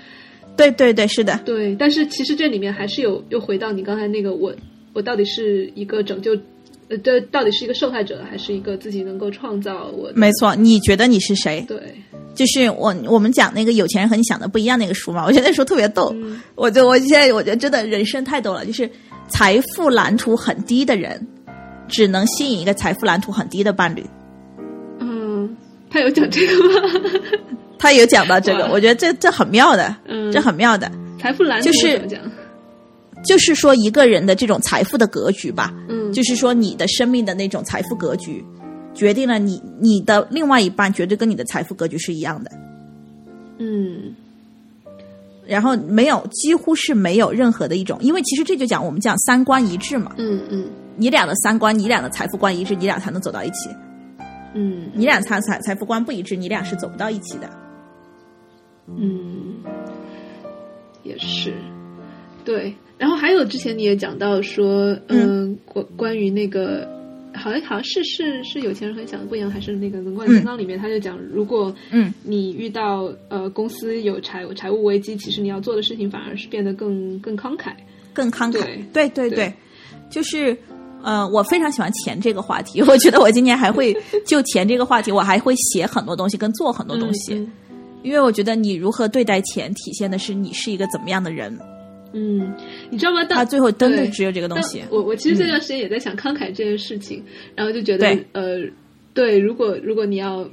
[0.57, 1.75] 对对对，是的，对。
[1.77, 4.55] 但是其实这里面还是有又回到你刚才那个我
[4.93, 6.37] 我到底是一个拯救，
[6.89, 10.11] 呃，这到底是一个受害者，还是一个自己能够创造我？
[10.15, 10.55] 没错。
[10.55, 11.65] 你觉得你是谁？
[11.69, 11.77] 对，
[12.39, 16.13] 就是我我们讲那个有钱人和你想的不一样那个书嘛， 我觉得那书特别逗。
[16.15, 18.89] 嗯我就我现在我觉得真的人生太逗了，就是
[19.29, 21.27] 财富蓝图很低的人，
[21.89, 24.07] 只能吸引一个财富蓝图很低的伴侣。
[25.01, 25.57] 嗯，
[25.91, 27.01] 他有讲这个吗？
[27.77, 30.89] 他有讲到这个，我觉得这这很妙的，嗯这很妙的，
[31.21, 32.21] 财富蓝图就是怎么讲？
[33.25, 38.45] 就是说一个人的这种财富的格局吧，嗯，就是说你的生命的那种财富格局，
[38.99, 42.51] 决定了你你的另外一半绝对跟你的财富格局是一样的，
[43.59, 44.13] 嗯。
[45.47, 50.67] 然后没有几乎是没有任何的一种，因为其实这就讲我们讲三观一致嘛，嗯嗯。
[50.97, 53.71] 你俩的三观，你俩的财富观一致，你俩才能走到一起。
[54.55, 54.91] 嗯。
[54.93, 57.49] 你俩财财财富观不一致，你俩是走不到一起的。
[58.89, 59.63] 嗯，
[61.05, 61.55] 也是，
[62.45, 62.75] 对。
[62.99, 66.89] 然后还有之前你也讲到说，嗯，关关于那个，
[67.35, 77.73] 好像好像是是是有钱人和你想的不一样，还是那个《轮贯金刚》里面他就讲，如果嗯你遇到呃公司有财务财务危机，其实你要做的事情反而是变得更更慷慨。
[78.13, 78.63] 更慷慨。
[78.93, 79.55] 对对对对
[80.11, 80.57] 就是
[81.03, 82.83] 呃，我非常喜欢钱这个话题。
[82.83, 83.97] 我觉得我今年还会
[84.27, 87.35] 就钱这个话题，我还会写很多东西，跟做很多东西。
[87.35, 87.51] 嗯
[88.05, 91.59] 因为我觉得你如何对待钱，体现的是你是一个怎么样的人。
[92.13, 92.55] 嗯，
[92.91, 93.25] 你知道吗？
[93.25, 94.83] 他最后真的只有这个东西。
[94.91, 97.23] 我我其实这段时间也在想慷慨这件事情，
[97.55, 98.59] 然后就觉得呃，
[99.13, 100.49] 对，如果如果你要，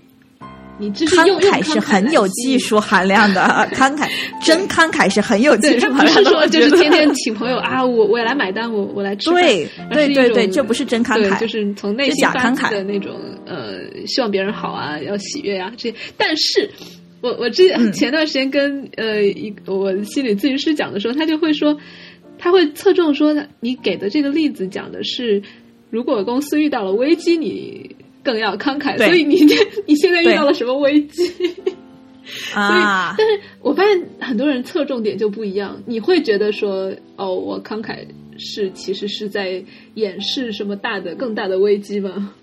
[0.77, 3.41] 你就是慷慨是很有技术含量的，
[3.73, 4.09] 慷慨
[4.43, 6.23] 真慷慨是很有技术含量的。
[6.25, 9.41] 是说就是天天请朋友啊，我我也来买单，我我来吃饭。
[9.41, 15.95] 对对对对，这不是真慷慨，对就是从内心发自假慷慨的那种呃，希望别人好啊，要喜悦啊这些。
[16.17, 16.69] 但是
[17.21, 21.77] 我我之前前段时间跟、呃一我心理咨询师讲的时候，他就会说，
[22.37, 25.41] 他会侧重说，你给的这个例子讲的是，
[25.89, 28.97] 如果公司遇到了危机，你更要慷慨。
[28.97, 29.55] 所以你这
[29.87, 31.23] 你现在遇到了什么危机？
[32.53, 33.15] 啊。
[33.17, 38.05] 但是我发现很多人侧重点就不一样，你会觉得说，哦，我慷慨
[38.37, 39.63] 是其实是在
[39.95, 42.33] 掩饰什么大的、更大的危机吗？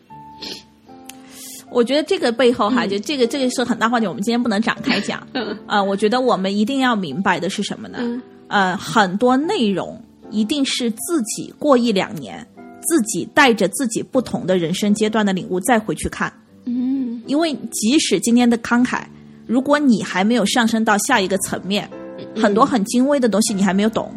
[1.73, 5.27] 我觉得这个背后哈，就这个这个是很大话题，我们今天不能展开讲。
[5.35, 7.99] 嗯呃，我觉得我们一定要明白的是什么呢？
[8.01, 9.99] 嗯呃，很多内容
[10.31, 12.47] 一定是自己过一两年，
[12.82, 16.32] 自己带着自己不同的人生阶段的领悟再回去看。
[16.66, 19.03] 嗯因为即使今天的慷慨，
[19.47, 21.89] 如果你还没有上升到下一个层面，
[22.36, 24.12] 很多很精微的东西你还没有懂，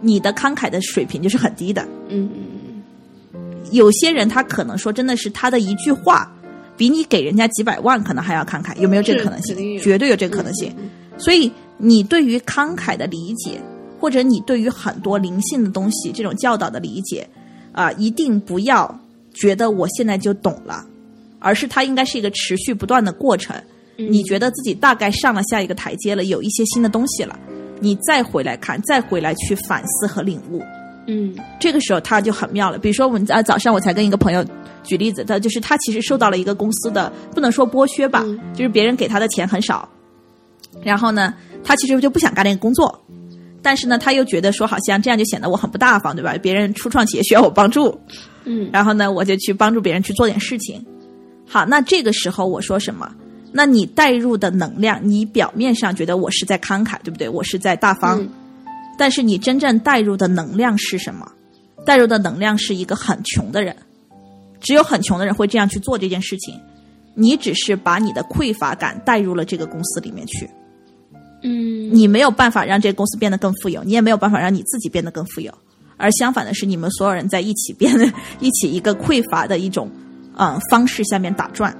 [0.00, 1.82] 你的慷慨的水平就是很低的。
[2.08, 2.42] 嗯嗯
[3.34, 3.40] 嗯
[3.70, 6.32] 有些人他可能说真的是他的一句话，
[6.80, 9.78] 比你给人家几百万可能还要慷慨，有没有这个可能性？
[9.78, 10.74] 绝对有这个可能性。
[11.18, 13.60] 所以你对于慷慨的理解，
[13.98, 17.28] 或者你对于很多灵性的东西这种教导的理解，
[17.72, 18.98] 啊、一定不要
[19.34, 20.82] 觉得我现在就懂了，
[21.38, 23.54] 而是它应该是一个持续不断的过程。
[23.98, 27.38] 你觉得自己大概上了下一个台阶了，有一些新的东西了，
[27.78, 30.62] 你再回来看，再回来去反思和领悟。
[31.10, 32.78] 嗯这个时候他就很妙了。
[32.78, 34.44] 比如说我们啊早上我才跟一个朋友
[34.84, 39.88] 举例子，他就是他其实受到了一个公司的不能说剥削吧，嗯就是别人给他的钱很少，
[40.82, 41.34] 然后呢，
[41.64, 43.02] 他其实就不想干那个工作。
[43.62, 46.34] 但是呢，他又觉得说，好像这样就显得我很不大方，对吧？
[46.40, 47.98] 别人初创企业需要我帮助，
[48.44, 50.82] 嗯然后呢，我就去帮助别人去做点事情。
[51.46, 53.12] 好，那这个时候我说什么？
[53.52, 57.28] 那你带入的能量，你表面上觉得我是在慷慨，对不对？
[57.28, 58.28] 我是在大方，嗯
[59.00, 61.26] 但是你真正带入的能量是什么？
[61.86, 63.74] 带入的能量是一个很穷的人，
[64.60, 66.54] 只有很穷的人会这样去做这件事情。
[67.14, 70.50] 你只是把你的匮乏感带入了这个公司里面去，
[71.42, 75.50] 嗯你没有办法让这个公司变得更富有，你也没有办法让你自己变得更富有。
[75.96, 78.04] 而相反的是，你们所有人在一起变得
[78.38, 79.90] 一起一个匮乏的一种
[80.36, 81.74] 嗯方式下面打转，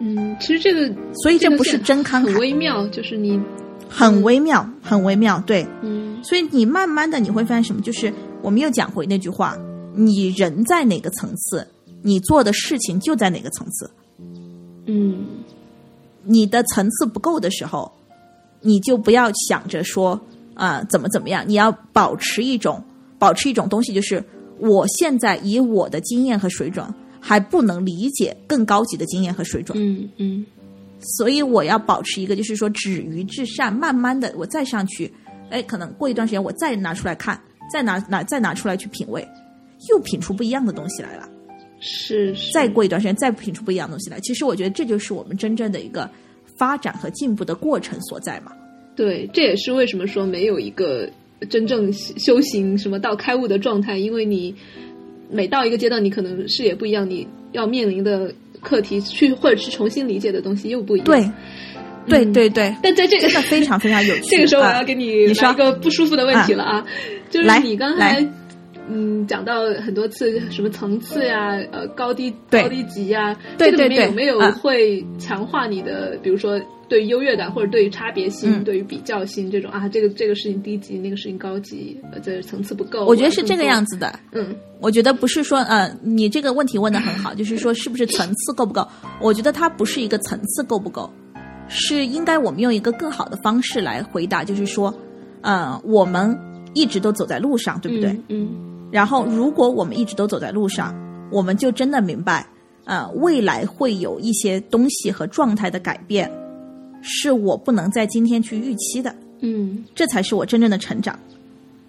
[0.00, 3.40] 嗯，其实这个所以这不是真慷慨，微妙，就是你
[3.88, 5.66] 很微妙，很微妙，对。
[5.82, 7.80] 嗯所以你慢慢的你会发现什么？
[7.80, 8.12] 就是
[8.42, 9.56] 我们又讲回那句话：
[9.94, 11.66] 你人在哪个层次，
[12.02, 13.90] 你做的事情就在哪个层次。
[14.86, 15.24] 嗯
[16.24, 17.90] 你的层次不够的时候，
[18.60, 20.20] 你就不要想着说
[20.54, 22.82] 啊、怎么怎么样，你要保持一种
[23.18, 24.24] 保持一种东西，就是
[24.58, 26.84] 我现在以我的经验和水准
[27.20, 30.46] 还不能理解更高级的经验和水准，嗯嗯
[31.18, 35.12] 所以我要保持一个，就是说止于至善，慢慢的我再上去，
[35.50, 37.40] 哎，可能过一段时间我再拿出来看，
[37.72, 39.26] 再拿拿再拿出来去品味，
[39.90, 41.28] 又品出不一样的东西来了。
[41.78, 44.18] 是是，再过一段时间再品出不一样的东西来。
[44.20, 46.08] 其实我觉得这就是我们真正的一个
[46.56, 48.52] 发展和进步的过程所在嘛。
[48.94, 51.06] 对，这也是为什么说没有一个
[51.50, 54.54] 真正修行什么到开悟的状态，因为你
[55.30, 61.04] 每到一个阶段，你可能视野不一样，你要面临的课题去或者是重新理解的东西又不一样。
[61.04, 61.30] 对，
[62.08, 64.30] 对嗯对对，但在这个真的非常非常有趣。
[64.36, 66.84] 这个时候，我啊要给你你说来一个不舒服的问题了啊，
[67.30, 68.26] 就是你刚才
[68.88, 83.04] 嗯讲到很多次什么层次呀，呃高低高低级呀，对这个里面有没有啊会强化你的，比如说对优越感或者对于差别性、嗯对于比较性这种啊，这个这个事情低级，那个事情高级，呃，这层次不够。
[83.06, 83.96] 我觉得是这个样子。
[83.96, 84.20] 子的。
[84.32, 88.86] 嗯我觉得不是说，呃，你这个问题问的很好，就是说是不是层次够不够？
[89.20, 91.10] 我觉得它不是一个层次够不够，
[91.68, 94.94] 是应该我们用一个更好的方式来回答，就是说，
[95.40, 96.38] 呃，我们
[96.74, 98.18] 一直都走在路上，对不对？
[98.28, 98.48] 嗯
[98.92, 100.94] 然后，如果我们一直都走在路上，
[101.32, 102.46] 我们就真的明白，
[102.84, 106.30] 呃，未来会有一些东西和状态的改变，
[107.02, 111.18] 是我不能在今天去预期的，嗯，这才是我真正的成长。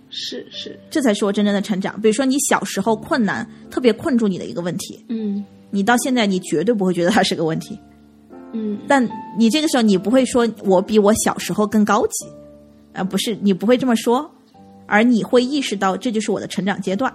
[0.09, 2.01] 是是，这才是我真正的成长。
[2.01, 7.77] 比如说，你小时候困难特别困住你的一个问题，嗯你到现在你绝对不会觉得它是个问题，
[8.53, 9.07] 嗯但
[9.37, 12.25] 你这个时候你不会说我比我小时候更高级，
[12.93, 14.29] 啊、不是，你不会这么说，
[14.85, 17.13] 而你会意识到这就是我的成长阶段。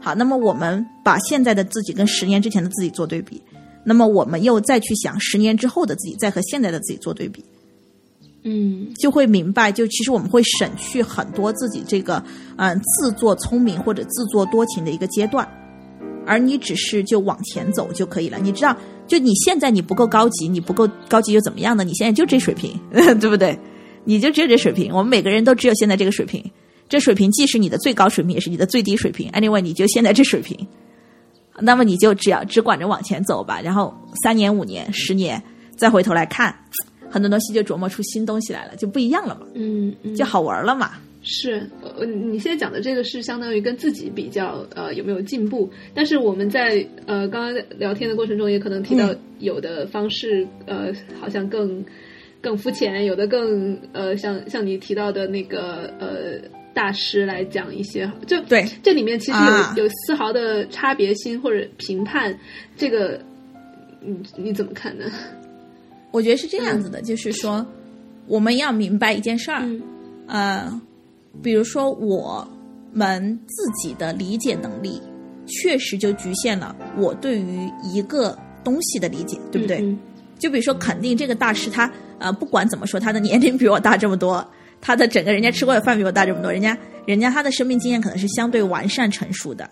[0.00, 3.42] 好，那么我们把现在的自己跟十年之前的自己做对比，
[3.82, 7.42] 那么我们又再去想十年之后的自己，再和现在的自己做对比，
[8.42, 12.22] 嗯就会明白，就其实我们会省去很多自己这个
[12.56, 15.48] 嗯、呃自作聪明或者自作多情的一个阶段，
[16.26, 18.38] 而你只是就往前走就可以了。
[18.38, 18.76] 你知道，
[19.06, 21.84] 就你现在你不够高级，你不够高级又怎么样呢？
[21.84, 23.58] 你现在就这水平， 对不对？
[24.04, 26.44] 你就只有这水平，我们每个人都只有现在这个水平。
[26.88, 29.30] 这水平既是你的最高水平，也是你的最低水平。
[29.32, 30.66] Anyway，你就现在这水平，
[31.58, 33.60] 那么你就只要只管着往前走吧。
[33.60, 35.42] 然后三年、五年、十年，
[35.76, 36.54] 再回头来看，
[37.10, 40.92] 很多东西就琢磨出新东西来了，就不一样了嘛，嗯嗯，就好玩了嘛。
[41.26, 45.70] 是，呃，你现在讲的这个是相当于跟自己比较，呃，有没有进步？
[45.94, 51.82] 但是我们在呃刚刚聊天的过程中，也可能提到嗯有的方式，呃，好像更
[52.42, 62.38] 更肤浅，有的更呃，像像你提到的那个呃大师来讲一些，就对这里面其实有、啊有丝毫的差别心或者评判，
[62.76, 63.18] 这个，
[64.02, 65.06] 你，你怎么看呢？
[66.10, 67.66] 我觉得是这样子的，就是说，
[68.26, 69.82] 我们要明白一件事儿，嗯
[70.26, 70.80] 呃，
[71.42, 72.46] 比如说我
[72.92, 75.00] 们自己的理解能力，
[75.46, 79.78] 确实就局限了我对于一个东西的理解，对不对？
[79.80, 79.98] 嗯
[80.36, 84.46] 就比如说，肯定这个大师他呃，不管怎么说，他的年 龄比我大这么多，
[84.80, 89.68] 他的整个人家吃过的饭比我大这么多，人家人家他的生命经验可能是相对完善成熟的。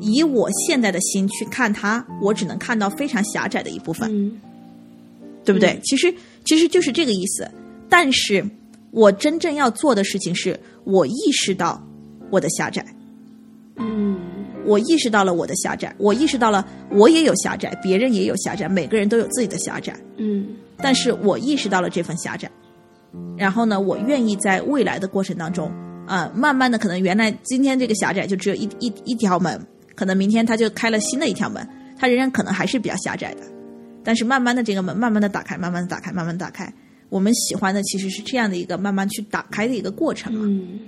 [0.00, 4.08] 以我现在的心去看他，我只能看到非常狭窄的一部分。
[4.12, 4.40] 嗯
[5.44, 5.70] 对不对？
[5.70, 6.14] 嗯其实
[6.44, 7.50] 其实就是这个意思。
[7.88, 8.44] 但是
[8.94, 11.82] 我真正要做的事情是，我意识到
[12.30, 12.84] 我的狭窄，
[13.76, 14.16] 嗯。
[14.66, 19.94] 我意识到了我的狭窄，我意识到了我也有狭窄，别人也有狭窄，每个人都有自己的狭窄。
[20.16, 20.46] 嗯。
[20.78, 22.50] 但是我意识到了这份狭窄，
[23.36, 25.70] 然后呢，我愿意在未来的过程当中，
[26.06, 29.60] 啊、慢慢的，可能原来今天这个狭窄就只有一一一条门，
[29.94, 31.68] 可能明天他就开了新的一条门，
[31.98, 33.42] 它仍然可能还是比较狭窄的，
[34.02, 36.72] 但是慢慢的这个门慢慢的打开，慢慢的打开，慢慢地打开，
[37.14, 40.40] 我们喜欢的其实是这样的一个慢慢去打开的一个过程嘛。
[40.48, 40.80] 嗯，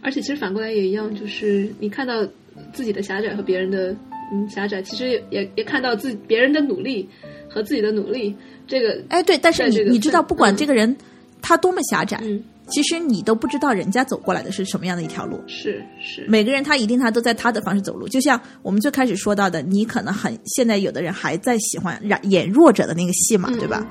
[0.00, 2.26] 而且其实反过来也一样，就是你看到
[2.72, 3.94] 自己的狭窄和别人的
[4.32, 7.06] 嗯狭窄，其实也也也看到自己别人的努力
[7.50, 8.34] 和自己的努力，
[8.66, 10.96] 这个哎，对，但是你这个你知道，不管嗯这个人
[11.42, 15.38] 他多么狭窄，嗯其实你都不知道人家走过来的是什么样的一条路。
[15.46, 23.86] 是是每个人他一定他都在他的方式走路，就像我们最开始说到的，你可能很现在有的人还在喜欢演演弱者的那个戏嘛，嗯对吧？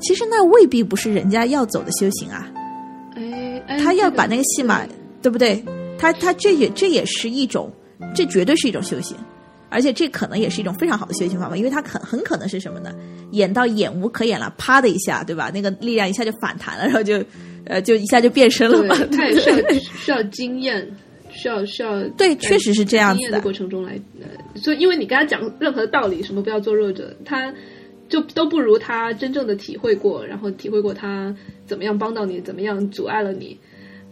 [0.00, 2.50] 其实那未必不是人家要走的修行啊，
[3.14, 4.86] 哎哎，他要把那个戏码，
[5.22, 5.62] 对不对？
[5.98, 7.72] 他他这也这也是一种，
[8.14, 9.16] 这绝对是一种修行，
[9.68, 12.94] 而且这可能也是一种非常好的修行方法，因为他很很可能是什么呢？
[13.32, 15.50] 演到演无可演了，啪的一下，对吧？
[15.52, 17.22] 那个力量一下就反弹了，然后就
[17.66, 18.94] 呃就一下就变身了嘛。
[19.06, 19.56] 对， 他也需要
[19.96, 20.88] 需要经验，
[21.30, 23.40] 需要需要对，确实是这样子的。
[23.40, 24.28] 过程中来，呃，
[24.60, 27.52] 所以因为你跟他讲任何道理，什么不要做弱者，他
[28.08, 31.34] 就都不如他真正的体会过，然后体会过他
[31.66, 33.58] 怎么样帮到你，怎么样阻碍了你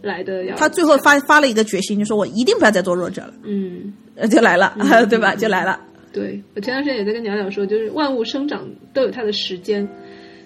[0.01, 0.55] 来的要。
[0.55, 4.75] 他最后发发了一个决心，就说我一定不要再做弱者了，嗯，呃 就来了，
[5.09, 5.35] 对吧？
[5.35, 5.79] 就来了。
[6.13, 9.87] 对我前段时间也在跟鸟鸟说，就是万物生长都有它的时间，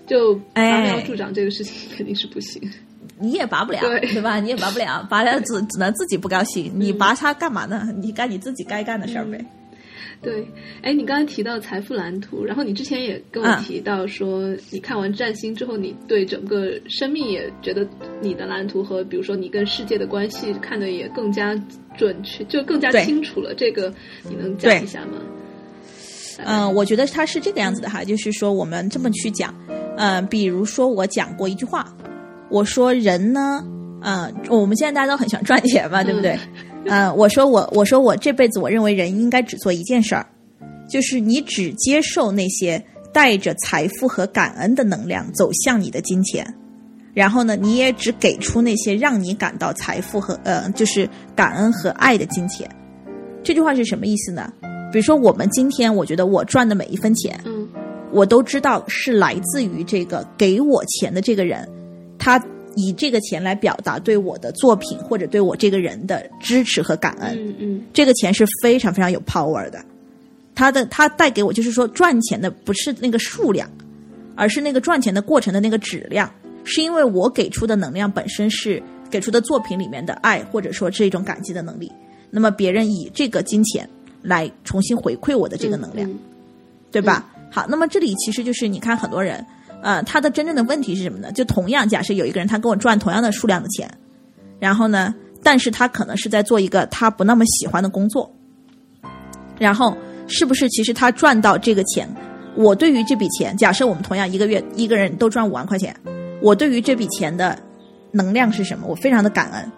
[0.08, 2.62] 就拔苗助长这个事情 肯定是不行。
[3.20, 4.40] 你也拔不了，对对吧？
[4.40, 6.72] 你也拔不了，拔了只只能自己不高兴。
[6.76, 7.88] 你拔它干嘛呢？
[8.02, 9.46] 你干你自己该干的事儿呗。
[10.22, 10.48] 对，
[10.84, 17.88] 哎，你刚才提到财富蓝图，然后你之前也跟我提到说，你看完占星之后，你对整个生命也觉得
[18.22, 21.56] 你的蓝图和比如说你跟世界的关系看的也更加
[21.98, 23.54] 准确，就更加清楚了。
[23.56, 23.92] 这个
[24.30, 25.14] 你能讲一下吗？
[26.46, 29.54] 嗯，我觉得它是这个样子的哈，就是说我们这么去讲，
[29.98, 31.92] 嗯，比如说我讲过一句话，
[32.50, 33.64] 我说人呢，
[34.02, 36.32] 嗯，我们现在大家都很喜欢赚钱嘛，对不对？
[36.32, 36.40] 嗯，
[37.16, 40.26] 我说我我说我这辈子我认为人应该只做一件事儿，
[40.90, 42.84] 就是你只接受那些
[43.14, 46.46] 带着财富和感恩的能量走向你的金钱，
[47.14, 52.70] 然后呢，你也只给出那些让你感到财富和呃就是感恩和爱的金钱。
[53.44, 54.52] 这句话是什么意思呢？
[54.92, 57.70] 比如说我们今天，我觉得我赚的每一分钱，嗯，
[58.12, 61.68] 我都知道是来自于这个给我钱的这个人，
[62.18, 62.44] 他。
[62.76, 69.84] 以这个钱来表达对我的作品或者对我这个人的支持和感恩，嗯嗯，这个钱是非常非常有 power 的。
[70.56, 73.70] 他的他带给我就是说赚钱的不是那个数量，
[74.36, 76.32] 而是那个赚钱的过程的那个质量，
[76.64, 81.92] 是因为我给出的能量本身是给出的作品里面的爱，或者说是一种感激的能力。
[82.30, 83.90] 那么别人以这个金钱
[84.22, 86.10] 来重新回馈我的这个能量，
[86.92, 87.30] 对吧？
[87.50, 89.46] 好，那么这里其实就是你看很多人。
[89.82, 91.32] 呃，他的真正的问题是什么呢？
[91.32, 93.90] 就同样，假设有一个人他跟我赚同样的数量的钱，
[94.60, 98.32] 然后呢，但是他可能是在做一个他不那么喜欢的工作，
[99.58, 99.98] 然后
[100.28, 102.08] 是不是其实他赚到这个钱，
[102.56, 105.96] 我对于这笔钱，假设我们同样一个月一个人都赚五万块钱，
[106.42, 107.58] 我对于这笔钱的
[108.12, 108.86] 能量是什么？
[108.88, 109.72] 我非常的感恩，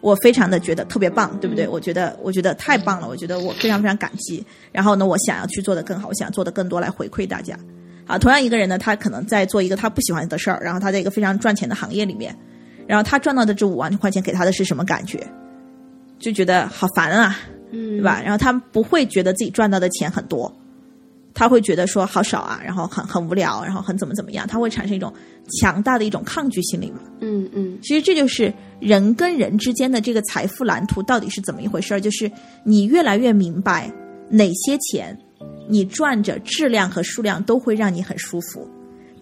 [0.00, 1.66] 我非常的觉得特别棒，对不对？
[1.66, 7.58] 我觉得我觉得太棒了，我觉得我非常非常感激，然后呢，我想要去做的更好，我想做的更多来回馈大家。
[8.10, 12.36] 啊，同样一个人呢，他可能在做一个他不喜欢的事儿，然后他在一个非常赚钱的行业里面，
[12.88, 15.24] 然后他赚到的这五万块钱给他的是什么感觉？
[16.18, 17.38] 就觉得好烦啊，
[17.70, 18.20] 嗯，对吧？
[18.20, 20.52] 然后他不会觉得自己赚到的钱很多，
[21.32, 25.12] 他会觉得说好少啊，然后很很无聊，然后很怎么怎么样，他会产生一种
[25.60, 26.98] 强大的一种抗拒心理嘛。
[27.20, 32.30] 嗯嗯，其实这就是人跟人之间的这个财富蓝图到底是怎么一回事儿，就是
[32.64, 33.90] 你越来越明白
[34.28, 35.16] 哪些钱。
[35.70, 38.68] 你赚着质量和数量都会让你很舒服，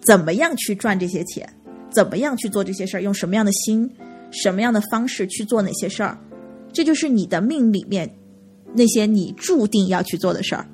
[0.00, 1.48] 怎么样去赚这些钱？
[1.90, 3.00] 怎么样去做这些事儿？
[3.00, 3.90] 用什么样的心、
[4.30, 6.18] 什么样的方式去做哪些事儿？
[6.72, 8.10] 这就是你的命里面
[8.74, 10.66] 那些你注定要去做的事儿，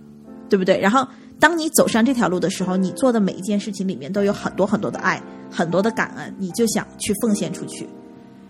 [0.48, 0.78] 对不对？
[0.78, 1.06] 然后
[1.38, 7.88] 当你走上这条路的时候，你做的每一件事情里面都有很多很多的爱，很多的感恩，你就想去奉献出去。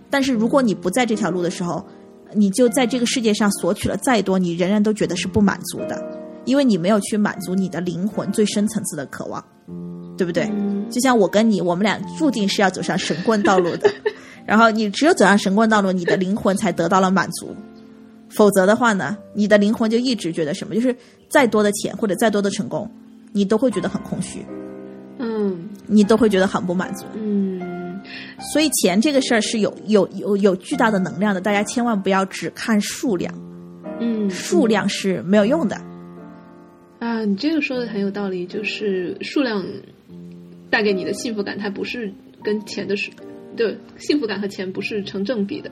[0.08, 1.86] 但是如果你不在这条路的时候，
[2.32, 6.02] 你就在这个世界上索取了再多，你仍然都觉得是不满足的。
[6.44, 9.44] 因为你没有去满足你的灵魂最深层次的渴望，
[10.16, 10.50] 对不对？
[10.90, 13.90] 就像我跟你，我们俩注定是要走上神棍道路的。
[14.46, 17.54] 然后你只有走上神棍道路，你的灵魂才得到了满足。
[18.28, 20.74] 否则的话呢，你的灵魂就一直觉得什么？
[20.74, 20.94] 就是
[21.30, 22.90] 再多的钱或者再多的成功，
[23.32, 24.44] 你都会觉得很空虚。
[25.18, 27.04] 嗯，你都会觉得很不满足。
[27.14, 28.00] 嗯，
[28.52, 33.32] 所以钱这个事儿是有有有有巨大的能量的，大家千万不要只看数量。
[34.00, 35.80] 嗯，数量是没有用的。
[37.04, 39.62] 啊，你这个说的很有道理，就是数量
[40.70, 42.10] 带给你的幸福感，它不是
[42.42, 43.12] 跟钱的数，
[43.54, 45.70] 对，幸福感和钱不是成正比的。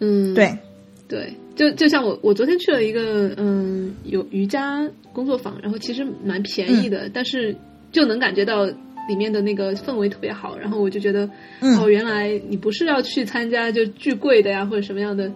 [0.00, 0.58] 嗯，对，
[1.06, 7.54] 对，就就像我，我昨天去了一个嗯有瑜伽工作坊，然后其实蛮便宜的，但是
[7.92, 11.30] 就能感觉到里面的那个氛围特别好，然后我就觉得，
[11.78, 15.30] 哦，原来你不是要去参加就巨贵的呀，或者什么样的。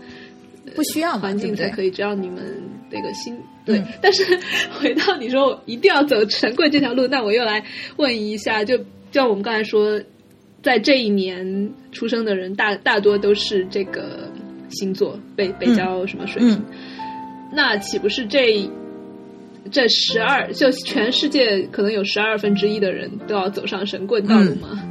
[0.75, 3.83] 不需要环境才可以，只要你们那个心对。
[4.03, 4.25] 但是
[4.79, 7.63] 回到你说一定要走神棍这条路，那我又来
[7.97, 8.85] 问一下，就就
[9.15, 10.01] 像我们刚才说，
[10.63, 14.31] 在这一年出生的人，大大多都是这个
[14.71, 16.65] 星座北北交什么水平，
[17.53, 18.69] 那岂不是这
[19.71, 24.83] 这十二就全世界可能有十二分之一的人都要走上神棍道路吗？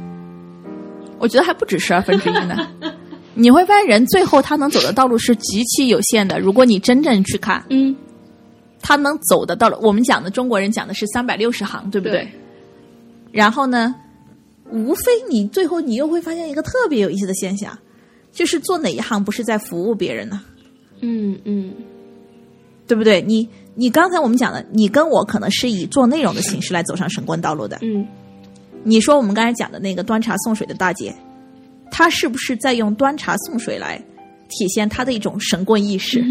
[1.18, 2.56] 我觉得还不止十二分之一呢。
[3.38, 6.40] 你会发现，人最后他能走的道路是极其有限的。
[6.40, 7.94] 如果你真正去看，嗯，
[8.82, 12.28] 他能走的道路，我们讲的中国人讲的是三百六十行，对不对？
[13.30, 13.94] 然后呢，
[14.72, 17.78] 无非你最后你又会发现一个特别有意思的现象，
[18.32, 20.42] 就是做哪一行不是在服务别人呢？
[21.00, 21.72] 嗯嗯，
[22.88, 23.22] 对不对？
[23.22, 27.78] 你你刚才我们讲的，你跟我可能是以做内容的形式来走上神棍道路的。
[27.82, 28.04] 嗯
[28.84, 31.14] 你说我们刚才讲的那个端茶送水的大姐，
[31.90, 34.02] 她是不是在用端茶送水来
[34.48, 36.24] 体现他的一种神棍意识，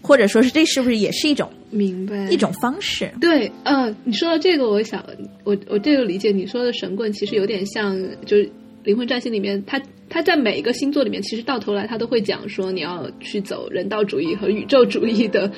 [0.00, 2.28] 或者说是这是不是也是一种明白。
[2.30, 3.12] 一种方式？
[3.20, 5.04] 对，呃，你说到这个，我想，
[5.44, 8.46] 我我这个理解你说的神棍，其实有点像，就是
[8.84, 15.50] 《灵魂占星》里面，他他在每一个星座里面，其实到头来他都会讲说，你要去走人道主义和宇宙主义的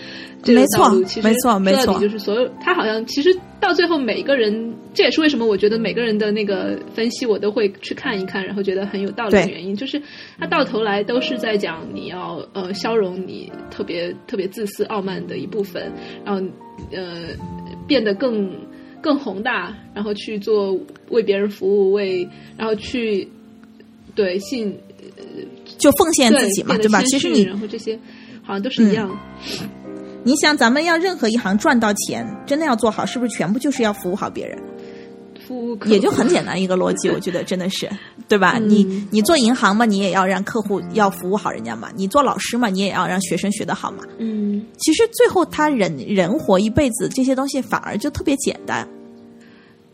[0.42, 1.05] 这个没错道路。
[1.05, 10.01] 其实没错没错说到底就是所有，他好像其实到最后每个人，这也是为什么我觉得每个人的那个分析我都会去看一看，然后觉得很有道理的原因，就是
[10.38, 15.90] 他到头来都是在讲你要呃消融你特别特别自私傲慢的一部分，
[16.24, 16.40] 然后
[16.92, 17.28] 呃
[17.86, 18.51] 变得更
[19.05, 20.74] 更宏大，然后去做
[21.10, 22.26] 为别人服务，为
[22.56, 23.28] 然后去
[24.14, 24.74] 对信
[25.76, 27.02] 就奉献自己嘛，对吧？
[27.02, 27.98] 其实你然后这些
[28.43, 29.14] 好像都是一样，
[30.24, 34.59] 你想，咱们要任何一行赚到钱，真的要做好，是不是全部就是要服务好别人？
[35.47, 37.86] 服务也就很简单一个逻辑， 我觉得真的是，
[38.26, 38.55] 对吧？
[38.59, 43.98] 嗯你你做银行嘛，你也要让客户要服务好人家嘛；你做老师嘛，你也要让学生学得好嘛。
[44.16, 48.89] 嗯其实最后他人人活一辈子，这些东西反而就特别简单。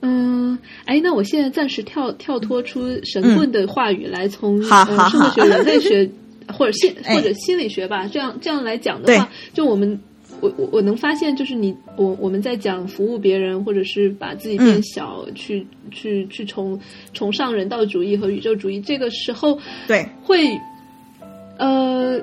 [0.02, 6.10] 嗯，哎，那我现在暂时跳跳脱出神棍的话语来从，嗯好好呃社会学、人类学
[6.52, 9.98] 或者心哎或者心理学吧，这样这样来讲的话，就我们。
[10.40, 15.34] 我我我能发现，就是你我我们在讲服务别人，或者是把自己变小嗯
[19.86, 20.58] 对，会，
[21.58, 22.18] 呃，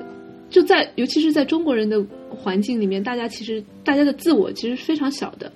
[0.50, 5.52] 就在尤其是在中国人的环境里面，大家其实大家的自我其实非常小的。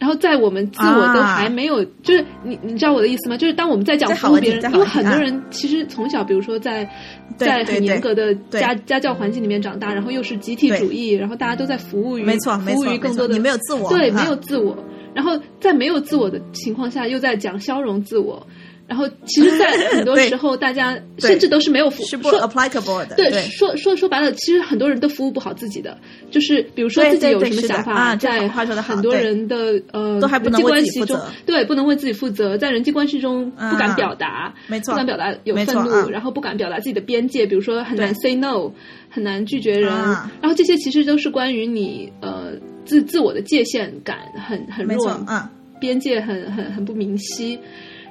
[0.00, 3.36] 然后在我们自我都还没有，就是你你知道我的意思吗？
[3.36, 6.88] 就是当我们在讲服务别人，因为很多人其实从小，比如说在
[7.36, 14.76] 在很严格的家家教环境里面长大，然后又是集体主义，然后大家都在服务于没错服务于更多的你没有自我，对，啊没有自我。
[15.12, 18.46] 然后在没有自我的情况下，又在讲消融自我。
[18.90, 23.40] 然后其实，在很多时候，大家甚至都是没有服是不说 applicable 的，对，对。
[23.42, 25.96] 说说说白了，其实很多人都服务不好自己的，
[26.28, 33.94] 就是比如说自己有什么想法，在很多人的呃都还不能人际为关系中对，不能为自己负责，在人际关系中不敢啊。
[33.94, 34.90] 表达，没错。
[34.92, 38.72] 不敢表达有愤怒，然后不敢表达自己的边界，比如说很难 say no，
[39.08, 40.28] 很难拒绝人，啊。
[40.42, 42.54] 然后这些其实都是关于你呃
[42.84, 45.48] 自自我的界限感很很弱，，嗯，
[45.80, 47.56] 边界很很很不明晰。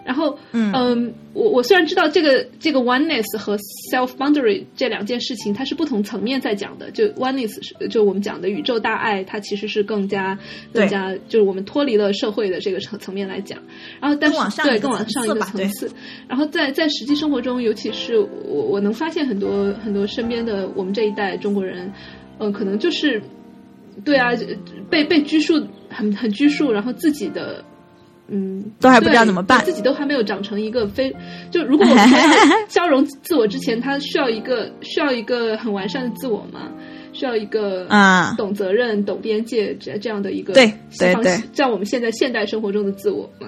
[0.05, 3.55] 然后，嗯我我虽然知道这个这个 oneness 和
[3.91, 6.89] self boundary 这两件事情，它是不同层面在讲的。
[6.91, 10.38] 就 oneness 是就我们讲的宇宙大爱，它其实是更加
[10.73, 13.59] 更加就是我们脱离了社会的这个层层面来讲。
[13.99, 15.91] 然后，但是更往上对更往上一个层次。
[16.27, 21.91] 然后在在实际生活中，尤其是我我能发现很多很多身边的我们这一代中国人，
[22.39, 23.21] 嗯、可能就是
[24.03, 24.31] 对啊，
[24.89, 27.63] 被被拘束很很拘束，然后自己的。
[28.31, 29.64] 嗯，都还不知道怎么办。
[29.65, 31.14] 自己都还没有长成一个非
[31.51, 32.07] 就如果我们
[32.68, 36.69] 消融自我之前，他需要一个需要一个很完善的自我嘛，
[37.11, 38.35] 需要一个啊。
[38.38, 41.41] 懂责任、懂边界这这样的一个对对对。
[41.53, 43.47] 像我们现在现代生活中的自我嘛，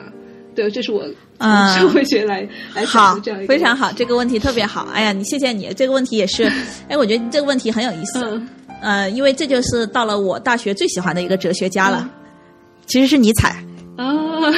[0.55, 1.03] 对，这是我
[1.37, 1.77] 从啊。
[1.79, 2.41] 社会学来、
[2.73, 4.87] 来讲好的这样一，个非常好，这个问题特别好。
[4.93, 6.43] 哎呀，你谢谢你，这个问题也是，
[6.89, 8.19] 哎，我觉得这个问题很有意思。
[8.23, 8.47] 嗯。
[8.81, 12.09] 呃，因为这就是到了我大学最喜欢的一个哲学家了，嗯。
[12.87, 13.63] 其实是尼采，
[14.01, 14.53] 啊，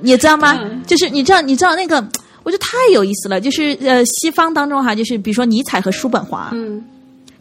[0.00, 0.58] 你知道吗？
[0.62, 1.96] 嗯就是你知道，你知道那个，
[2.42, 3.40] 我觉得太有意思了。
[3.40, 6.82] 就是呃，西方当中哈，就是比如说尼采和叔本华，嗯，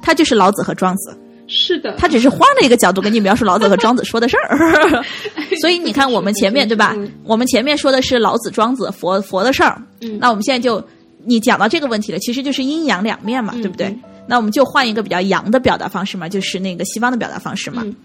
[0.01, 5.03] 他就是老子和庄子，是的，他只是换了一个角度跟你描述老子和庄子说的事儿。
[5.61, 7.11] 所以你看，我们前面对吧嗯？
[7.25, 10.83] 我们前面说的是老子、庄子、佛佛的事儿，嗯那我们现在就
[11.25, 13.99] 你讲到这个问题了，其实就是阴阳两面嘛，嗯对不对嗯？
[14.27, 17.81] 那我们就换一个比较阳的表达方式嘛，就是那个西方的表达方式嘛。
[17.83, 17.95] 嗯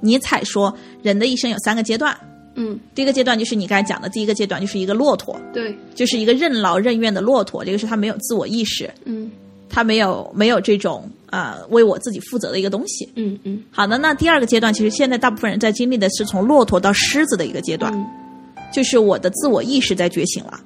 [0.00, 2.14] 尼采说，人的一生有三个阶段，
[2.56, 9.30] 嗯，第一个阶段就是你刚才讲的，第一个阶段就是一个骆驼，对，就是一个任劳任怨的骆驼，这个是他没有自我意识，嗯。
[9.68, 13.06] 他没有没有这种呃为我自己负责的一个东西。
[13.16, 13.62] 嗯嗯。
[13.70, 18.06] 好的，那第二个阶段，其实现在大部分人在经历的是从骆驼到狮子的一个阶段，嗯。
[18.72, 20.60] 就是我的自我意识在觉醒了。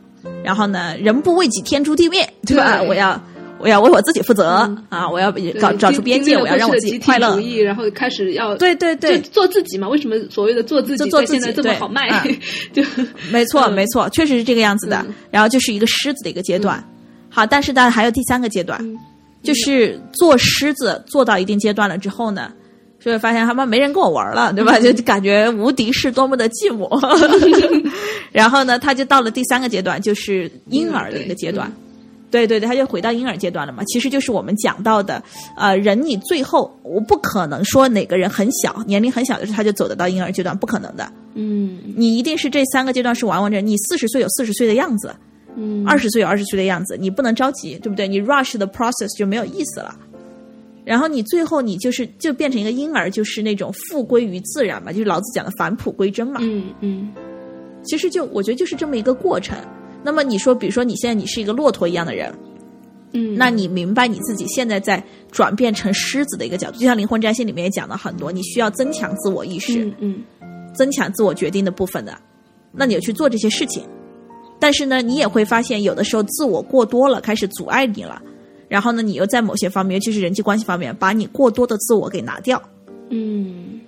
[0.45, 2.79] 然后呢，人不为己，天诛地灭，对吧？
[2.79, 2.89] 对。
[2.89, 3.21] 我要
[3.61, 5.09] 我要为我自己负责、嗯啊！
[5.09, 7.41] 我要搞找找出边界，我要让我自己快乐主。
[7.41, 9.89] 义，然后开始要对对对就，做自己嘛？
[9.89, 12.09] 为什么所谓的做自己就做自己在现在这么好卖？
[12.24, 12.37] 嗯
[12.73, 12.82] 就
[13.31, 14.97] 没错，嗯没错，确实是这个样子的。
[15.07, 16.82] 嗯然后就是一个狮子的一个阶段。
[17.28, 18.97] 好，但是当然还有第三个阶段，嗯
[19.43, 22.51] 就是做狮子做到一定阶段了之后呢，
[22.99, 24.77] 就会发现他妈没人跟我玩了，对吧？
[24.81, 26.89] 嗯 就感觉无敌是多么的寂寞。
[28.32, 31.70] 然后呢，他就到了第三个阶段，就是婴儿的一个阶段。
[32.31, 33.82] 对对对，他就回到婴儿阶段了嘛。
[33.85, 35.23] 其实就是我们讲到的，
[35.57, 41.11] 呃，人你最后我不可能说哪个人很小，年龄很小的时候他就走得到婴儿阶段，不可能的。
[41.35, 43.65] 嗯你一定是这三个阶段是完完整。
[43.65, 45.15] 你四十岁有四十岁的样子，
[45.57, 48.07] 嗯，二十岁有二十岁的样子，你不能着急，对不对？
[48.07, 49.97] 你 rush the process 就没有意思了。
[50.85, 56.40] 然后你最后你就是就变成一个婴儿，就是那种复归于自然嘛，就是老子讲的返璞归真嘛。
[56.43, 57.12] 嗯嗯
[57.82, 59.57] 其实就我觉得就是这么一个过程。
[60.02, 62.32] 那么你说，比如说你现在你是一个骆驼一样的人，
[63.12, 72.16] 嗯，那你明白你自己现在在转变成狮子的一个角度，就像《灵魂占星》里面也讲了很多，你需要增强自我意识，嗯嗯增强自我决定的部分的，
[72.72, 73.82] 那你就去做这些事情。
[74.59, 78.20] 但是呢，你也会发现，有的时候自我过多了，开始阻碍你了。
[78.68, 82.62] 然后呢，你又在某些方面，尤其是人际关系方面，把你过多的自我给拿掉，
[83.09, 83.81] 嗯，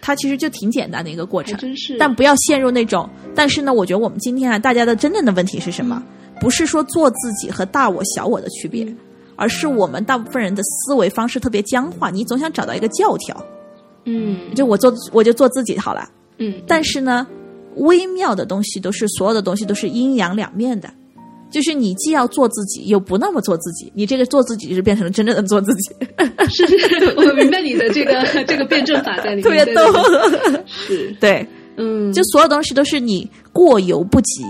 [0.00, 1.58] 它其实就挺简单的一个过程。
[1.58, 3.08] 真是，但不要陷入那种。
[3.34, 6.02] 但是呢，我觉得我们今天啊，大家的真正的问题是什么？
[6.40, 8.96] 不是说做自己和大我小我的区别，嗯
[9.36, 13.36] 而是我们大部分人的思维方式特别僵化，你总想找到一个教条，
[14.04, 16.08] 嗯就我做我就做自己好了。
[16.38, 17.26] 嗯，但是呢，
[17.76, 20.90] 微妙的东西都是所有的东西都是阴阳两面的。
[21.50, 25.94] 就是你既要做自己，又不那么做自己，你这个做自己就是变成了真正的做自己，
[26.48, 29.82] 是是， 我明白你的这个这个辩证法在里面，特别逗。
[30.66, 31.46] 是，对，
[31.76, 34.44] 嗯，就所有东西都是你过犹不及，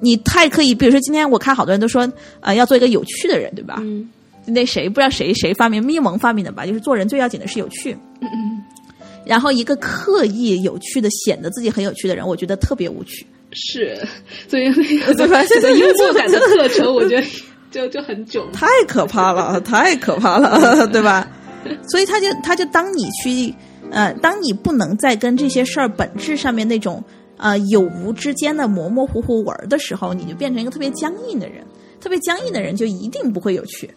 [0.00, 0.74] 你太刻意。
[0.74, 2.10] 比如说今天我看好多人都说，
[2.40, 3.76] 呃，要做一个有趣的人，对吧？
[3.80, 4.08] 嗯
[4.48, 6.64] 那谁不知道谁谁发明咪蒙发明的吧？
[6.64, 7.92] 就是做人最要紧的是有趣。
[8.20, 8.62] 嗯嗯，
[9.24, 13.26] 然后一个刻意有趣的显得自己很有趣的人，我觉得特别无趣。
[13.56, 13.96] 是，
[14.48, 17.26] 所以那对吧个这个 幽默感的特征，我觉得
[17.72, 18.46] 就就很囧。
[18.52, 21.26] 太可怕了，太可怕了，对吧？
[21.88, 23.52] 所以他就他就当你去
[23.90, 27.02] 呃，当你不能再跟这些事儿本质上面那种
[27.38, 31.64] 呃有无之间的模模糊糊玩儿的时候，你就变成一个特别僵硬的人。
[31.98, 33.90] 特别僵硬的人就一定不会有趣，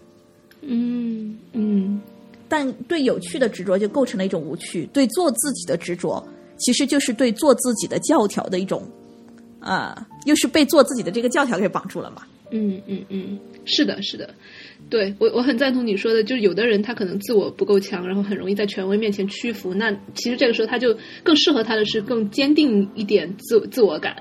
[0.61, 2.01] 嗯嗯
[2.47, 4.89] 但对有趣的执着就构成了一种无趣。
[4.91, 6.25] 对做自己的执着，
[6.57, 8.81] 其实就是对做自己的教条的一种，
[9.61, 9.95] 呃，
[10.25, 12.23] 又是被做自己的这个教条给绑住了嘛。
[12.51, 14.33] 嗯嗯嗯，是的，是的。
[14.89, 19.73] 对我，我很赞同你说的，就是有的人他可能自我不够强，然后很容易在权威面前屈服。
[19.73, 24.15] 那其实这个时候他就更适合他的是更坚定一点自自我感。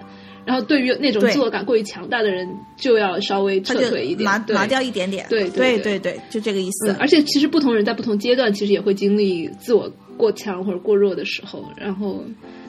[0.45, 2.47] 然后对于那种自我感过于强大的人，
[2.77, 5.27] 就要稍微撤退一点，对拿拿掉一点点。
[5.29, 6.91] 对对对对对，就这个意思。
[6.91, 12.25] 嗯，而且其实不同人在不同阶段，其实也会经历自我过强或者过弱的时候，然后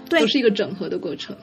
[0.09, 1.35] 对都是一个整合的过程。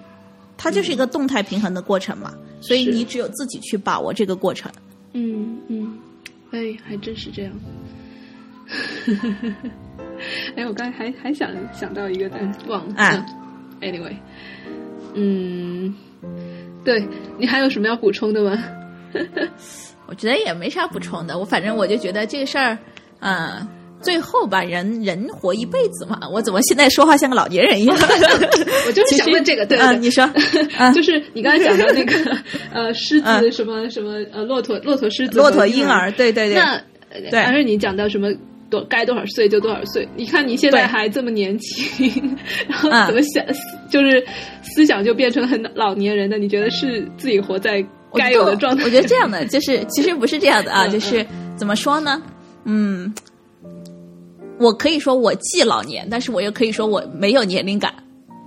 [0.57, 4.70] 它就是一个动态平衡的过程嘛，所以你只有自己去把握这个过程。
[5.12, 5.99] 嗯嗯，
[6.51, 7.53] 哎，还真是这样。
[10.57, 12.95] 哎，我刚才还还想想到一个，但忘了。
[12.97, 13.27] 啊
[13.81, 14.16] 嗯、，anyway，
[15.15, 15.95] 嗯，
[16.85, 17.07] 对
[17.39, 18.62] 你还有什么要补充的吗？
[20.09, 22.78] 我觉得也没啥补充的，我反正我就觉得这个事儿，
[23.20, 23.66] 嗯、
[24.02, 27.97] 最后吧，人人活一辈子嘛，我怎么现在说话像个老年人一样？
[28.86, 30.28] 我就是想问这个， 对你说，
[30.78, 32.36] 嗯、就是你刚才讲的那个
[32.73, 36.81] 呃狮子嗯什么什么呃骆驼骆驼狮子骆驼婴儿，对对对，那
[37.31, 38.28] 对还是你讲到什么
[38.70, 40.06] 多该多少岁就多少岁？
[40.16, 42.36] 你看你现在还这么年轻，
[42.68, 43.44] 然后嗯怎么想，
[43.90, 44.24] 就是
[44.62, 46.36] 思想就变成很老年人的？
[46.39, 48.85] 你觉得是自己活在该有的状态？
[48.85, 51.24] 我觉得这样的就是，其实不是这样的啊，嗯就是
[51.56, 52.20] 怎么说呢？
[52.64, 53.14] 嗯，
[54.59, 57.93] 我可以说我既老年，但是我又可以说我没有年龄感。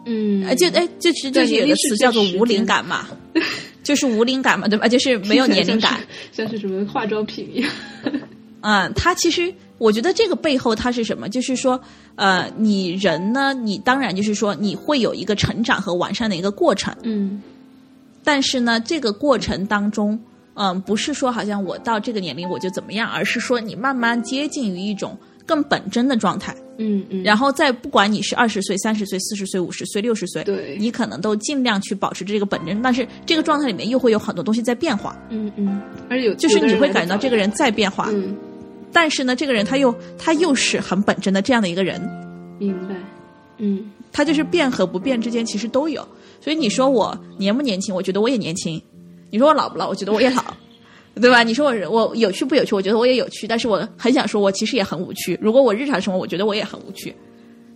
[0.06, 3.07] 嗯，呃，就哎，就是就是有个词叫做无龄感嘛，
[3.84, 4.88] 就是无龄感嘛，对吧？
[4.88, 5.91] 就是没有年龄感。
[5.91, 7.72] 像是，像是什么化妆品一样。
[8.61, 11.30] 嗯，它其实我觉得这个背后它是什么？
[11.30, 11.80] 就是说，
[12.15, 17.41] 呃，你人呢，你当然就是说你会有一个成长和完善的一个过程，嗯
[18.23, 20.19] 但是呢，这个过程当中，
[20.56, 25.18] 嗯、不是说好像我到这个年龄我就怎么样，而是说你慢慢接近于一种
[25.49, 26.55] 更本真的状态。
[26.77, 30.77] 嗯嗯，然后再不管你是二十岁、三十岁、四十岁、五十岁、六十岁，对。
[30.80, 38.38] 你可能都尽量去保持这个本真，但是这个状态里面又会有很多东西在变化，嗯嗯，而且有就是你会感觉到这个人在变化，嗯，
[38.93, 41.99] 但是呢，这个人他又他又是很本真的这样的一个人，
[42.59, 42.95] 明白，
[43.57, 43.89] 嗯。
[44.11, 46.05] 他就是变和不变之间其实都有。
[46.41, 48.81] 所以你说我年不年轻，我觉得我也年轻；
[49.30, 50.43] 你说我老不老，我觉得我也老，
[51.15, 51.44] 对吧？
[51.44, 55.38] 你说我我有趣不有趣，我觉得我也有趣，但是我很想说，我其实也很无趣。
[55.41, 57.14] 如果我日常生活，我觉得我也很无趣。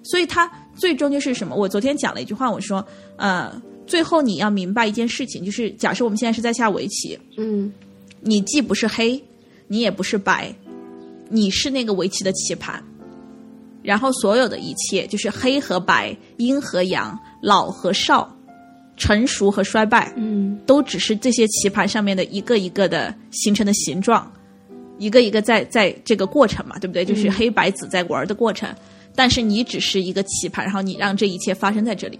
[0.03, 1.55] 所以他最终就是什么？
[1.55, 2.85] 我昨天讲了一句话，我说，
[3.15, 7.71] 呃，最后你要明白一件事情，就是假设我们现在是在下围棋，嗯
[8.21, 9.21] 你既不是黑，
[9.67, 10.53] 你也不是白，
[11.29, 12.83] 你是那个围棋的棋盘。
[13.81, 18.33] 然后所有的一切就是黑和白、阴和阳、老和少，
[18.97, 24.31] 成熟和衰败，嗯都只是这些棋盘上面的一个一个的形成的形状，
[24.97, 27.03] 一个一个在在这个过程嘛，对不对？
[27.03, 28.73] 就是黑白子在玩的过程。
[29.15, 32.17] 但是你只是一个棋盘，然后你让这一切发生在这里，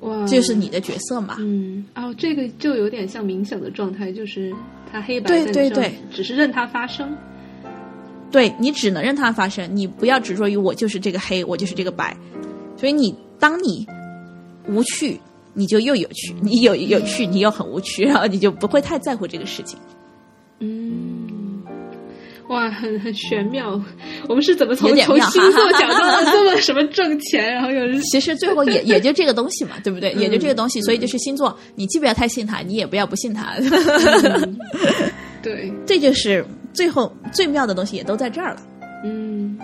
[0.00, 1.36] 哇，这就是你的角色嘛。
[1.40, 4.52] 嗯哦，这个就有点像冥想的状态，就是
[4.90, 7.16] 它黑白对对对只是任它发生。
[8.30, 12.14] 对你只能让它发生，你不要执着于我就是这个黑，我就是这个白。
[12.76, 13.86] 所以你当你
[14.66, 15.18] 无趣，
[15.54, 19.78] 你就又有趣；你有有趣，你又很无趣， 然后你就不会太在乎这个事情。
[20.60, 21.62] 嗯，
[22.48, 23.80] 哇，很很玄妙。
[24.28, 30.12] 我们是怎么从从星座讲到了这么什么挣钱，然后又是 其实最后也 也就这个东西嘛，对不对？
[30.12, 33.54] 也就这个东西，所以就是星座，你既不要太信它，你也不要不信它，
[35.42, 38.62] 对，这就是最后最妙的东西，也都在这儿了。
[39.04, 39.58] 嗯，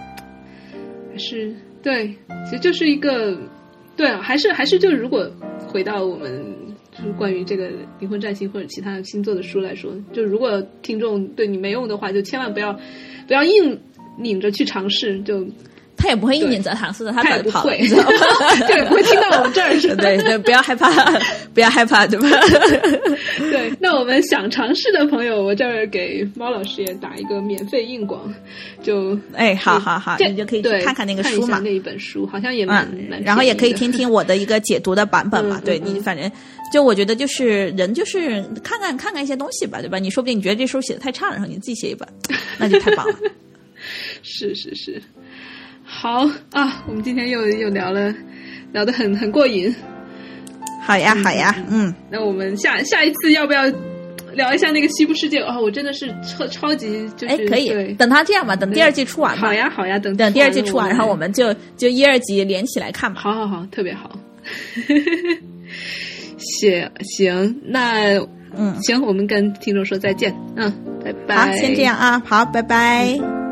[1.13, 2.13] 还是对，
[2.45, 3.39] 其实就是一个
[3.99, 5.29] 对啊，还是还是就如果
[5.67, 6.43] 回到我们
[6.93, 7.69] 就是关于这个
[7.99, 12.73] 灵魂占星或者其他星座的书来说，就如果听众对你没用的话，就千万不要
[13.27, 13.81] 不要硬
[14.17, 15.45] 拧着去尝试，就
[15.99, 18.17] 他也不会一拧着唐诗的，他他早就跑了，也不会，你知道吗？
[18.69, 20.03] 就不会听到我们这儿 是吧？
[20.03, 20.89] 对对，不要害怕，
[21.53, 22.29] 不要害怕，对吧？
[23.51, 28.33] 对，那我们想尝试的朋友，我这儿给猫老师也打一个免费硬广，
[28.83, 31.61] 就哎，好好好，你就可以去看看那个书嘛。
[31.63, 35.61] 那一本书好像也蛮嗯蛮，，然后也可以听听我的一个解读的版本嘛。
[35.65, 36.31] 对你，反正
[36.73, 39.99] 就我觉得就是人就是看看看看一些东西吧，对吧？
[39.99, 42.09] 你说不定你觉得这书写的太差了，然后你自己写一本，
[42.57, 43.15] 那就太棒了。
[44.23, 45.01] 是是是，
[45.91, 48.15] 好啊，我们今天又又聊了
[48.73, 49.75] 聊得很很过瘾，
[50.83, 53.63] 好呀，好呀，嗯，那我们下下一次要不要
[54.35, 55.39] 聊一下那个西部世界？
[55.41, 59.53] 哦，我真的是超超级就是哎，可以，等他这样吧，等第二季出完吧好。
[59.55, 63.21] 呀好呀，等等第二季出完，然后我们就就一二集连起来看吧。
[63.21, 64.19] 好好好，特别好。
[66.39, 68.19] 行行，那
[68.57, 70.73] 嗯，行，我们跟听众说再见，嗯，
[71.05, 71.37] 拜拜。
[71.37, 73.48] 好，先这样啊，好，拜拜。